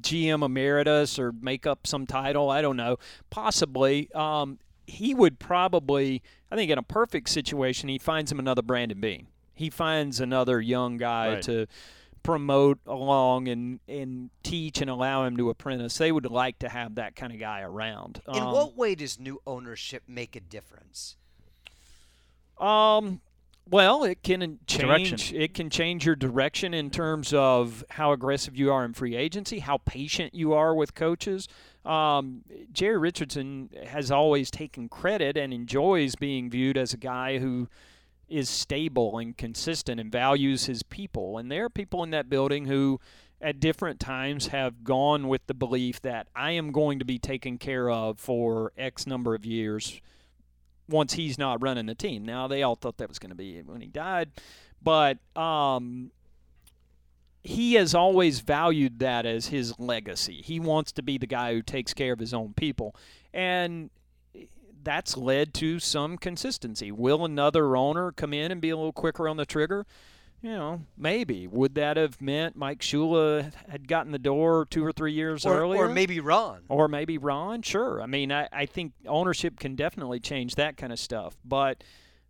GM 0.00 0.44
emeritus 0.44 1.18
or 1.18 1.32
make 1.40 1.66
up 1.66 1.86
some 1.86 2.06
title. 2.06 2.50
I 2.50 2.62
don't 2.62 2.76
know. 2.76 2.96
Possibly. 3.30 4.10
Um, 4.14 4.58
he 4.86 5.14
would 5.14 5.38
probably, 5.38 6.22
I 6.50 6.56
think, 6.56 6.70
in 6.70 6.78
a 6.78 6.82
perfect 6.82 7.28
situation, 7.28 7.88
he 7.88 7.98
finds 7.98 8.32
him 8.32 8.38
another 8.38 8.62
Brandon 8.62 9.00
Beane. 9.00 9.28
He 9.54 9.70
finds 9.70 10.18
another 10.20 10.60
young 10.60 10.96
guy 10.96 11.34
Right. 11.34 11.42
to 11.42 11.66
promote 12.22 12.78
along 12.86 13.48
and, 13.48 13.80
and 13.88 14.30
teach 14.42 14.80
and 14.80 14.90
allow 14.90 15.24
him 15.24 15.36
to 15.36 15.50
apprentice. 15.50 15.98
They 15.98 16.12
would 16.12 16.30
like 16.30 16.58
to 16.60 16.68
have 16.68 16.94
that 16.96 17.16
kind 17.16 17.32
of 17.32 17.38
guy 17.38 17.60
around. 17.60 18.20
In 18.28 18.42
Um, 18.42 18.52
what 18.52 18.76
way 18.76 18.94
does 18.94 19.18
new 19.18 19.40
ownership 19.46 20.04
make 20.06 20.36
a 20.36 20.40
difference? 20.40 21.16
Um, 22.58 23.20
well, 23.68 24.04
it 24.04 24.22
can 24.22 24.58
change. 24.66 25.10
Direction. 25.10 25.40
It 25.40 25.54
can 25.54 25.70
change 25.70 26.04
your 26.04 26.16
direction 26.16 26.74
in 26.74 26.90
terms 26.90 27.32
of 27.32 27.84
how 27.90 28.12
aggressive 28.12 28.56
you 28.56 28.72
are 28.72 28.84
in 28.84 28.92
free 28.92 29.16
agency, 29.16 29.60
how 29.60 29.78
patient 29.78 30.34
you 30.34 30.52
are 30.52 30.74
with 30.74 30.94
coaches. 30.94 31.48
Um, 31.84 32.42
Jerry 32.72 32.98
Richardson 32.98 33.70
has 33.86 34.10
always 34.10 34.50
taken 34.50 34.88
credit 34.88 35.36
and 35.36 35.52
enjoys 35.52 36.14
being 36.14 36.50
viewed 36.50 36.76
as 36.76 36.92
a 36.92 36.96
guy 36.96 37.38
who 37.38 37.68
is 38.32 38.48
stable 38.48 39.18
and 39.18 39.36
consistent 39.36 40.00
and 40.00 40.10
values 40.10 40.64
his 40.64 40.82
people. 40.82 41.38
And 41.38 41.52
there 41.52 41.66
are 41.66 41.70
people 41.70 42.02
in 42.02 42.10
that 42.10 42.30
building 42.30 42.66
who, 42.66 42.98
at 43.40 43.60
different 43.60 44.00
times, 44.00 44.48
have 44.48 44.82
gone 44.82 45.28
with 45.28 45.46
the 45.46 45.54
belief 45.54 46.00
that 46.02 46.28
I 46.34 46.52
am 46.52 46.72
going 46.72 46.98
to 46.98 47.04
be 47.04 47.18
taken 47.18 47.58
care 47.58 47.90
of 47.90 48.18
for 48.18 48.72
X 48.78 49.06
number 49.06 49.34
of 49.34 49.44
years 49.44 50.00
once 50.88 51.14
he's 51.14 51.38
not 51.38 51.62
running 51.62 51.86
the 51.86 51.94
team. 51.94 52.24
Now 52.24 52.48
they 52.48 52.62
all 52.62 52.74
thought 52.74 52.98
that 52.98 53.08
was 53.08 53.18
going 53.18 53.30
to 53.30 53.36
be 53.36 53.60
when 53.62 53.80
he 53.80 53.88
died, 53.88 54.30
but 54.82 55.18
um, 55.36 56.10
he 57.42 57.74
has 57.74 57.94
always 57.94 58.40
valued 58.40 58.98
that 59.00 59.26
as 59.26 59.46
his 59.48 59.78
legacy. 59.78 60.42
He 60.42 60.60
wants 60.60 60.92
to 60.92 61.02
be 61.02 61.18
the 61.18 61.26
guy 61.26 61.54
who 61.54 61.62
takes 61.62 61.94
care 61.94 62.12
of 62.12 62.18
his 62.18 62.34
own 62.34 62.52
people, 62.54 62.94
and 63.32 63.90
that's 64.84 65.16
led 65.16 65.54
to 65.54 65.78
some 65.78 66.18
consistency. 66.18 66.90
Will 66.92 67.24
another 67.24 67.76
owner 67.76 68.12
come 68.12 68.32
in 68.32 68.50
and 68.50 68.60
be 68.60 68.70
a 68.70 68.76
little 68.76 68.92
quicker 68.92 69.28
on 69.28 69.36
the 69.36 69.46
trigger? 69.46 69.86
you 70.42 70.50
know, 70.50 70.80
maybe 70.98 71.46
would 71.46 71.76
that 71.76 71.96
have 71.96 72.20
meant 72.20 72.56
Mike 72.56 72.80
Shula 72.80 73.52
had 73.68 73.86
gotten 73.86 74.10
the 74.10 74.18
door 74.18 74.66
two 74.68 74.84
or 74.84 74.90
three 74.92 75.12
years 75.12 75.46
or, 75.46 75.56
earlier, 75.56 75.84
or 75.84 75.88
maybe 75.88 76.18
Ron. 76.18 76.62
or 76.68 76.88
maybe 76.88 77.16
Ron? 77.16 77.62
Sure. 77.62 78.02
I 78.02 78.06
mean, 78.06 78.32
I, 78.32 78.48
I 78.52 78.66
think 78.66 78.92
ownership 79.06 79.60
can 79.60 79.76
definitely 79.76 80.18
change 80.18 80.56
that 80.56 80.76
kind 80.76 80.92
of 80.92 80.98
stuff, 80.98 81.36
but. 81.44 81.82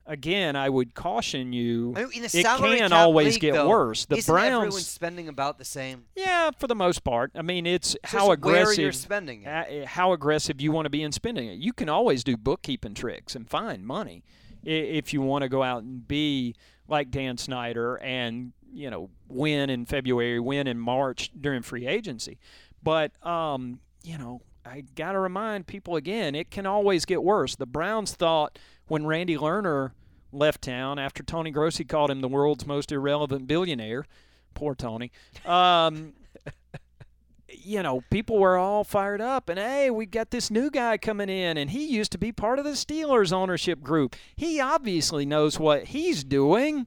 Again, 0.05 0.57
I 0.57 0.69
would 0.69 0.95
caution 0.95 1.53
you. 1.53 1.95
I 1.97 2.05
mean, 2.07 2.25
it 2.25 2.33
can 2.45 2.93
always 2.93 3.35
league, 3.35 3.41
get 3.41 3.55
though, 3.55 3.69
worse. 3.69 4.05
The 4.07 4.17
isn't 4.17 4.37
everyone 4.37 4.69
Browns, 4.71 4.87
spending 4.87 5.29
about 5.29 5.59
the 5.59 5.65
same? 5.65 6.05
yeah, 6.17 6.51
for 6.59 6.67
the 6.67 6.75
most 6.75 7.05
part. 7.05 7.31
I 7.37 7.43
mean, 7.43 7.67
it's 7.67 7.91
So 7.91 8.19
how 8.19 8.33
it's 8.33 8.43
where 8.43 8.55
you're 8.55 8.63
aggressive 8.65 8.95
spending 8.97 9.43
it. 9.45 9.49
uh, 9.85 9.87
how 9.87 10.13
aggressive 10.13 10.61
you 10.61 10.73
want 10.73 10.87
to 10.87 10.91
be 10.91 11.03
in 11.03 11.13
spending 11.13 11.49
it. 11.49 11.59
You 11.59 11.73
can 11.73 11.89
always 11.89 12.25
do 12.25 12.37
bookkeeping 12.37 12.95
tricks 12.95 13.37
and 13.37 13.49
find 13.49 13.87
money 13.87 14.25
if 14.65 15.13
you 15.13 15.23
want 15.23 15.43
to 15.43 15.49
go 15.49 15.63
out 15.63 15.83
and 15.83 16.07
be 16.07 16.55
like 16.89 17.11
Dan 17.11 17.39
Snyder 17.39 17.97
and 17.97 18.53
you 18.73 18.91
know 18.91 19.09
win 19.29 19.71
in 19.71 19.87
February, 19.87 20.41
win 20.41 20.67
in 20.67 20.79
March 20.81 21.31
during 21.41 21.63
free 21.63 21.87
agency. 21.87 22.39
But 22.83 23.13
um, 23.25 23.79
you 24.03 24.19
know, 24.19 24.43
I 24.67 24.83
got 24.97 25.13
to 25.13 25.21
remind 25.21 25.67
people 25.69 25.95
again, 25.97 26.35
it 26.35 26.51
can 26.51 26.67
always 26.67 27.05
get 27.05 27.23
worse. 27.23 27.55
The 27.57 27.67
Browns 27.67 28.15
thought 28.15 28.59
when 28.87 29.07
Randy 29.07 29.37
Lerner 29.37 29.93
left 30.33 30.63
town 30.63 30.99
after 30.99 31.23
Tony 31.23 31.51
Grossi 31.51 31.85
called 31.85 32.11
him 32.11 32.21
the 32.21 32.29
world's 32.29 32.67
most 32.67 32.91
irrelevant 32.91 33.47
billionaire. 33.47 34.07
Poor 34.55 34.75
Tony. 34.75 35.13
Um, 35.45 36.15
you 37.49 37.83
know, 37.83 38.03
people 38.11 38.39
were 38.39 38.57
all 38.57 38.85
fired 38.85 39.21
up, 39.21 39.49
and 39.49 39.59
hey, 39.59 39.91
we 39.91 40.07
got 40.07 40.31
this 40.31 40.51
new 40.51 40.71
guy 40.71 40.99
coming 40.99 41.29
in, 41.29 41.57
and 41.57 41.71
he 41.71 41.87
used 41.87 42.13
to 42.13 42.19
be 42.19 42.33
part 42.33 42.59
of 42.59 42.65
the 42.65 42.73
Steelers 42.73 43.33
ownership 43.33 43.83
group. 43.83 44.17
He 44.37 44.61
obviously 44.61 45.27
knows 45.27 45.59
what 45.59 45.85
he's 45.87 46.25
doing. 46.25 46.87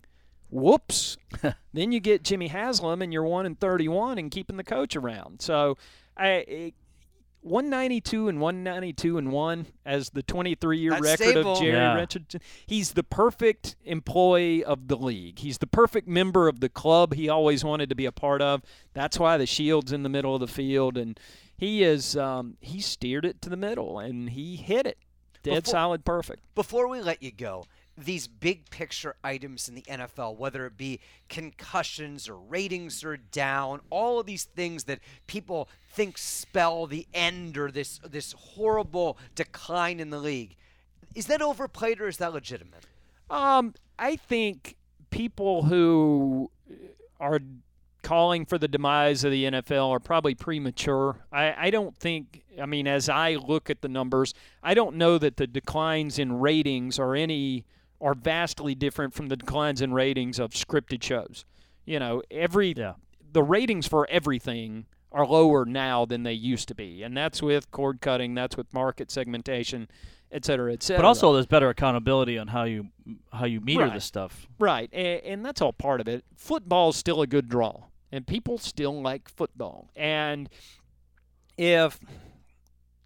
Whoops. 0.50 1.18
then 1.74 1.92
you 1.92 2.00
get 2.00 2.24
Jimmy 2.24 2.48
Haslam, 2.48 3.02
and 3.02 3.12
you're 3.12 3.24
one 3.24 3.46
and 3.46 3.60
thirty-one, 3.60 4.18
and 4.18 4.32
keeping 4.32 4.58
the 4.58 4.64
coach 4.64 4.96
around. 4.96 5.42
So, 5.42 5.78
I. 6.18 6.28
It, 6.30 6.74
192 7.46 8.28
and 8.28 8.42
192 8.42 9.18
and 9.20 9.32
1 9.32 9.68
as 9.86 10.10
the 10.10 10.24
23 10.24 10.80
year 10.80 10.92
record 10.94 11.20
stable. 11.20 11.54
of 11.54 11.60
Jerry 11.60 11.74
Yeah. 11.74 11.94
Richardson. 11.96 12.42
He's 12.66 12.94
the 12.94 13.04
perfect 13.04 13.76
employee 13.86 14.64
of 14.64 14.88
the 14.88 14.98
league. 14.98 15.40
He's 15.40 15.60
the 15.60 15.68
perfect 15.68 16.08
member 16.08 16.48
of 16.48 16.60
the 16.60 16.70
club 16.70 17.14
he 17.14 17.30
always 17.30 17.64
wanted 17.64 17.90
to 17.90 17.96
be 17.96 18.06
a 18.06 18.12
part 18.12 18.42
of. 18.42 18.62
That's 18.94 19.20
why 19.20 19.38
the 19.38 19.46
shield's 19.46 19.92
in 19.92 20.04
the 20.04 20.10
middle 20.10 20.34
of 20.34 20.40
the 20.42 20.48
field, 20.48 20.98
and 20.98 21.20
he 21.56 21.84
is 21.84 22.18
um, 22.18 22.58
he 22.62 22.82
steered 22.82 23.26
it 23.26 23.42
to 23.44 23.50
the 23.50 23.58
middle 23.58 24.00
and 24.00 24.32
he 24.32 24.56
hit 24.56 24.86
it 24.88 24.98
dead 25.44 25.64
Before- 25.64 25.72
solid, 25.72 26.04
perfect. 26.06 26.42
Before 26.56 26.88
we 26.88 27.00
let 27.00 27.22
you 27.22 27.32
go, 27.32 27.66
these 27.98 28.28
big 28.28 28.70
picture 28.70 29.16
items 29.24 29.70
in 29.70 29.76
the 29.76 29.82
NFL, 29.84 30.38
whether 30.38 30.66
it 30.66 30.78
be 30.78 31.00
concussions 31.30 32.28
or 32.28 32.36
ratings 32.36 33.04
are 33.04 33.18
down, 33.18 33.82
all 33.90 34.20
of 34.20 34.26
these 34.26 34.44
things 34.44 34.84
that 34.86 35.00
people 35.28 35.70
think 35.92 36.18
spell 36.18 36.88
the 36.88 37.08
end 37.14 37.58
or 37.58 37.72
this 37.72 38.00
this 38.04 38.34
horrible 38.34 39.18
decline 39.34 40.00
in 40.00 40.10
the 40.10 40.20
league. 40.20 40.56
Is 41.14 41.28
that 41.28 41.42
overplayed 41.42 42.02
or 42.02 42.08
is 42.08 42.18
that 42.18 42.34
legitimate? 42.34 42.86
Um, 43.30 43.74
I 43.98 44.18
think 44.18 44.76
people 45.10 45.64
who 45.64 46.52
are 47.20 47.40
calling 48.04 48.46
for 48.46 48.58
the 48.58 48.68
demise 48.68 49.24
of 49.24 49.32
the 49.32 49.46
NFL 49.46 49.90
are 49.90 50.00
probably 50.00 50.36
premature. 50.36 51.26
I, 51.32 51.68
I 51.68 51.70
don't 51.72 51.98
think, 51.98 52.44
I 52.62 52.66
mean, 52.66 52.88
as 52.88 53.10
I 53.10 53.36
look 53.36 53.70
at 53.70 53.82
the 53.82 53.88
numbers, 53.88 54.34
I 54.62 54.74
don't 54.74 54.98
know 54.98 55.18
that 55.18 55.38
the 55.38 55.48
declines 55.48 56.20
in 56.20 56.40
ratings 56.40 57.00
are 57.00 57.16
any 57.16 57.66
are 58.02 58.14
vastly 58.14 58.76
different 58.76 59.14
from 59.14 59.28
the 59.28 59.36
declines 59.36 59.82
in 59.82 59.94
ratings 59.94 60.40
of 60.40 60.52
scripted 60.52 61.02
shows. 61.04 61.46
You 61.86 62.00
know, 62.00 62.22
every 62.32 62.74
Yeah. 62.76 62.94
the 63.32 63.44
ratings 63.44 63.88
for 63.88 64.08
everything 64.10 64.86
are 65.12 65.26
lower 65.26 65.66
now 65.66 66.06
than 66.06 66.24
they 66.24 66.34
used 66.34 66.68
to 66.68 66.76
be, 66.76 67.02
and 67.04 67.16
that's 67.16 67.42
with 67.42 67.72
cord 67.72 68.02
cutting, 68.02 68.34
that's 68.36 68.58
with 68.58 68.74
market 68.74 69.10
segmentation, 69.10 69.88
et 70.32 70.44
cetera, 70.44 70.74
et 70.74 70.84
cetera. 70.84 71.02
But 71.04 71.08
also, 71.08 71.32
there's 71.32 71.46
better 71.46 71.70
accountability 71.70 72.38
on 72.38 72.48
how 72.48 72.64
you 72.66 72.88
how 73.32 73.46
you 73.46 73.62
meter 73.62 73.84
Right. 73.84 73.94
this 73.94 74.04
stuff. 74.04 74.48
Right, 74.60 74.90
and, 74.92 75.22
and 75.24 75.46
that's 75.46 75.62
all 75.62 75.72
part 75.72 76.02
of 76.02 76.08
it. 76.10 76.26
Football's 76.36 76.98
still 76.98 77.22
a 77.22 77.28
good 77.28 77.48
draw, 77.48 77.84
and 78.12 78.28
people 78.28 78.58
still 78.58 79.02
like 79.02 79.30
football. 79.30 79.90
And 79.96 80.50
if 81.58 82.00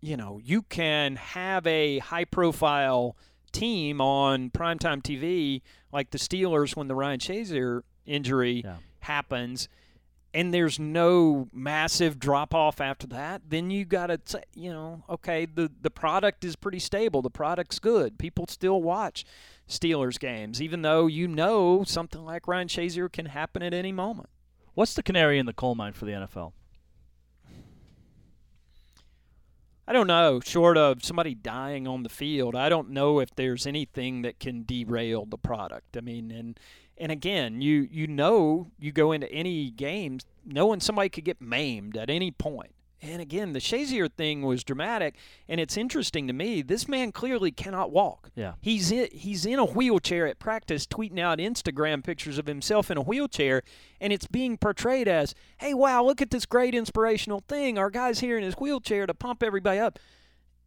you 0.01 0.17
know 0.17 0.39
you 0.43 0.63
can 0.63 1.15
have 1.17 1.67
a 1.67 1.99
high-profile 1.99 3.15
team 3.51 3.99
on 4.01 4.49
primetime 4.49 5.01
TV 5.01 5.61
like 5.91 6.11
the 6.11 6.17
Steelers 6.17 6.75
when 6.75 6.87
the 6.87 6.95
Ryan 6.95 7.19
Shazier 7.19 7.81
injury 8.05 8.61
Yeah. 8.63 8.77
happens, 9.01 9.67
and 10.33 10.53
there's 10.53 10.77
no 10.79 11.47
massive 11.51 12.19
drop 12.19 12.53
off 12.53 12.79
after 12.79 13.07
that, 13.07 13.41
then 13.49 13.71
you 13.71 13.83
got 13.85 14.07
to 14.07 14.19
say, 14.25 14.43
you 14.53 14.71
know, 14.71 15.03
okay, 15.09 15.45
the 15.45 15.71
the 15.81 15.89
product 15.89 16.43
is 16.45 16.55
pretty 16.55 16.79
stable. 16.79 17.21
The 17.23 17.29
product's 17.31 17.79
good. 17.79 18.17
People 18.19 18.45
still 18.47 18.81
watch 18.81 19.25
Steelers 19.67 20.19
games, 20.19 20.61
even 20.61 20.81
though 20.83 21.07
you 21.07 21.27
know 21.27 21.83
something 21.83 22.23
like 22.23 22.47
Ryan 22.47 22.67
Shazier 22.67 23.11
can 23.11 23.27
happen 23.27 23.61
at 23.63 23.73
any 23.73 23.91
moment. 23.91 24.29
What's 24.75 24.93
the 24.93 25.03
canary 25.03 25.39
in 25.39 25.45
the 25.47 25.53
coal 25.53 25.75
mine 25.75 25.93
for 25.93 26.05
the 26.05 26.11
NFL? 26.11 26.53
I 29.89 29.91
don't 29.91 30.05
know. 30.05 30.39
Short 30.39 30.77
of 30.77 31.03
somebody 31.03 31.33
dying 31.33 31.87
on 31.87 32.03
the 32.03 32.09
field, 32.09 32.55
I 32.55 32.69
don't 32.69 32.91
know 32.91 33.19
if 33.19 33.33
there's 33.33 33.65
anything 33.65 34.21
that 34.21 34.39
can 34.39 34.61
derail 34.61 35.25
the 35.25 35.39
product. 35.39 35.97
I 35.97 36.01
mean, 36.01 36.29
and 36.29 36.59
and 36.95 37.11
again, 37.11 37.59
you 37.59 37.87
you 37.89 38.05
know, 38.05 38.69
you 38.77 38.91
go 38.91 39.11
into 39.11 39.29
any 39.31 39.71
games 39.71 40.27
knowing 40.45 40.79
somebody 40.79 41.09
could 41.09 41.25
get 41.25 41.41
maimed 41.41 41.97
at 41.97 42.11
any 42.11 42.29
point. 42.29 42.75
And 43.01 43.21
again, 43.21 43.53
the 43.53 43.59
Shazier 43.59 44.11
thing 44.11 44.41
was 44.41 44.63
dramatic, 44.63 45.15
and 45.47 45.61
it's 45.61 45.77
interesting 45.77 46.27
to 46.27 46.33
me. 46.33 46.61
This 46.61 46.87
man 46.87 47.13
clearly 47.13 47.49
cannot 47.49 47.91
walk. 47.91 48.29
Yeah. 48.35 48.53
He's 48.59 48.91
in, 48.91 49.07
he's 49.13 49.45
in 49.45 49.57
a 49.57 49.63
wheelchair 49.63 50.27
at 50.27 50.37
practice, 50.37 50.85
tweeting 50.85 51.19
out 51.19 51.39
Instagram 51.39 52.03
pictures 52.03 52.37
of 52.37 52.45
himself 52.45 52.91
in 52.91 52.97
a 52.97 53.01
wheelchair, 53.01 53.63
and 54.01 54.11
it's 54.11 54.27
being 54.27 54.57
portrayed 54.57 55.07
as, 55.07 55.33
"Hey, 55.59 55.73
wow, 55.73 56.03
look 56.03 56.21
at 56.21 56.29
this 56.29 56.45
great 56.45 56.75
inspirational 56.75 57.41
thing. 57.47 57.77
Our 57.77 57.89
guy's 57.89 58.19
here 58.19 58.37
in 58.37 58.43
his 58.43 58.55
wheelchair 58.55 59.05
to 59.05 59.13
pump 59.13 59.43
everybody 59.43 59.79
up." 59.79 59.97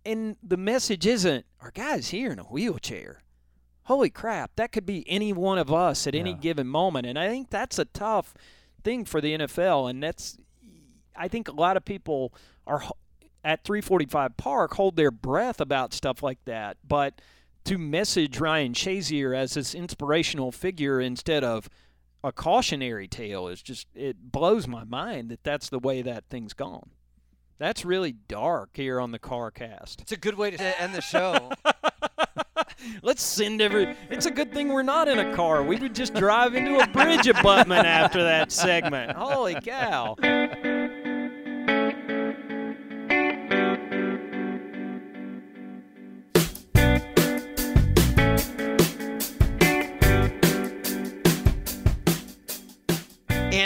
And 0.04 0.36
the 0.42 0.56
message 0.56 1.06
isn't, 1.06 1.44
"Our 1.60 1.70
guy's 1.70 2.08
here 2.08 2.32
in 2.32 2.38
a 2.38 2.44
wheelchair." 2.44 3.22
Holy 3.86 4.10
crap, 4.10 4.56
that 4.56 4.72
could 4.72 4.86
be 4.86 5.04
any 5.08 5.32
one 5.32 5.58
of 5.58 5.70
us 5.70 6.06
at 6.06 6.14
any 6.14 6.34
given 6.34 6.68
moment, 6.68 7.04
and 7.06 7.18
I 7.18 7.28
think 7.28 7.50
that's 7.50 7.78
a 7.78 7.84
tough 7.84 8.32
thing 8.84 9.04
for 9.04 9.20
the 9.20 9.34
NFL, 9.34 9.86
and 9.86 10.02
that's 10.02 10.38
I 11.16 11.28
think 11.28 11.48
a 11.48 11.52
lot 11.52 11.76
of 11.76 11.84
people 11.84 12.32
are 12.66 12.82
at 13.44 13.64
345 13.64 14.36
Park 14.36 14.74
hold 14.74 14.96
their 14.96 15.10
breath 15.10 15.60
about 15.60 15.92
stuff 15.92 16.22
like 16.22 16.38
that, 16.44 16.76
but 16.86 17.20
to 17.64 17.78
message 17.78 18.40
Ryan 18.40 18.72
Shazier 18.72 19.36
as 19.36 19.54
this 19.54 19.74
inspirational 19.74 20.52
figure 20.52 21.00
instead 21.00 21.44
of 21.44 21.68
a 22.24 22.32
cautionary 22.32 23.08
tale 23.08 23.48
is 23.48 23.62
just 23.62 23.86
it 23.94 24.30
blows 24.32 24.68
my 24.68 24.84
mind 24.84 25.30
that 25.30 25.42
that's 25.42 25.68
the 25.68 25.78
way 25.78 26.02
that 26.02 26.24
thing's 26.28 26.52
gone. 26.52 26.90
That's 27.58 27.84
really 27.84 28.12
dark 28.12 28.70
here 28.74 29.00
on 29.00 29.12
the 29.12 29.18
CarCast. 29.18 30.00
It's 30.00 30.12
a 30.12 30.16
good 30.16 30.36
way 30.36 30.50
to 30.50 30.80
end 30.80 30.94
the 30.94 31.00
show. 31.00 31.50
Let's 33.02 33.22
send 33.22 33.60
every. 33.60 33.94
It's 34.10 34.26
a 34.26 34.30
good 34.30 34.52
thing 34.52 34.68
we're 34.68 34.82
not 34.82 35.06
in 35.06 35.18
a 35.20 35.34
car. 35.36 35.62
We 35.62 35.76
would 35.76 35.94
just 35.94 36.14
drive 36.14 36.54
into 36.54 36.80
a 36.80 36.86
bridge 36.88 37.28
abutment 37.28 37.86
after 37.86 38.22
that 38.24 38.50
segment. 38.50 39.12
Holy 39.12 39.54
cow! 39.54 40.16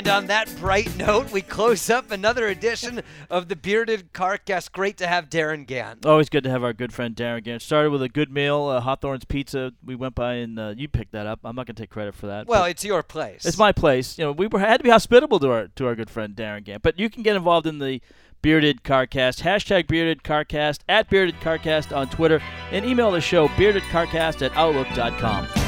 And 0.07 0.13
on 0.13 0.27
that 0.29 0.49
bright 0.61 0.97
note, 0.97 1.33
we 1.33 1.43
close 1.43 1.91
up 1.91 2.13
another 2.13 2.47
edition 2.47 3.03
of 3.29 3.49
the 3.49 3.57
Bearded 3.57 4.13
Carcast. 4.13 4.71
Great 4.71 4.97
to 4.99 5.07
have 5.09 5.29
Darrin 5.29 5.67
Gantt. 5.67 6.07
Always 6.07 6.29
good 6.29 6.45
to 6.45 6.51
have 6.51 6.63
our 6.63 6.73
good 6.73 6.93
friend 6.93 7.13
Darrin 7.17 7.39
again. 7.39 7.59
Started 7.59 7.91
with 7.91 8.05
a 8.05 8.09
good 8.09 8.31
meal, 8.31 8.67
uh, 8.67 8.81
Hawthorne's 8.81 9.25
Pizza. 9.25 9.73
We 9.85 9.97
went 9.97 10.15
by 10.15 10.35
and 10.35 10.61
uh, 10.61 10.75
you 10.77 10.87
picked 10.87 11.11
that 11.11 11.27
up. 11.27 11.41
I'm 11.43 11.57
not 11.57 11.67
gonna 11.67 11.75
take 11.75 11.91
credit 11.91 12.15
for 12.15 12.29
that. 12.29 12.47
Well, 12.47 12.67
it's 12.67 12.85
your 12.85 13.03
place. 13.03 13.45
it's 13.45 13.59
my 13.59 13.73
place. 13.73 14.17
You 14.17 14.27
know, 14.27 14.31
we 14.31 14.47
were 14.47 14.61
had 14.61 14.77
to 14.77 14.85
be 14.85 14.91
hospitable 14.91 15.41
to 15.41 15.51
our 15.51 15.67
to 15.75 15.87
our 15.89 15.97
good 15.97 16.09
friend 16.09 16.37
Darrin 16.37 16.63
Gantt. 16.63 16.83
But 16.83 17.01
you 17.01 17.11
can 17.11 17.25
get 17.25 17.35
involved 17.35 17.67
in 17.67 17.81
the 17.81 18.01
Bearded 18.43 18.85
Carcast 18.85 19.43
hashtag 19.43 19.89
Bearded 19.89 20.23
Carcast 20.23 20.83
at 20.89 21.11
Bearded 21.11 21.41
Carcast 21.41 21.95
on 21.95 22.09
Twitter 22.11 22.41
and 22.71 22.85
email 22.85 23.11
the 23.11 23.21
show 23.21 23.49
beardedcarcast 23.49 24.41
at 24.47 24.57
outlook.com. 24.57 25.66